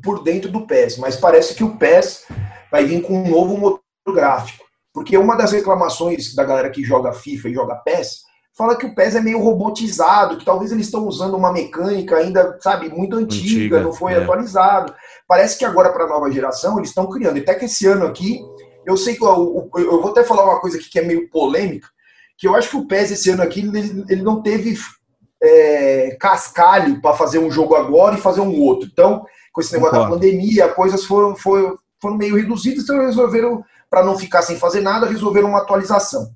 por 0.03 0.23
dentro 0.23 0.51
do 0.51 0.67
PES, 0.67 0.99
mas 0.99 1.17
parece 1.17 1.55
que 1.55 1.65
o 1.65 1.77
PES 1.77 2.25
vai 2.71 2.85
vir 2.85 3.03
com 3.03 3.15
um 3.15 3.29
novo 3.29 3.57
motor 3.57 3.81
gráfico. 4.09 4.65
Porque 4.93 5.17
uma 5.17 5.37
das 5.37 5.53
reclamações 5.53 6.35
da 6.35 6.45
galera 6.45 6.71
que 6.71 6.83
joga 6.83 7.13
FIFA 7.13 7.49
e 7.49 7.55
joga 7.55 7.77
PES 7.77 8.27
fala 8.57 8.77
que 8.77 8.87
o 8.87 8.95
PES 8.95 9.17
é 9.17 9.21
meio 9.21 9.39
robotizado, 9.39 10.39
que 10.39 10.45
talvez 10.45 10.73
eles 10.73 10.87
estão 10.87 11.07
usando 11.07 11.37
uma 11.37 11.53
mecânica 11.53 12.17
ainda, 12.17 12.57
sabe, 12.61 12.89
muito 12.89 13.17
antiga, 13.17 13.77
antiga 13.77 13.81
não 13.83 13.93
foi 13.93 14.15
é. 14.15 14.17
atualizado. 14.17 14.95
Parece 15.29 15.59
que 15.59 15.65
agora 15.65 15.93
para 15.93 16.05
a 16.05 16.09
nova 16.09 16.31
geração 16.31 16.79
eles 16.79 16.89
estão 16.89 17.07
criando. 17.11 17.39
Até 17.39 17.55
que 17.55 17.67
esse 17.67 17.87
ano 17.87 18.07
aqui, 18.07 18.41
eu 18.87 18.97
sei 18.97 19.15
que 19.15 19.23
eu, 19.23 19.69
eu, 19.77 20.01
vou 20.01 20.11
até 20.11 20.25
falar 20.25 20.45
uma 20.45 20.61
coisa 20.61 20.79
aqui 20.79 20.89
que 20.89 20.99
é 20.99 21.03
meio 21.03 21.29
polêmica, 21.29 21.89
que 22.39 22.49
eu 22.49 22.55
acho 22.55 22.71
que 22.71 22.77
o 22.77 22.87
PES 22.87 23.11
esse 23.11 23.31
ano 23.31 23.43
aqui 23.43 23.61
ele, 23.61 24.05
ele 24.09 24.23
não 24.23 24.41
teve 24.43 24.79
é, 25.43 26.17
cascalho 26.19 27.01
para 27.03 27.15
fazer 27.15 27.39
um 27.39 27.51
jogo 27.51 27.75
agora 27.75 28.17
e 28.17 28.21
fazer 28.21 28.41
um 28.41 28.59
outro. 28.63 28.89
Então, 28.91 29.27
com 29.57 29.63
esse 29.63 29.73
negócio 29.73 29.95
Concordo. 29.95 30.21
da 30.21 30.21
pandemia, 30.21 30.69
coisas 30.69 31.07
foram, 31.07 31.35
foram, 31.35 31.79
foram 31.99 32.19
meio 32.19 32.37
reduzidas, 32.37 32.85
então 32.85 33.01
resolveram, 33.01 33.65
para 33.89 34.05
não 34.05 34.19
ficar 34.19 34.43
sem 34.43 34.59
fazer 34.59 34.83
nada, 34.83 35.07
resolveram 35.07 35.49
uma 35.49 35.61
atualização. 35.61 36.31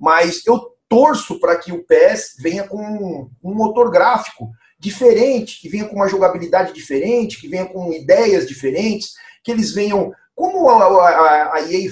Mas 0.00 0.40
eu 0.46 0.72
torço 0.88 1.38
para 1.38 1.56
que 1.56 1.70
o 1.70 1.84
PES 1.84 2.36
venha 2.38 2.66
com 2.66 3.28
um 3.44 3.54
motor 3.54 3.90
gráfico 3.90 4.50
diferente, 4.78 5.60
que 5.60 5.68
venha 5.68 5.84
com 5.84 5.96
uma 5.96 6.08
jogabilidade 6.08 6.72
diferente, 6.72 7.38
que 7.38 7.46
venha 7.46 7.66
com 7.66 7.92
ideias 7.92 8.48
diferentes, 8.48 9.12
que 9.44 9.52
eles 9.52 9.74
venham, 9.74 10.10
como 10.34 10.70
a, 10.70 10.82
a, 10.82 11.54
a 11.56 11.60
EA 11.70 11.90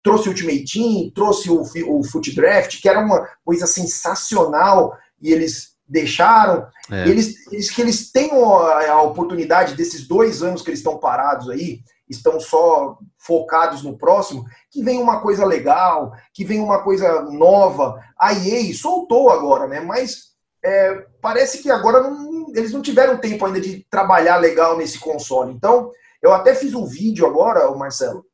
trouxe 0.00 0.28
o 0.28 0.30
Ultimate 0.30 0.64
Team, 0.64 1.10
trouxe 1.12 1.50
o, 1.50 1.60
o 1.88 2.04
Foot 2.04 2.32
Draft, 2.36 2.80
que 2.80 2.88
era 2.88 3.00
uma 3.00 3.28
coisa 3.44 3.66
sensacional, 3.66 4.96
e 5.20 5.32
eles 5.32 5.69
deixaram. 5.90 6.66
É. 6.90 7.08
Eles, 7.08 7.46
eles, 7.52 7.70
que 7.70 7.82
eles 7.82 8.12
tenham 8.12 8.54
a, 8.54 9.02
oportunidade 9.02 9.74
desses 9.74 10.06
dois 10.06 10.42
anos 10.42 10.62
que 10.62 10.70
eles 10.70 10.80
estão 10.80 10.98
parados 10.98 11.50
aí, 11.50 11.80
estão 12.08 12.40
só 12.40 12.96
focados 13.18 13.82
no 13.82 13.98
próximo, 13.98 14.44
que 14.70 14.82
venha 14.82 15.02
uma 15.02 15.20
coisa 15.20 15.44
legal, 15.44 16.12
que 16.32 16.44
venha 16.44 16.62
uma 16.62 16.82
coisa 16.82 17.22
nova. 17.22 18.00
A 18.18 18.32
EA 18.32 18.72
soltou 18.74 19.30
agora, 19.30 19.66
né? 19.66 19.80
Mas 19.80 20.30
é, 20.64 21.06
parece 21.20 21.58
que 21.58 21.70
agora 21.70 22.02
não, 22.02 22.46
eles 22.54 22.72
não 22.72 22.82
tiveram 22.82 23.18
tempo 23.18 23.44
ainda 23.44 23.60
de 23.60 23.86
trabalhar 23.90 24.36
legal 24.36 24.76
nesse 24.76 24.98
console. 24.98 25.52
Então, 25.52 25.90
eu 26.22 26.32
até 26.32 26.54
fiz 26.54 26.74
um 26.74 26.86
vídeo 26.86 27.26
agora, 27.26 27.70
Marcelo, 27.74 28.24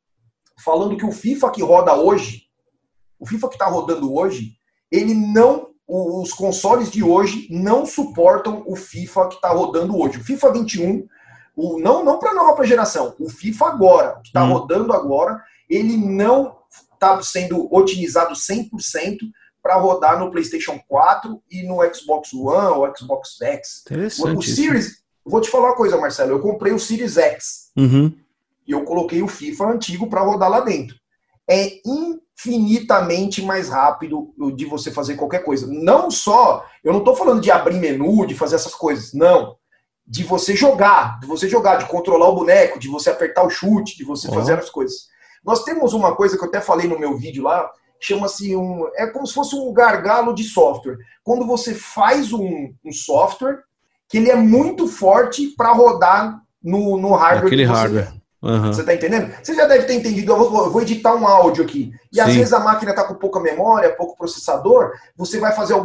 falando 0.63 0.97
que 0.97 1.05
o 1.05 1.11
FIFA 1.11 1.51
que 1.51 1.63
roda 1.63 1.95
hoje, 1.95 2.43
o 3.19 3.25
FIFA 3.25 3.47
que 3.49 3.55
está 3.55 3.65
rodando 3.65 4.13
hoje, 4.13 4.51
ele 4.91 5.13
não 5.13 5.69
os 5.87 6.33
consoles 6.33 6.91
de 6.91 7.01
hoje 7.01 7.47
não 7.49 7.85
suportam 7.85 8.63
o 8.65 8.75
FIFA 8.75 9.29
que 9.29 9.35
está 9.35 9.49
rodando 9.49 9.97
hoje. 9.97 10.19
O 10.19 10.23
FIFA 10.23 10.51
21, 10.51 11.07
o, 11.55 11.79
não, 11.79 12.03
não 12.03 12.19
para 12.19 12.31
a 12.31 12.35
nova 12.35 12.65
geração, 12.65 13.15
o 13.17 13.29
FIFA 13.29 13.67
agora, 13.67 14.19
que 14.21 14.27
está 14.27 14.43
hum. 14.43 14.53
rodando 14.53 14.91
agora, 14.91 15.41
ele 15.69 15.95
não 15.95 16.57
está 16.93 17.21
sendo 17.21 17.73
otimizado 17.73 18.33
100% 18.33 19.17
para 19.63 19.77
rodar 19.77 20.19
no 20.19 20.29
PlayStation 20.29 20.79
4 20.87 21.41
e 21.49 21.63
no 21.63 21.77
Xbox 21.93 22.33
One 22.33 22.77
ou 22.77 22.95
Xbox 22.95 23.37
X. 23.41 23.83
O, 24.35 24.39
o 24.39 24.41
Series, 24.41 25.03
vou 25.25 25.41
te 25.41 25.49
falar 25.49 25.69
uma 25.69 25.75
coisa, 25.75 25.97
Marcelo, 25.97 26.31
eu 26.31 26.41
comprei 26.41 26.73
o 26.73 26.79
Series 26.79 27.17
X 27.17 27.71
uhum. 27.77 28.13
e 28.67 28.71
eu 28.71 28.83
coloquei 28.83 29.21
o 29.21 29.27
FIFA 29.27 29.71
antigo 29.71 30.09
para 30.09 30.21
rodar 30.21 30.49
lá 30.49 30.59
dentro. 30.61 30.95
É 31.49 31.79
infinitamente 32.37 33.41
mais 33.41 33.69
rápido 33.69 34.33
de 34.55 34.65
você 34.65 34.91
fazer 34.91 35.15
qualquer 35.15 35.43
coisa. 35.43 35.67
Não 35.67 36.11
só, 36.11 36.63
eu 36.83 36.93
não 36.93 36.99
estou 36.99 37.15
falando 37.15 37.41
de 37.41 37.49
abrir 37.49 37.79
menu, 37.79 38.25
de 38.27 38.35
fazer 38.35 38.55
essas 38.55 38.75
coisas, 38.75 39.13
não. 39.13 39.57
De 40.05 40.23
você 40.23 40.55
jogar, 40.55 41.19
de 41.19 41.27
você 41.27 41.49
jogar, 41.49 41.77
de 41.77 41.87
controlar 41.87 42.29
o 42.29 42.35
boneco, 42.35 42.79
de 42.79 42.87
você 42.87 43.09
apertar 43.09 43.43
o 43.43 43.49
chute, 43.49 43.97
de 43.97 44.05
você 44.05 44.29
fazer 44.31 44.53
as 44.53 44.69
coisas. 44.69 45.07
Nós 45.43 45.63
temos 45.63 45.93
uma 45.93 46.15
coisa 46.15 46.37
que 46.37 46.43
eu 46.43 46.47
até 46.47 46.61
falei 46.61 46.87
no 46.87 46.99
meu 46.99 47.17
vídeo 47.17 47.43
lá, 47.43 47.69
chama-se 47.99 48.55
um. 48.55 48.87
É 48.95 49.07
como 49.07 49.25
se 49.25 49.33
fosse 49.33 49.55
um 49.55 49.73
gargalo 49.73 50.33
de 50.33 50.43
software. 50.43 50.97
Quando 51.23 51.45
você 51.45 51.73
faz 51.73 52.31
um, 52.31 52.73
um 52.85 52.91
software 52.91 53.63
que 54.07 54.17
ele 54.17 54.29
é 54.29 54.35
muito 54.35 54.87
forte 54.87 55.47
para 55.57 55.73
rodar 55.73 56.39
no, 56.63 56.97
no 56.97 57.13
hardware. 57.13 57.47
Aquele 57.47 57.65
hardware. 57.65 58.13
Uhum. 58.41 58.71
Você 58.71 58.83
tá 58.83 58.93
entendendo? 58.93 59.33
Você 59.41 59.55
já 59.55 59.65
deve 59.65 59.85
ter 59.85 59.95
entendido. 59.95 60.31
Eu 60.31 60.37
vou, 60.37 60.65
eu 60.65 60.71
vou 60.71 60.81
editar 60.81 61.15
um 61.15 61.27
áudio 61.27 61.63
aqui. 61.63 61.91
E 62.11 62.15
Sim. 62.15 62.21
às 62.21 62.33
vezes 62.33 62.53
a 62.53 62.59
máquina 62.59 62.91
está 62.91 63.03
com 63.03 63.15
pouca 63.15 63.39
memória, 63.39 63.95
pouco 63.95 64.15
processador. 64.15 64.91
Você 65.15 65.39
vai 65.39 65.53
fazer 65.53 65.75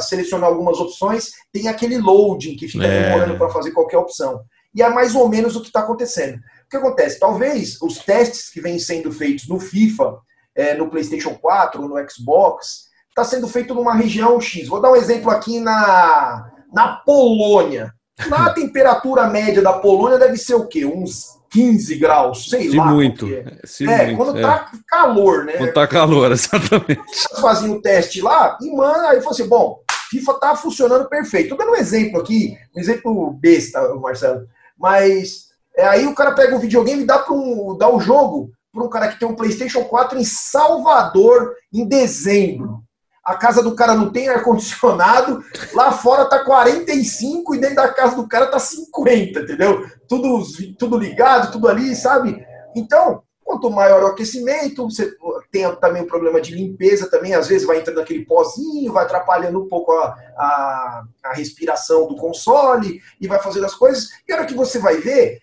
selecionar 0.00 0.48
algumas 0.48 0.78
opções, 0.78 1.30
tem 1.52 1.68
aquele 1.68 1.98
loading 1.98 2.56
que 2.56 2.68
fica 2.68 2.86
é. 2.86 3.04
demorando 3.04 3.38
para 3.38 3.48
fazer 3.50 3.70
qualquer 3.70 3.98
opção. 3.98 4.40
E 4.74 4.82
é 4.82 4.88
mais 4.88 5.14
ou 5.14 5.28
menos 5.28 5.56
o 5.56 5.60
que 5.60 5.68
está 5.68 5.80
acontecendo. 5.80 6.36
O 6.36 6.68
que 6.70 6.76
acontece? 6.76 7.18
Talvez 7.18 7.80
os 7.82 7.98
testes 7.98 8.50
que 8.50 8.60
vêm 8.60 8.78
sendo 8.78 9.10
feitos 9.12 9.48
no 9.48 9.58
FIFA, 9.58 10.18
é, 10.54 10.74
no 10.74 10.88
PlayStation 10.88 11.34
4, 11.34 11.80
no 11.82 11.96
Xbox, 12.08 12.88
está 13.08 13.24
sendo 13.24 13.48
feito 13.48 13.74
numa 13.74 13.94
região 13.94 14.40
X. 14.40 14.68
Vou 14.68 14.80
dar 14.80 14.92
um 14.92 14.96
exemplo 14.96 15.30
aqui 15.30 15.60
na, 15.60 16.50
na 16.72 16.96
Polônia. 17.04 17.92
Lá 18.28 18.46
a 18.46 18.52
temperatura 18.52 19.26
média 19.26 19.62
da 19.62 19.72
Polônia 19.72 20.18
deve 20.18 20.36
ser 20.36 20.54
o 20.54 20.66
quê? 20.66 20.84
Uns 20.84 21.39
15 21.50 21.96
graus, 21.96 22.48
sei 22.48 22.70
Se 22.70 22.76
lá. 22.76 22.86
Muito. 22.86 23.26
Se 23.64 23.84
é, 23.84 24.06
muito. 24.06 24.16
quando 24.16 24.40
tá 24.40 24.70
calor, 24.86 25.44
né? 25.44 25.54
Quando 25.54 25.72
tá 25.72 25.86
calor, 25.86 26.30
exatamente. 26.32 27.00
Fazia 27.40 27.70
o 27.70 27.82
teste 27.82 28.20
lá 28.20 28.56
e, 28.60 28.74
mano, 28.74 29.06
aí 29.08 29.18
falou 29.18 29.32
assim: 29.32 29.48
bom, 29.48 29.80
FIFA 30.10 30.34
tá 30.34 30.56
funcionando 30.56 31.08
perfeito. 31.08 31.50
Tô 31.50 31.56
dando 31.56 31.72
um 31.72 31.76
exemplo 31.76 32.20
aqui, 32.20 32.56
um 32.74 32.80
exemplo 32.80 33.32
besta, 33.32 33.94
Marcelo. 33.96 34.46
Mas 34.78 35.50
é, 35.76 35.84
aí 35.86 36.06
o 36.06 36.14
cara 36.14 36.32
pega 36.32 36.56
o 36.56 36.60
videogame 36.60 37.02
e 37.02 37.06
dá, 37.06 37.18
para 37.18 37.34
um, 37.34 37.76
dá 37.76 37.88
o 37.88 38.00
jogo 38.00 38.50
para 38.72 38.84
um 38.84 38.88
cara 38.88 39.08
que 39.08 39.18
tem 39.18 39.28
um 39.28 39.34
PlayStation 39.34 39.82
4 39.84 40.18
em 40.18 40.24
Salvador 40.24 41.54
em 41.72 41.86
dezembro 41.86 42.84
a 43.24 43.36
casa 43.36 43.62
do 43.62 43.74
cara 43.74 43.94
não 43.94 44.10
tem 44.10 44.28
ar-condicionado, 44.28 45.42
lá 45.74 45.92
fora 45.92 46.24
tá 46.24 46.44
45 46.44 47.54
e 47.54 47.58
dentro 47.58 47.76
da 47.76 47.92
casa 47.92 48.16
do 48.16 48.26
cara 48.26 48.46
tá 48.46 48.58
50, 48.58 49.40
entendeu? 49.40 49.86
Tudo, 50.08 50.42
tudo 50.78 50.98
ligado, 50.98 51.52
tudo 51.52 51.68
ali, 51.68 51.94
sabe? 51.94 52.44
Então, 52.74 53.22
quanto 53.44 53.70
maior 53.70 54.02
o 54.02 54.06
aquecimento, 54.06 54.88
você 54.88 55.12
tem 55.50 55.70
também 55.76 56.02
o 56.02 56.06
problema 56.06 56.40
de 56.40 56.54
limpeza 56.54 57.10
também, 57.10 57.34
às 57.34 57.48
vezes 57.48 57.66
vai 57.66 57.78
entrando 57.78 58.00
aquele 58.00 58.24
pozinho, 58.24 58.92
vai 58.92 59.04
atrapalhando 59.04 59.62
um 59.62 59.68
pouco 59.68 59.92
a, 59.92 60.14
a, 60.36 61.04
a 61.24 61.32
respiração 61.34 62.06
do 62.06 62.16
console 62.16 63.00
e 63.20 63.26
vai 63.26 63.40
fazendo 63.40 63.66
as 63.66 63.74
coisas. 63.74 64.08
E 64.26 64.32
a 64.32 64.36
hora 64.36 64.46
que 64.46 64.54
você 64.54 64.78
vai 64.78 64.96
ver, 64.96 65.40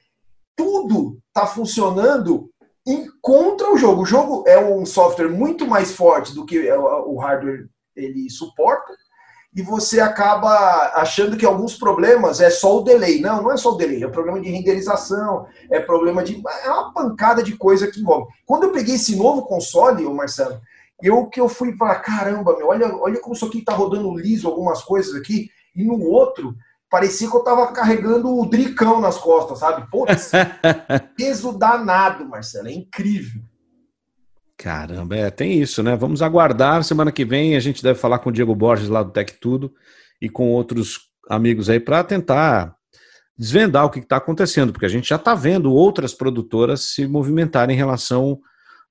tudo 0.55 1.19
tá 1.33 1.45
funcionando 1.45 2.49
encontra 2.87 3.71
o 3.71 3.77
jogo. 3.77 4.03
O 4.03 4.05
jogo 4.05 4.43
é 4.47 4.57
um 4.57 4.85
software 4.85 5.29
muito 5.29 5.67
mais 5.67 5.91
forte 5.91 6.33
do 6.33 6.45
que 6.45 6.71
o 6.71 7.17
hardware 7.17 7.67
ele 7.95 8.29
suporta. 8.29 8.93
e 9.55 9.61
você 9.61 9.99
acaba 9.99 10.91
achando 10.93 11.35
que 11.35 11.45
alguns 11.45 11.75
problemas 11.75 12.39
é 12.39 12.49
só 12.49 12.77
o 12.77 12.83
delay. 12.83 13.19
Não, 13.19 13.41
não 13.41 13.51
é 13.51 13.57
só 13.57 13.71
o 13.71 13.75
delay, 13.75 14.03
é 14.03 14.07
problema 14.07 14.39
de 14.39 14.49
renderização, 14.49 15.47
é 15.69 15.79
problema 15.79 16.23
de. 16.23 16.41
É 16.63 16.69
uma 16.69 16.93
pancada 16.93 17.41
de 17.41 17.57
coisa 17.57 17.89
que 17.89 17.99
envolve. 17.99 18.31
Quando 18.45 18.63
eu 18.63 18.71
peguei 18.71 18.95
esse 18.95 19.15
novo 19.15 19.43
console, 19.43 20.05
o 20.05 20.13
Marcelo, 20.13 20.61
eu 21.01 21.25
que 21.25 21.39
eu 21.39 21.49
fui 21.49 21.75
para 21.75 21.95
caramba, 21.95 22.55
meu, 22.55 22.67
olha, 22.67 22.95
olha 22.95 23.19
como 23.19 23.35
isso 23.35 23.45
aqui 23.45 23.63
tá 23.63 23.73
rodando 23.73 24.15
liso, 24.15 24.47
algumas 24.47 24.83
coisas 24.83 25.15
aqui, 25.15 25.49
e 25.75 25.83
no 25.83 25.99
outro 26.03 26.55
parecia 26.89 27.29
que 27.29 27.35
eu 27.35 27.43
tava 27.43 27.71
carregando 27.71 28.35
o 28.35 28.45
dricão 28.45 28.99
nas 28.99 29.17
costas, 29.17 29.59
sabe? 29.59 29.89
Putz, 29.89 30.31
peso 31.15 31.57
danado, 31.57 32.25
Marcelo, 32.25 32.67
é 32.67 32.73
incrível. 32.73 33.41
Caramba, 34.57 35.15
é, 35.15 35.29
tem 35.29 35.61
isso, 35.61 35.83
né? 35.83 35.95
Vamos 35.95 36.21
aguardar. 36.21 36.83
Semana 36.83 37.11
que 37.11 37.23
vem 37.23 37.55
a 37.55 37.59
gente 37.59 37.83
deve 37.83 37.99
falar 37.99 38.19
com 38.19 38.29
o 38.29 38.33
Diego 38.33 38.55
Borges 38.55 38.89
lá 38.89 39.03
do 39.03 39.11
Tech 39.11 39.31
Tudo 39.39 39.71
e 40.19 40.27
com 40.27 40.51
outros 40.51 41.11
amigos 41.29 41.69
aí 41.69 41.79
para 41.79 42.03
tentar 42.03 42.75
desvendar 43.37 43.85
o 43.85 43.89
que 43.89 43.99
está 43.99 44.17
acontecendo, 44.17 44.73
porque 44.73 44.85
a 44.87 44.89
gente 44.89 45.07
já 45.07 45.15
está 45.15 45.35
vendo 45.35 45.71
outras 45.71 46.13
produtoras 46.13 46.81
se 46.81 47.05
movimentarem 47.05 47.75
em 47.75 47.77
relação 47.77 48.39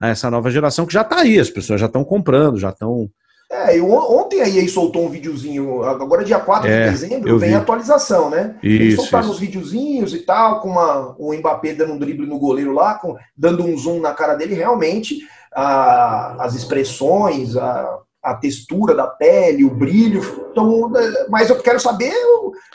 a 0.01 0.09
essa 0.09 0.31
nova 0.31 0.51
geração 0.51 0.87
que 0.87 0.93
já 0.93 1.03
está 1.03 1.21
aí, 1.21 1.39
as 1.39 1.51
pessoas 1.51 1.81
já 1.81 1.87
estão 1.87 2.05
comprando, 2.05 2.59
já 2.59 2.71
estão. 2.71 3.11
É, 3.51 3.79
eu, 3.79 3.89
ontem 3.89 4.41
a 4.41 4.49
EA 4.49 4.69
soltou 4.69 5.07
um 5.07 5.09
videozinho, 5.09 5.85
agora 5.85 6.25
dia 6.25 6.39
4 6.39 6.69
é, 6.69 6.85
de 6.85 6.91
dezembro 6.91 7.39
vem 7.39 7.55
a 7.55 7.59
atualização, 7.59 8.29
né? 8.29 8.57
Isso, 8.61 8.83
Eles 8.83 8.95
soltaram 8.97 9.31
uns 9.31 9.39
videozinhos 9.39 10.13
e 10.15 10.19
tal, 10.19 10.61
com 10.61 10.71
uma, 10.71 11.15
o 11.17 11.33
Mbappé 11.33 11.73
dando 11.73 11.93
um 11.93 11.99
drible 11.99 12.27
no 12.27 12.41
goleiro 12.41 12.73
lá, 12.73 12.95
com, 12.95 13.15
dando 13.37 13.65
um 13.65 13.79
zoom 13.79 14.01
na 14.01 14.13
cara 14.13 14.35
dele, 14.35 14.55
realmente 14.55 15.21
a, 15.55 16.45
as 16.45 16.55
expressões, 16.57 17.57
a, 17.57 17.99
a 18.21 18.35
textura 18.35 18.97
da 18.97 19.07
pele, 19.07 19.65
o 19.65 19.71
brilho. 19.71 20.21
Então, 20.51 20.91
mas 21.31 21.49
eu 21.49 21.57
quero 21.61 21.79
saber, 21.79 22.13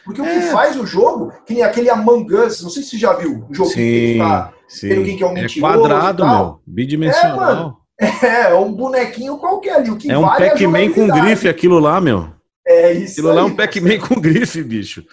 porque 0.05 0.21
é. 0.21 0.23
o 0.23 0.27
que 0.27 0.47
é. 0.47 0.51
faz 0.51 0.79
o 0.79 0.85
jogo, 0.85 1.33
que 1.45 1.53
nem 1.53 1.63
aquele 1.63 1.89
Among 1.89 2.33
Us, 2.33 2.63
não 2.63 2.69
sei 2.69 2.81
se 2.81 2.91
você 2.91 2.97
já 2.97 3.11
viu, 3.11 3.45
o 3.49 3.53
jogo 3.53 3.69
sim, 3.69 3.75
que 3.75 4.17
tá 4.19 4.53
quem 4.79 5.17
que 5.17 5.23
é 5.23 5.27
um 5.27 5.37
é 5.37 5.47
quadrado, 5.59 6.25
meu, 6.25 6.61
bidimensional. 6.65 7.77
É, 7.77 7.80
é, 8.01 8.53
um 8.53 8.71
bonequinho 8.71 9.37
qualquer 9.37 9.75
ali. 9.75 9.91
O 9.91 9.97
que 9.97 10.11
é 10.11 10.17
um 10.17 10.21
vale 10.21 10.45
é 10.45 10.49
Pac-Man 10.49 10.91
com 10.91 11.07
grife 11.07 11.47
aquilo 11.47 11.79
lá, 11.79 12.01
meu. 12.01 12.29
É 12.65 12.93
isso. 12.93 13.13
Aquilo 13.13 13.29
aí, 13.29 13.35
lá 13.35 13.41
é 13.41 13.45
um 13.45 13.55
Pac-Man 13.55 13.99
com 13.99 14.19
grife, 14.19 14.63
bicho. 14.63 15.05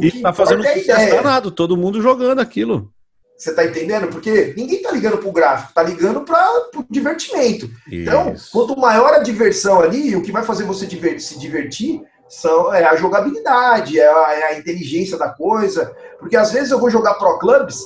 E 0.00 0.20
tá 0.20 0.32
fazendo 0.32 0.60
um 0.60 0.66
sucesso 0.66 1.10
danado, 1.10 1.50
todo 1.50 1.76
mundo 1.76 2.02
jogando 2.02 2.40
aquilo. 2.40 2.92
Você 3.36 3.54
tá 3.54 3.64
entendendo? 3.64 4.08
Porque 4.08 4.54
ninguém 4.56 4.80
tá 4.80 4.90
ligando 4.90 5.18
pro 5.18 5.30
gráfico, 5.30 5.74
tá 5.74 5.82
ligando 5.82 6.22
para 6.22 6.70
o 6.74 6.84
divertimento. 6.90 7.70
Então, 7.86 8.32
Isso. 8.32 8.48
Então, 8.48 8.66
quanto 8.66 8.80
maior 8.80 9.12
a 9.12 9.18
diversão 9.18 9.80
ali, 9.80 10.16
o 10.16 10.22
que 10.22 10.32
vai 10.32 10.42
fazer 10.42 10.64
você 10.64 10.88
se 11.18 11.38
divertir 11.38 12.02
são, 12.28 12.74
é 12.74 12.84
a 12.84 12.96
jogabilidade, 12.96 14.00
é 14.00 14.08
a, 14.08 14.32
é 14.32 14.42
a, 14.44 14.58
inteligência 14.58 15.18
da 15.18 15.28
coisa. 15.28 15.94
Porque 16.18 16.36
às 16.36 16.50
vezes 16.50 16.70
eu 16.70 16.80
vou 16.80 16.90
jogar 16.90 17.14
Pro 17.14 17.38
Clubs, 17.38 17.78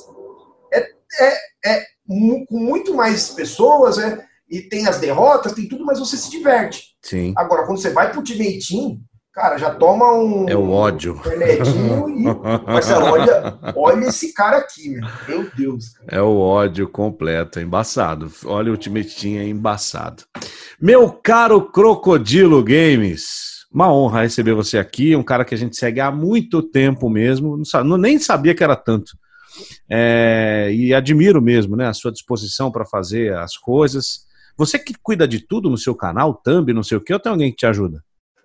é, 0.73 0.89
é, 1.21 1.37
é 1.67 1.85
com 2.07 2.59
muito 2.59 2.95
mais 2.95 3.31
pessoas, 3.31 3.99
é, 3.99 4.25
e 4.51 4.63
tem 4.63 4.87
as 4.87 4.99
derrotas, 4.99 5.53
tem 5.53 5.69
tudo, 5.69 5.85
mas 5.85 5.99
você 5.99 6.17
se 6.17 6.31
diverte. 6.31 6.97
Sim. 7.03 7.33
Agora, 7.37 7.65
quando 7.65 7.81
você 7.81 7.91
vai 7.91 8.11
pro 8.11 8.19
Ultimate 8.19 8.59
Team, 8.67 9.01
Cara, 9.33 9.57
já 9.59 9.71
toma 9.71 10.13
um. 10.13 10.49
É 10.49 10.57
o 10.57 10.71
ódio. 10.71 11.15
Remedinho 11.15 12.09
e. 12.09 12.25
Marcelo, 12.67 13.07
olha, 13.07 13.59
olha 13.77 14.07
esse 14.07 14.35
cara 14.35 14.57
aqui, 14.57 14.91
meu. 14.91 15.09
Meu 15.29 15.51
Deus. 15.57 15.91
Cara. 15.91 16.19
É 16.19 16.21
o 16.21 16.37
ódio 16.37 16.89
completo, 16.89 17.61
é 17.61 17.63
embaçado. 17.63 18.31
Olha 18.45 18.71
o 18.71 18.73
Ultimate 18.73 19.15
Team, 19.15 19.39
é 19.41 19.47
embaçado. 19.47 20.25
Meu 20.81 21.13
caro 21.13 21.63
Crocodilo 21.71 22.63
Games, 22.65 23.67
uma 23.73 23.93
honra 23.93 24.23
receber 24.23 24.53
você 24.53 24.79
aqui. 24.79 25.15
Um 25.15 25.23
cara 25.23 25.45
que 25.45 25.55
a 25.55 25.59
gente 25.59 25.77
segue 25.77 26.01
há 26.01 26.11
muito 26.11 26.61
tempo 26.61 27.09
mesmo. 27.09 27.63
Não, 27.85 27.97
nem 27.97 28.19
sabia 28.19 28.55
que 28.55 28.65
era 28.65 28.75
tanto. 28.75 29.13
É, 29.89 30.71
e 30.73 30.93
admiro 30.93 31.41
mesmo 31.41 31.77
né, 31.77 31.87
a 31.87 31.95
sua 31.95 32.11
disposição 32.11 32.71
para 32.71 32.85
fazer 32.85 33.33
as 33.37 33.57
coisas. 33.57 34.29
Você 34.61 34.79
que 34.79 34.93
cuida 35.03 35.27
de 35.27 35.41
tudo 35.41 35.71
no 35.71 35.79
seu 35.79 35.95
canal, 35.95 36.35
thumb, 36.35 36.75
não 36.75 36.83
sei 36.83 36.99
o 36.99 37.01
que, 37.01 37.15
ou 37.15 37.19
tem 37.19 37.33
alguém 37.33 37.51
que 37.51 37.57
te 37.57 37.65
ajuda? 37.65 38.05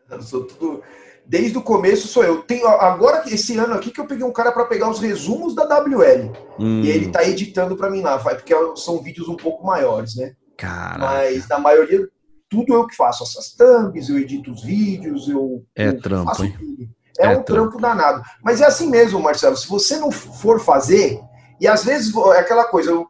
Eu 0.10 0.22
sou 0.22 0.46
tudo. 0.46 0.82
Desde 1.26 1.58
o 1.58 1.62
começo 1.62 2.08
sou 2.08 2.24
eu. 2.24 2.42
Tenho, 2.42 2.66
agora, 2.68 3.26
esse 3.28 3.58
ano 3.58 3.74
aqui, 3.74 3.92
que 3.92 4.00
eu 4.00 4.08
peguei 4.08 4.24
um 4.24 4.32
cara 4.32 4.54
para 4.54 4.64
pegar 4.64 4.90
os 4.90 5.02
resumos 5.02 5.54
da 5.54 5.66
WL. 5.66 6.32
Hum. 6.58 6.80
E 6.82 6.90
ele 6.90 7.12
tá 7.12 7.28
editando 7.28 7.76
para 7.76 7.90
mim 7.90 8.00
lá, 8.00 8.18
porque 8.18 8.54
são 8.78 9.04
vídeos 9.04 9.28
um 9.28 9.36
pouco 9.36 9.66
maiores, 9.66 10.16
né? 10.16 10.36
Caraca. 10.56 11.00
Mas 11.00 11.50
na 11.50 11.60
maioria, 11.60 12.08
tudo 12.50 12.74
eu 12.74 12.88
que 12.88 12.96
faço. 12.96 13.22
Essas 13.24 13.54
thumbs, 13.54 14.08
eu 14.08 14.18
edito 14.18 14.52
os 14.52 14.64
vídeos, 14.64 15.28
eu. 15.28 15.66
É 15.76 15.90
eu 15.90 16.00
trampo, 16.00 16.46
hein? 16.46 16.56
Tudo. 16.58 16.90
É, 17.20 17.26
é 17.26 17.30
um 17.32 17.44
trampo. 17.44 17.46
trampo 17.46 17.82
danado. 17.82 18.24
Mas 18.42 18.62
é 18.62 18.66
assim 18.66 18.90
mesmo, 18.90 19.20
Marcelo. 19.20 19.58
Se 19.58 19.68
você 19.68 19.98
não 19.98 20.12
for 20.12 20.62
fazer, 20.62 21.20
e 21.60 21.68
às 21.68 21.84
vezes 21.84 22.16
é 22.16 22.40
aquela 22.40 22.64
coisa, 22.64 23.06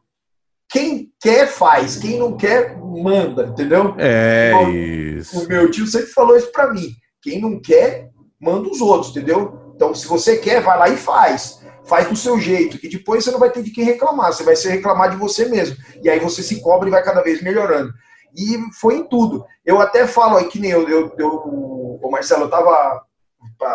quem 0.69 1.11
quer 1.21 1.47
faz, 1.47 1.97
quem 1.97 2.17
não 2.17 2.35
quer 2.35 2.75
manda, 3.01 3.47
entendeu? 3.47 3.95
É 3.97 4.51
então, 4.53 4.71
isso. 4.71 5.43
O 5.43 5.47
meu 5.47 5.69
tio 5.71 5.87
sempre 5.87 6.07
falou 6.07 6.35
isso 6.35 6.51
para 6.51 6.71
mim. 6.73 6.89
Quem 7.21 7.41
não 7.41 7.59
quer, 7.59 8.09
manda 8.39 8.69
os 8.69 8.81
outros, 8.81 9.11
entendeu? 9.11 9.73
Então, 9.75 9.93
se 9.93 10.07
você 10.07 10.37
quer, 10.37 10.61
vai 10.61 10.77
lá 10.77 10.89
e 10.89 10.97
faz. 10.97 11.63
Faz 11.83 12.07
do 12.07 12.15
seu 12.15 12.39
jeito, 12.39 12.79
que 12.79 12.89
depois 12.89 13.23
você 13.23 13.31
não 13.31 13.39
vai 13.39 13.51
ter 13.51 13.61
de 13.61 13.71
quem 13.71 13.83
reclamar, 13.83 14.33
você 14.33 14.43
vai 14.43 14.55
se 14.55 14.67
reclamar 14.67 15.11
de 15.11 15.17
você 15.17 15.47
mesmo. 15.47 15.75
E 16.01 16.09
aí 16.09 16.19
você 16.19 16.41
se 16.41 16.61
cobra 16.61 16.87
e 16.87 16.91
vai 16.91 17.03
cada 17.03 17.21
vez 17.21 17.41
melhorando. 17.43 17.93
E 18.35 18.57
foi 18.79 18.97
em 18.97 19.03
tudo. 19.03 19.45
Eu 19.65 19.79
até 19.79 20.07
falo 20.07 20.37
aí 20.37 20.45
que 20.45 20.59
nem 20.59 20.71
eu, 20.71 20.89
eu, 20.89 21.13
eu 21.17 21.99
o 22.01 22.11
Marcelo, 22.11 22.43
eu 22.43 22.49
tava. 22.49 23.03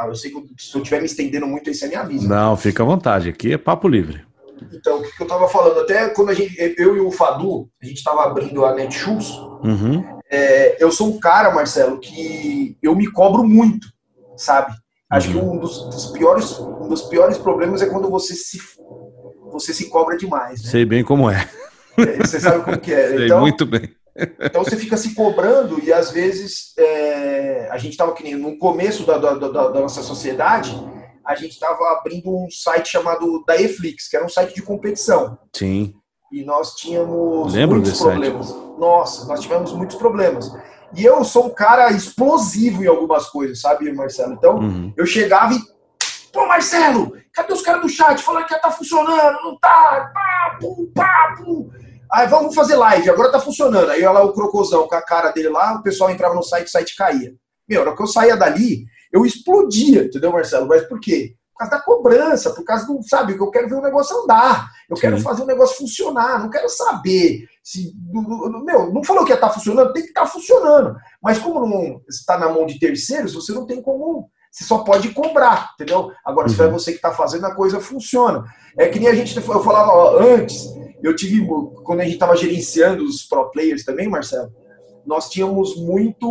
Eu 0.06 0.14
sei 0.14 0.30
que 0.30 0.38
se 0.58 0.74
eu 0.74 0.82
estiver 0.82 1.00
me 1.00 1.06
estendendo 1.06 1.46
muito, 1.46 1.70
isso 1.70 1.84
é 1.84 1.88
minha 1.88 2.00
avisa. 2.00 2.28
Não, 2.28 2.56
fica 2.56 2.82
à 2.82 2.86
vontade, 2.86 3.28
aqui 3.28 3.52
é 3.52 3.58
papo 3.58 3.88
livre. 3.88 4.24
Então, 4.72 4.98
o 4.98 5.02
que 5.02 5.20
eu 5.20 5.26
estava 5.26 5.48
falando, 5.48 5.80
até 5.80 6.08
quando 6.10 6.30
a 6.30 6.34
gente, 6.34 6.54
eu 6.78 6.96
e 6.96 7.00
o 7.00 7.10
Fadu, 7.10 7.68
a 7.82 7.86
gente 7.86 7.98
estava 7.98 8.24
abrindo 8.24 8.64
a 8.64 8.74
Netshoes, 8.74 9.30
uhum. 9.64 10.04
é, 10.30 10.82
eu 10.82 10.90
sou 10.90 11.08
um 11.08 11.18
cara, 11.18 11.54
Marcelo, 11.54 11.98
que 11.98 12.76
eu 12.82 12.94
me 12.94 13.10
cobro 13.10 13.44
muito, 13.44 13.88
sabe? 14.36 14.74
Acho 15.08 15.28
uhum. 15.28 15.34
que 15.34 15.40
um 15.40 15.58
dos, 15.58 15.84
dos, 15.86 16.06
piores, 16.06 16.58
um 16.58 16.88
dos 16.88 17.02
piores 17.02 17.36
problemas 17.36 17.82
é 17.82 17.86
quando 17.86 18.08
você 18.08 18.34
se, 18.34 18.58
você 19.50 19.74
se 19.74 19.88
cobra 19.88 20.16
demais. 20.16 20.62
Né? 20.62 20.70
Sei 20.70 20.84
bem 20.84 21.02
como 21.02 21.28
é. 21.28 21.48
é 21.98 22.16
você 22.18 22.38
sabe 22.38 22.64
como 22.64 22.78
que 22.78 22.92
é. 22.92 23.08
Sei 23.16 23.24
então, 23.26 23.40
muito 23.40 23.66
bem. 23.66 23.90
Então 24.40 24.62
você 24.62 24.76
fica 24.76 24.96
se 24.96 25.14
cobrando 25.14 25.82
e 25.82 25.92
às 25.92 26.10
vezes 26.10 26.74
é, 26.78 27.68
a 27.70 27.78
gente 27.78 27.92
estava 27.92 28.12
que 28.12 28.22
nem 28.22 28.34
no 28.36 28.56
começo 28.58 29.04
da, 29.04 29.18
da, 29.18 29.34
da, 29.34 29.48
da 29.48 29.80
nossa 29.80 30.02
sociedade, 30.02 30.76
a 31.24 31.34
gente 31.34 31.52
estava 31.52 31.92
abrindo 31.92 32.30
um 32.30 32.50
site 32.50 32.88
chamado 32.88 33.44
da 33.46 33.60
Eflix, 33.60 34.08
que 34.08 34.16
era 34.16 34.24
um 34.24 34.28
site 34.28 34.54
de 34.54 34.62
competição. 34.62 35.38
Sim. 35.54 35.94
E 36.32 36.44
nós 36.44 36.74
tínhamos 36.74 37.52
Lembro 37.52 37.76
muitos 37.76 37.98
problemas. 37.98 38.46
Site. 38.46 38.60
Nossa, 38.78 39.26
nós 39.26 39.40
tivemos 39.40 39.72
muitos 39.72 39.96
problemas. 39.96 40.50
E 40.94 41.04
eu 41.04 41.22
sou 41.24 41.46
um 41.46 41.50
cara 41.50 41.90
explosivo 41.90 42.82
em 42.82 42.86
algumas 42.86 43.28
coisas, 43.28 43.60
sabe, 43.60 43.92
Marcelo? 43.92 44.34
Então, 44.34 44.58
uhum. 44.58 44.92
eu 44.96 45.06
chegava 45.06 45.54
e. 45.54 45.60
Pô, 46.32 46.46
Marcelo, 46.46 47.16
cadê 47.32 47.52
os 47.52 47.62
caras 47.62 47.82
do 47.82 47.88
chat 47.88 48.22
falando 48.22 48.46
que 48.46 48.58
tá 48.58 48.70
funcionando? 48.70 49.38
Não 49.42 49.58
tá? 49.58 50.12
Pá, 50.14 50.58
pum, 50.60 50.90
pá, 50.94 51.34
pum. 51.38 51.68
Aí 52.12 52.26
vamos 52.26 52.54
fazer 52.54 52.76
live, 52.76 53.08
agora 53.10 53.30
tá 53.30 53.40
funcionando. 53.40 53.90
Aí 53.90 54.04
olha 54.04 54.18
lá 54.18 54.24
o 54.24 54.32
crocozão 54.32 54.86
com 54.88 54.94
a 54.94 55.02
cara 55.02 55.30
dele 55.30 55.48
lá, 55.48 55.74
o 55.74 55.82
pessoal 55.82 56.10
entrava 56.10 56.34
no 56.34 56.42
site, 56.42 56.66
o 56.66 56.70
site 56.70 56.96
caía. 56.96 57.34
Meu, 57.68 57.84
na 57.84 57.88
hora 57.88 57.96
que 57.96 58.02
eu 58.02 58.06
saía 58.06 58.36
dali, 58.36 58.84
eu 59.12 59.24
explodia, 59.24 60.04
entendeu, 60.04 60.32
Marcelo? 60.32 60.68
Mas 60.68 60.82
por 60.84 61.00
quê? 61.00 61.34
Por 61.52 61.58
causa 61.58 61.70
da 61.72 61.82
cobrança, 61.82 62.50
por 62.50 62.64
causa 62.64 62.86
do, 62.86 63.02
sabe, 63.02 63.34
que 63.34 63.42
eu 63.42 63.50
quero 63.50 63.68
ver 63.68 63.74
o 63.74 63.82
negócio 63.82 64.16
andar, 64.22 64.70
eu 64.88 64.96
Sim. 64.96 65.02
quero 65.02 65.20
fazer 65.20 65.42
o 65.42 65.46
negócio 65.46 65.76
funcionar, 65.76 66.40
não 66.40 66.48
quero 66.48 66.68
saber 66.68 67.44
se, 67.62 67.92
meu, 68.64 68.92
não 68.92 69.04
falou 69.04 69.24
que 69.24 69.30
ia 69.30 69.34
estar 69.34 69.48
tá 69.48 69.54
funcionando, 69.54 69.92
tem 69.92 70.02
que 70.02 70.08
estar 70.08 70.22
tá 70.22 70.26
funcionando. 70.26 70.96
Mas 71.22 71.38
como 71.38 71.66
não 71.66 72.00
está 72.08 72.38
na 72.38 72.48
mão 72.48 72.66
de 72.66 72.78
terceiros, 72.78 73.34
você 73.34 73.52
não 73.52 73.66
tem 73.66 73.82
como, 73.82 74.30
você 74.50 74.64
só 74.64 74.78
pode 74.78 75.10
cobrar, 75.10 75.70
entendeu? 75.74 76.10
Agora, 76.24 76.48
uhum. 76.48 76.54
se 76.54 76.62
é 76.62 76.68
você 76.68 76.90
que 76.92 76.98
está 76.98 77.12
fazendo, 77.12 77.46
a 77.46 77.54
coisa 77.54 77.78
funciona. 77.78 78.44
É 78.78 78.88
que 78.88 78.98
nem 78.98 79.08
a 79.08 79.14
gente, 79.14 79.36
eu 79.36 79.42
falava 79.42 79.92
ó, 79.92 80.18
antes, 80.18 80.66
eu 81.02 81.14
tive, 81.14 81.46
quando 81.84 82.00
a 82.00 82.04
gente 82.04 82.14
estava 82.14 82.36
gerenciando 82.36 83.04
os 83.04 83.22
pro 83.24 83.50
players 83.50 83.84
também, 83.84 84.08
Marcelo, 84.08 84.50
nós 85.06 85.28
tínhamos 85.28 85.76
muito, 85.76 86.30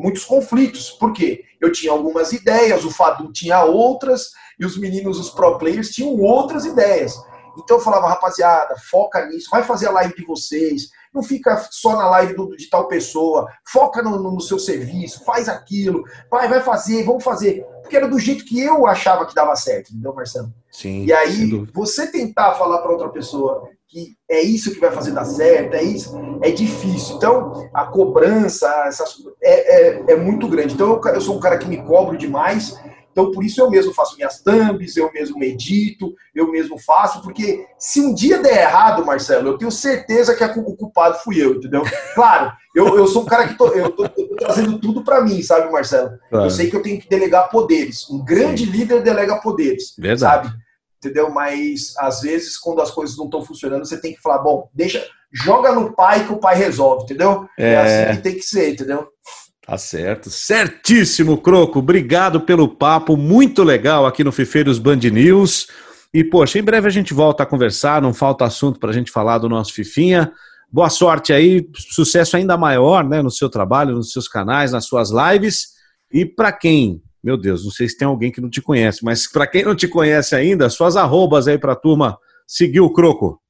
muitos 0.00 0.24
conflitos. 0.24 0.90
Por 0.90 1.12
quê? 1.12 1.42
Eu 1.62 1.70
tinha 1.70 1.92
algumas 1.92 2.32
ideias, 2.32 2.84
o 2.84 2.90
Fadu 2.90 3.32
tinha 3.32 3.64
outras, 3.64 4.30
e 4.58 4.66
os 4.66 4.76
meninos, 4.76 5.18
os 5.18 5.30
pro 5.30 5.56
players, 5.58 5.90
tinham 5.90 6.20
outras 6.20 6.64
ideias. 6.64 7.14
Então 7.56 7.76
eu 7.76 7.82
falava, 7.82 8.08
rapaziada, 8.08 8.74
foca 8.90 9.24
nisso, 9.26 9.48
vai 9.50 9.62
fazer 9.62 9.86
a 9.86 9.92
live 9.92 10.14
de 10.14 10.24
vocês, 10.24 10.88
não 11.14 11.22
fica 11.22 11.56
só 11.70 11.94
na 11.94 12.08
live 12.08 12.34
do, 12.34 12.56
de 12.56 12.68
tal 12.68 12.88
pessoa, 12.88 13.46
foca 13.64 14.02
no, 14.02 14.18
no, 14.18 14.40
seu 14.40 14.58
serviço, 14.58 15.24
faz 15.24 15.48
aquilo, 15.48 16.02
vai, 16.30 16.48
vai 16.48 16.62
fazer, 16.62 17.04
vamos 17.04 17.22
fazer. 17.22 17.64
Porque 17.82 17.96
era 17.96 18.08
do 18.08 18.18
jeito 18.18 18.44
que 18.44 18.60
eu 18.60 18.86
achava 18.86 19.26
que 19.26 19.34
dava 19.34 19.54
certo, 19.54 19.90
entendeu, 19.90 20.14
Marcelo? 20.14 20.52
Sim. 20.70 21.04
E 21.04 21.12
aí, 21.12 21.50
você 21.74 22.06
tentar 22.06 22.54
falar 22.54 22.78
para 22.78 22.92
outra 22.92 23.10
pessoa 23.10 23.68
que 23.92 24.16
é 24.28 24.40
isso 24.40 24.72
que 24.72 24.80
vai 24.80 24.90
fazer 24.90 25.10
dar 25.10 25.26
certo, 25.26 25.74
é 25.74 25.82
isso, 25.82 26.18
é 26.42 26.50
difícil. 26.50 27.16
Então, 27.16 27.68
a 27.74 27.84
cobrança 27.84 28.66
essas, 28.86 29.16
é, 29.42 29.90
é, 29.90 30.04
é 30.12 30.16
muito 30.16 30.48
grande. 30.48 30.74
Então, 30.74 31.00
eu, 31.04 31.14
eu 31.14 31.20
sou 31.20 31.36
um 31.36 31.40
cara 31.40 31.58
que 31.58 31.68
me 31.68 31.82
cobro 31.82 32.16
demais 32.16 32.74
então, 33.12 33.30
por 33.30 33.44
isso 33.44 33.60
eu 33.60 33.70
mesmo 33.70 33.92
faço 33.92 34.16
minhas 34.16 34.40
thumbs, 34.40 34.96
eu 34.96 35.12
mesmo 35.12 35.38
medito, 35.38 36.14
eu 36.34 36.50
mesmo 36.50 36.78
faço, 36.78 37.22
porque 37.22 37.66
se 37.78 38.00
um 38.00 38.14
dia 38.14 38.38
der 38.38 38.62
errado, 38.62 39.04
Marcelo, 39.04 39.48
eu 39.48 39.58
tenho 39.58 39.70
certeza 39.70 40.34
que 40.34 40.42
o 40.58 40.76
culpado 40.76 41.18
fui 41.18 41.40
eu, 41.40 41.54
entendeu? 41.54 41.82
Claro, 42.14 42.52
eu, 42.74 42.96
eu 42.96 43.06
sou 43.06 43.22
um 43.22 43.26
cara 43.26 43.46
que 43.46 43.56
tô, 43.56 43.68
eu 43.68 43.90
tô, 43.90 44.08
tô 44.08 44.36
trazendo 44.36 44.78
tudo 44.78 45.04
para 45.04 45.20
mim, 45.20 45.42
sabe, 45.42 45.70
Marcelo? 45.70 46.18
Claro. 46.30 46.46
Eu 46.46 46.50
sei 46.50 46.70
que 46.70 46.76
eu 46.76 46.82
tenho 46.82 47.00
que 47.00 47.08
delegar 47.08 47.50
poderes. 47.50 48.08
Um 48.10 48.24
grande 48.24 48.64
Sim. 48.64 48.70
líder 48.70 49.02
delega 49.02 49.40
poderes, 49.40 49.94
Verdade. 49.98 50.48
sabe? 50.48 50.62
Entendeu? 51.02 51.30
Mas 51.30 51.94
às 51.98 52.20
vezes, 52.20 52.56
quando 52.56 52.80
as 52.80 52.90
coisas 52.92 53.16
não 53.16 53.24
estão 53.24 53.44
funcionando, 53.44 53.84
você 53.84 54.00
tem 54.00 54.14
que 54.14 54.20
falar, 54.20 54.38
bom, 54.38 54.68
deixa, 54.72 55.04
joga 55.32 55.72
no 55.72 55.92
pai 55.96 56.24
que 56.24 56.32
o 56.32 56.38
pai 56.38 56.54
resolve, 56.54 57.02
entendeu? 57.02 57.48
É, 57.58 57.72
é 57.72 57.76
assim 57.76 58.16
que 58.16 58.22
tem 58.22 58.34
que 58.36 58.42
ser, 58.42 58.70
entendeu? 58.70 59.08
Tá 59.66 59.76
certo. 59.76 60.30
Certíssimo, 60.30 61.38
Croco. 61.38 61.80
Obrigado 61.80 62.40
pelo 62.40 62.68
papo, 62.68 63.16
muito 63.16 63.64
legal 63.64 64.06
aqui 64.06 64.22
no 64.22 64.30
Fifeiros 64.30 64.78
Band 64.78 64.96
News. 64.96 65.66
E, 66.14 66.22
poxa, 66.22 66.58
em 66.58 66.62
breve 66.62 66.86
a 66.86 66.90
gente 66.90 67.14
volta 67.14 67.42
a 67.42 67.46
conversar, 67.46 68.02
não 68.02 68.12
falta 68.12 68.44
assunto 68.44 68.78
para 68.78 68.90
a 68.90 68.92
gente 68.92 69.10
falar 69.10 69.38
do 69.38 69.48
nosso 69.48 69.72
Fifinha. 69.72 70.32
Boa 70.70 70.88
sorte 70.88 71.32
aí, 71.32 71.68
sucesso 71.74 72.36
ainda 72.36 72.56
maior 72.56 73.04
né, 73.04 73.22
no 73.22 73.30
seu 73.30 73.48
trabalho, 73.48 73.94
nos 73.94 74.12
seus 74.12 74.28
canais, 74.28 74.72
nas 74.72 74.84
suas 74.84 75.10
lives. 75.10 75.68
E 76.12 76.26
para 76.26 76.52
quem, 76.52 77.02
meu 77.22 77.36
Deus, 77.36 77.64
não 77.64 77.70
sei 77.70 77.88
se 77.88 77.96
tem 77.96 78.06
alguém 78.06 78.32
que 78.32 78.40
não 78.40 78.50
te 78.50 78.60
conhece, 78.60 79.04
mas 79.04 79.26
para 79.26 79.46
quem 79.46 79.64
não 79.64 79.76
te 79.76 79.86
conhece 79.86 80.34
ainda, 80.34 80.68
suas 80.68 80.96
arrobas 80.96 81.46
aí 81.46 81.56
para 81.56 81.72
a 81.72 81.76
turma 81.76 82.18
seguir 82.46 82.80
o 82.80 82.92
Croco. 82.92 83.40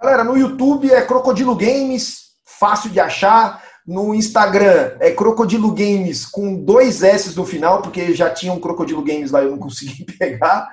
Galera, 0.00 0.22
no 0.22 0.36
YouTube 0.36 0.90
é 0.90 1.02
Crocodilo 1.02 1.56
Games, 1.56 2.18
fácil 2.44 2.90
de 2.90 3.00
achar. 3.00 3.64
No 3.86 4.14
Instagram 4.14 4.96
é 4.98 5.12
Crocodilo 5.12 5.72
Games 5.72 6.26
com 6.26 6.54
dois 6.56 7.02
S 7.02 7.36
no 7.36 7.44
final, 7.44 7.82
porque 7.82 8.14
já 8.14 8.30
tinha 8.30 8.52
um 8.52 8.60
Crocodilo 8.60 9.02
Games 9.02 9.30
lá 9.30 9.42
eu 9.42 9.50
não 9.50 9.58
consegui 9.60 10.04
pegar. 10.04 10.68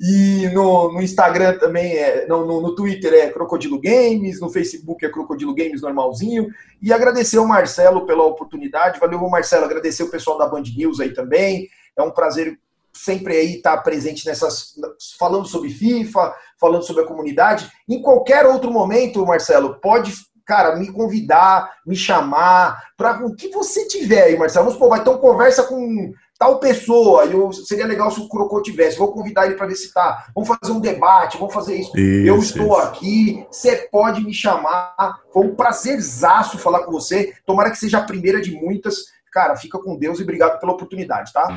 E 0.00 0.48
no, 0.52 0.92
no 0.92 1.00
Instagram 1.00 1.56
também 1.58 1.96
é. 1.96 2.26
No, 2.26 2.44
no, 2.44 2.60
no, 2.60 2.74
Twitter 2.74 3.12
é 3.12 3.30
Crocodilo 3.30 3.80
Games, 3.80 4.40
no 4.40 4.50
Facebook 4.50 5.04
é 5.04 5.08
Crocodilo 5.08 5.54
Games 5.54 5.82
normalzinho. 5.82 6.48
E 6.82 6.92
agradecer 6.92 7.38
ao 7.38 7.46
Marcelo 7.46 8.04
pela 8.04 8.24
oportunidade. 8.24 8.98
Valeu, 8.98 9.20
Marcelo. 9.28 9.64
Agradecer 9.64 10.02
o 10.02 10.10
pessoal 10.10 10.36
da 10.36 10.48
Band 10.48 10.64
News 10.76 10.98
aí 10.98 11.12
também. 11.12 11.68
É 11.96 12.02
um 12.02 12.10
prazer 12.10 12.58
sempre 12.92 13.36
aí 13.36 13.56
estar 13.56 13.76
presente 13.78 14.26
nessas. 14.26 14.74
falando 15.18 15.46
sobre 15.46 15.70
FIFA, 15.70 16.34
falando 16.58 16.84
sobre 16.84 17.02
a 17.02 17.06
comunidade. 17.06 17.70
Em 17.88 18.00
qualquer 18.00 18.46
outro 18.46 18.70
momento, 18.70 19.26
Marcelo, 19.26 19.80
pode 19.80 20.12
cara, 20.44 20.76
me 20.76 20.92
convidar, 20.92 21.70
me 21.86 21.96
chamar, 21.96 22.90
para 22.96 23.24
o 23.24 23.34
que 23.34 23.48
você 23.48 23.86
tiver 23.86 24.24
aí, 24.24 24.38
Marcelo. 24.38 24.66
Vamos 24.66 24.74
supor, 24.74 24.90
vai 24.90 25.02
ter 25.02 25.10
uma 25.10 25.18
conversa 25.18 25.62
com 25.64 26.12
tal 26.38 26.58
pessoa, 26.58 27.24
eu, 27.24 27.52
seria 27.52 27.86
legal 27.86 28.10
se 28.10 28.20
o 28.20 28.28
Crocô 28.28 28.60
tivesse, 28.60 28.98
vou 28.98 29.12
convidar 29.12 29.46
ele 29.46 29.54
para 29.54 29.66
ver 29.66 29.76
se 29.76 29.92
tá. 29.92 30.26
Vamos 30.34 30.48
fazer 30.48 30.72
um 30.72 30.80
debate, 30.80 31.38
vamos 31.38 31.54
fazer 31.54 31.76
isso. 31.76 31.96
isso 31.96 32.28
eu 32.28 32.38
estou 32.38 32.78
isso. 32.78 32.88
aqui, 32.88 33.46
você 33.50 33.88
pode 33.90 34.22
me 34.22 34.34
chamar. 34.34 35.22
Foi 35.32 35.46
um 35.46 35.54
prazerzaço 35.54 36.58
falar 36.58 36.84
com 36.84 36.92
você. 36.92 37.34
Tomara 37.46 37.70
que 37.70 37.78
seja 37.78 37.98
a 37.98 38.04
primeira 38.04 38.40
de 38.40 38.52
muitas. 38.52 39.14
Cara, 39.34 39.56
fica 39.56 39.80
com 39.80 39.96
Deus 39.96 40.20
e 40.20 40.22
obrigado 40.22 40.60
pela 40.60 40.70
oportunidade, 40.70 41.32
tá? 41.32 41.48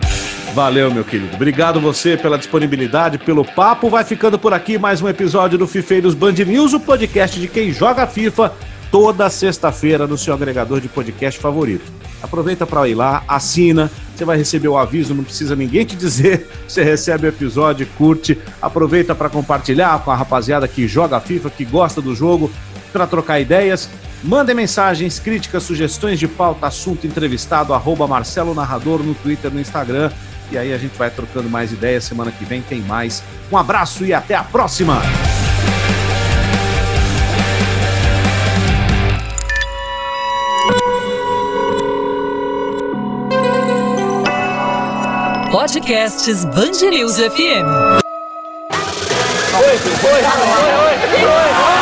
Valeu, 0.56 0.92
meu 0.92 1.04
querido. 1.04 1.36
Obrigado 1.36 1.80
você 1.80 2.18
pela 2.18 2.36
disponibilidade, 2.36 3.20
pelo 3.20 3.46
papo. 3.46 3.88
Vai 3.88 4.04
ficando 4.04 4.40
por 4.40 4.52
aqui 4.52 4.80
mais 4.80 5.00
um 5.00 5.08
episódio 5.08 5.60
do 5.60 5.68
Fifeiros 5.68 6.16
Band 6.16 6.32
News, 6.32 6.74
o 6.74 6.80
podcast 6.80 7.40
de 7.40 7.48
quem 7.48 7.72
joga 7.72 8.08
FIFA 8.08 8.52
toda 8.92 9.30
sexta-feira 9.30 10.08
no 10.08 10.18
seu 10.18 10.34
agregador 10.34 10.82
de 10.82 10.90
podcast 10.90 11.40
favorito. 11.40 11.86
Aproveita 12.20 12.66
para 12.66 12.88
ir 12.88 12.96
lá, 12.96 13.24
assina, 13.28 13.92
você 14.16 14.26
vai 14.26 14.38
receber 14.38 14.70
o 14.70 14.78
aviso, 14.78 15.14
não 15.14 15.24
precisa 15.24 15.56
ninguém 15.56 15.86
te 15.86 15.96
dizer, 15.96 16.50
você 16.68 16.84
recebe 16.84 17.28
o 17.28 17.30
episódio, 17.30 17.88
curte, 17.96 18.42
aproveita 18.60 19.14
para 19.14 19.30
compartilhar 19.30 20.04
com 20.04 20.10
a 20.10 20.16
rapaziada 20.16 20.68
que 20.68 20.88
joga 20.88 21.20
FIFA, 21.20 21.52
que 21.52 21.64
gosta 21.64 22.02
do 22.02 22.16
jogo, 22.16 22.52
para 22.92 23.06
trocar 23.06 23.40
ideias. 23.40 23.88
Mandem 24.24 24.56
mensagens, 24.56 25.20
críticas, 25.20 25.64
sugestões 25.64 26.20
de 26.20 26.28
pauta, 26.28 26.68
assunto 26.68 27.06
entrevistado, 27.06 27.74
arroba 27.74 28.08
Marcelo 28.08 28.54
Narrador 28.54 29.04
no 29.04 29.14
Twitter, 29.14 29.52
no 29.52 29.60
Instagram. 29.60 30.12
E 30.52 30.58
aí 30.58 30.74
a 30.74 30.78
gente 30.78 30.98
vai 30.98 31.10
trocando 31.10 31.50
mais 31.50 31.72
ideias. 31.72 32.04
Semana 32.06 32.32
que 32.32 32.46
vem 32.46 32.62
tem 32.62 32.82
mais. 32.82 33.24
Um 33.52 33.58
abraço 33.58 34.06
e 34.06 34.14
até 34.14 34.36
a 34.36 34.44
próxima! 34.44 35.02
Podcasts 45.52 46.46
Band 46.46 46.90
News 46.90 47.18
FM. 47.18 47.68
Oi, 49.58 49.64
oi, 49.64 49.78
oi, 50.04 50.24
oi, 50.84 51.24
oi. 51.24 51.77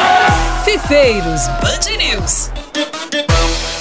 Cafifeiros 0.76 1.48
Band 1.62 1.88
News. 1.98 3.75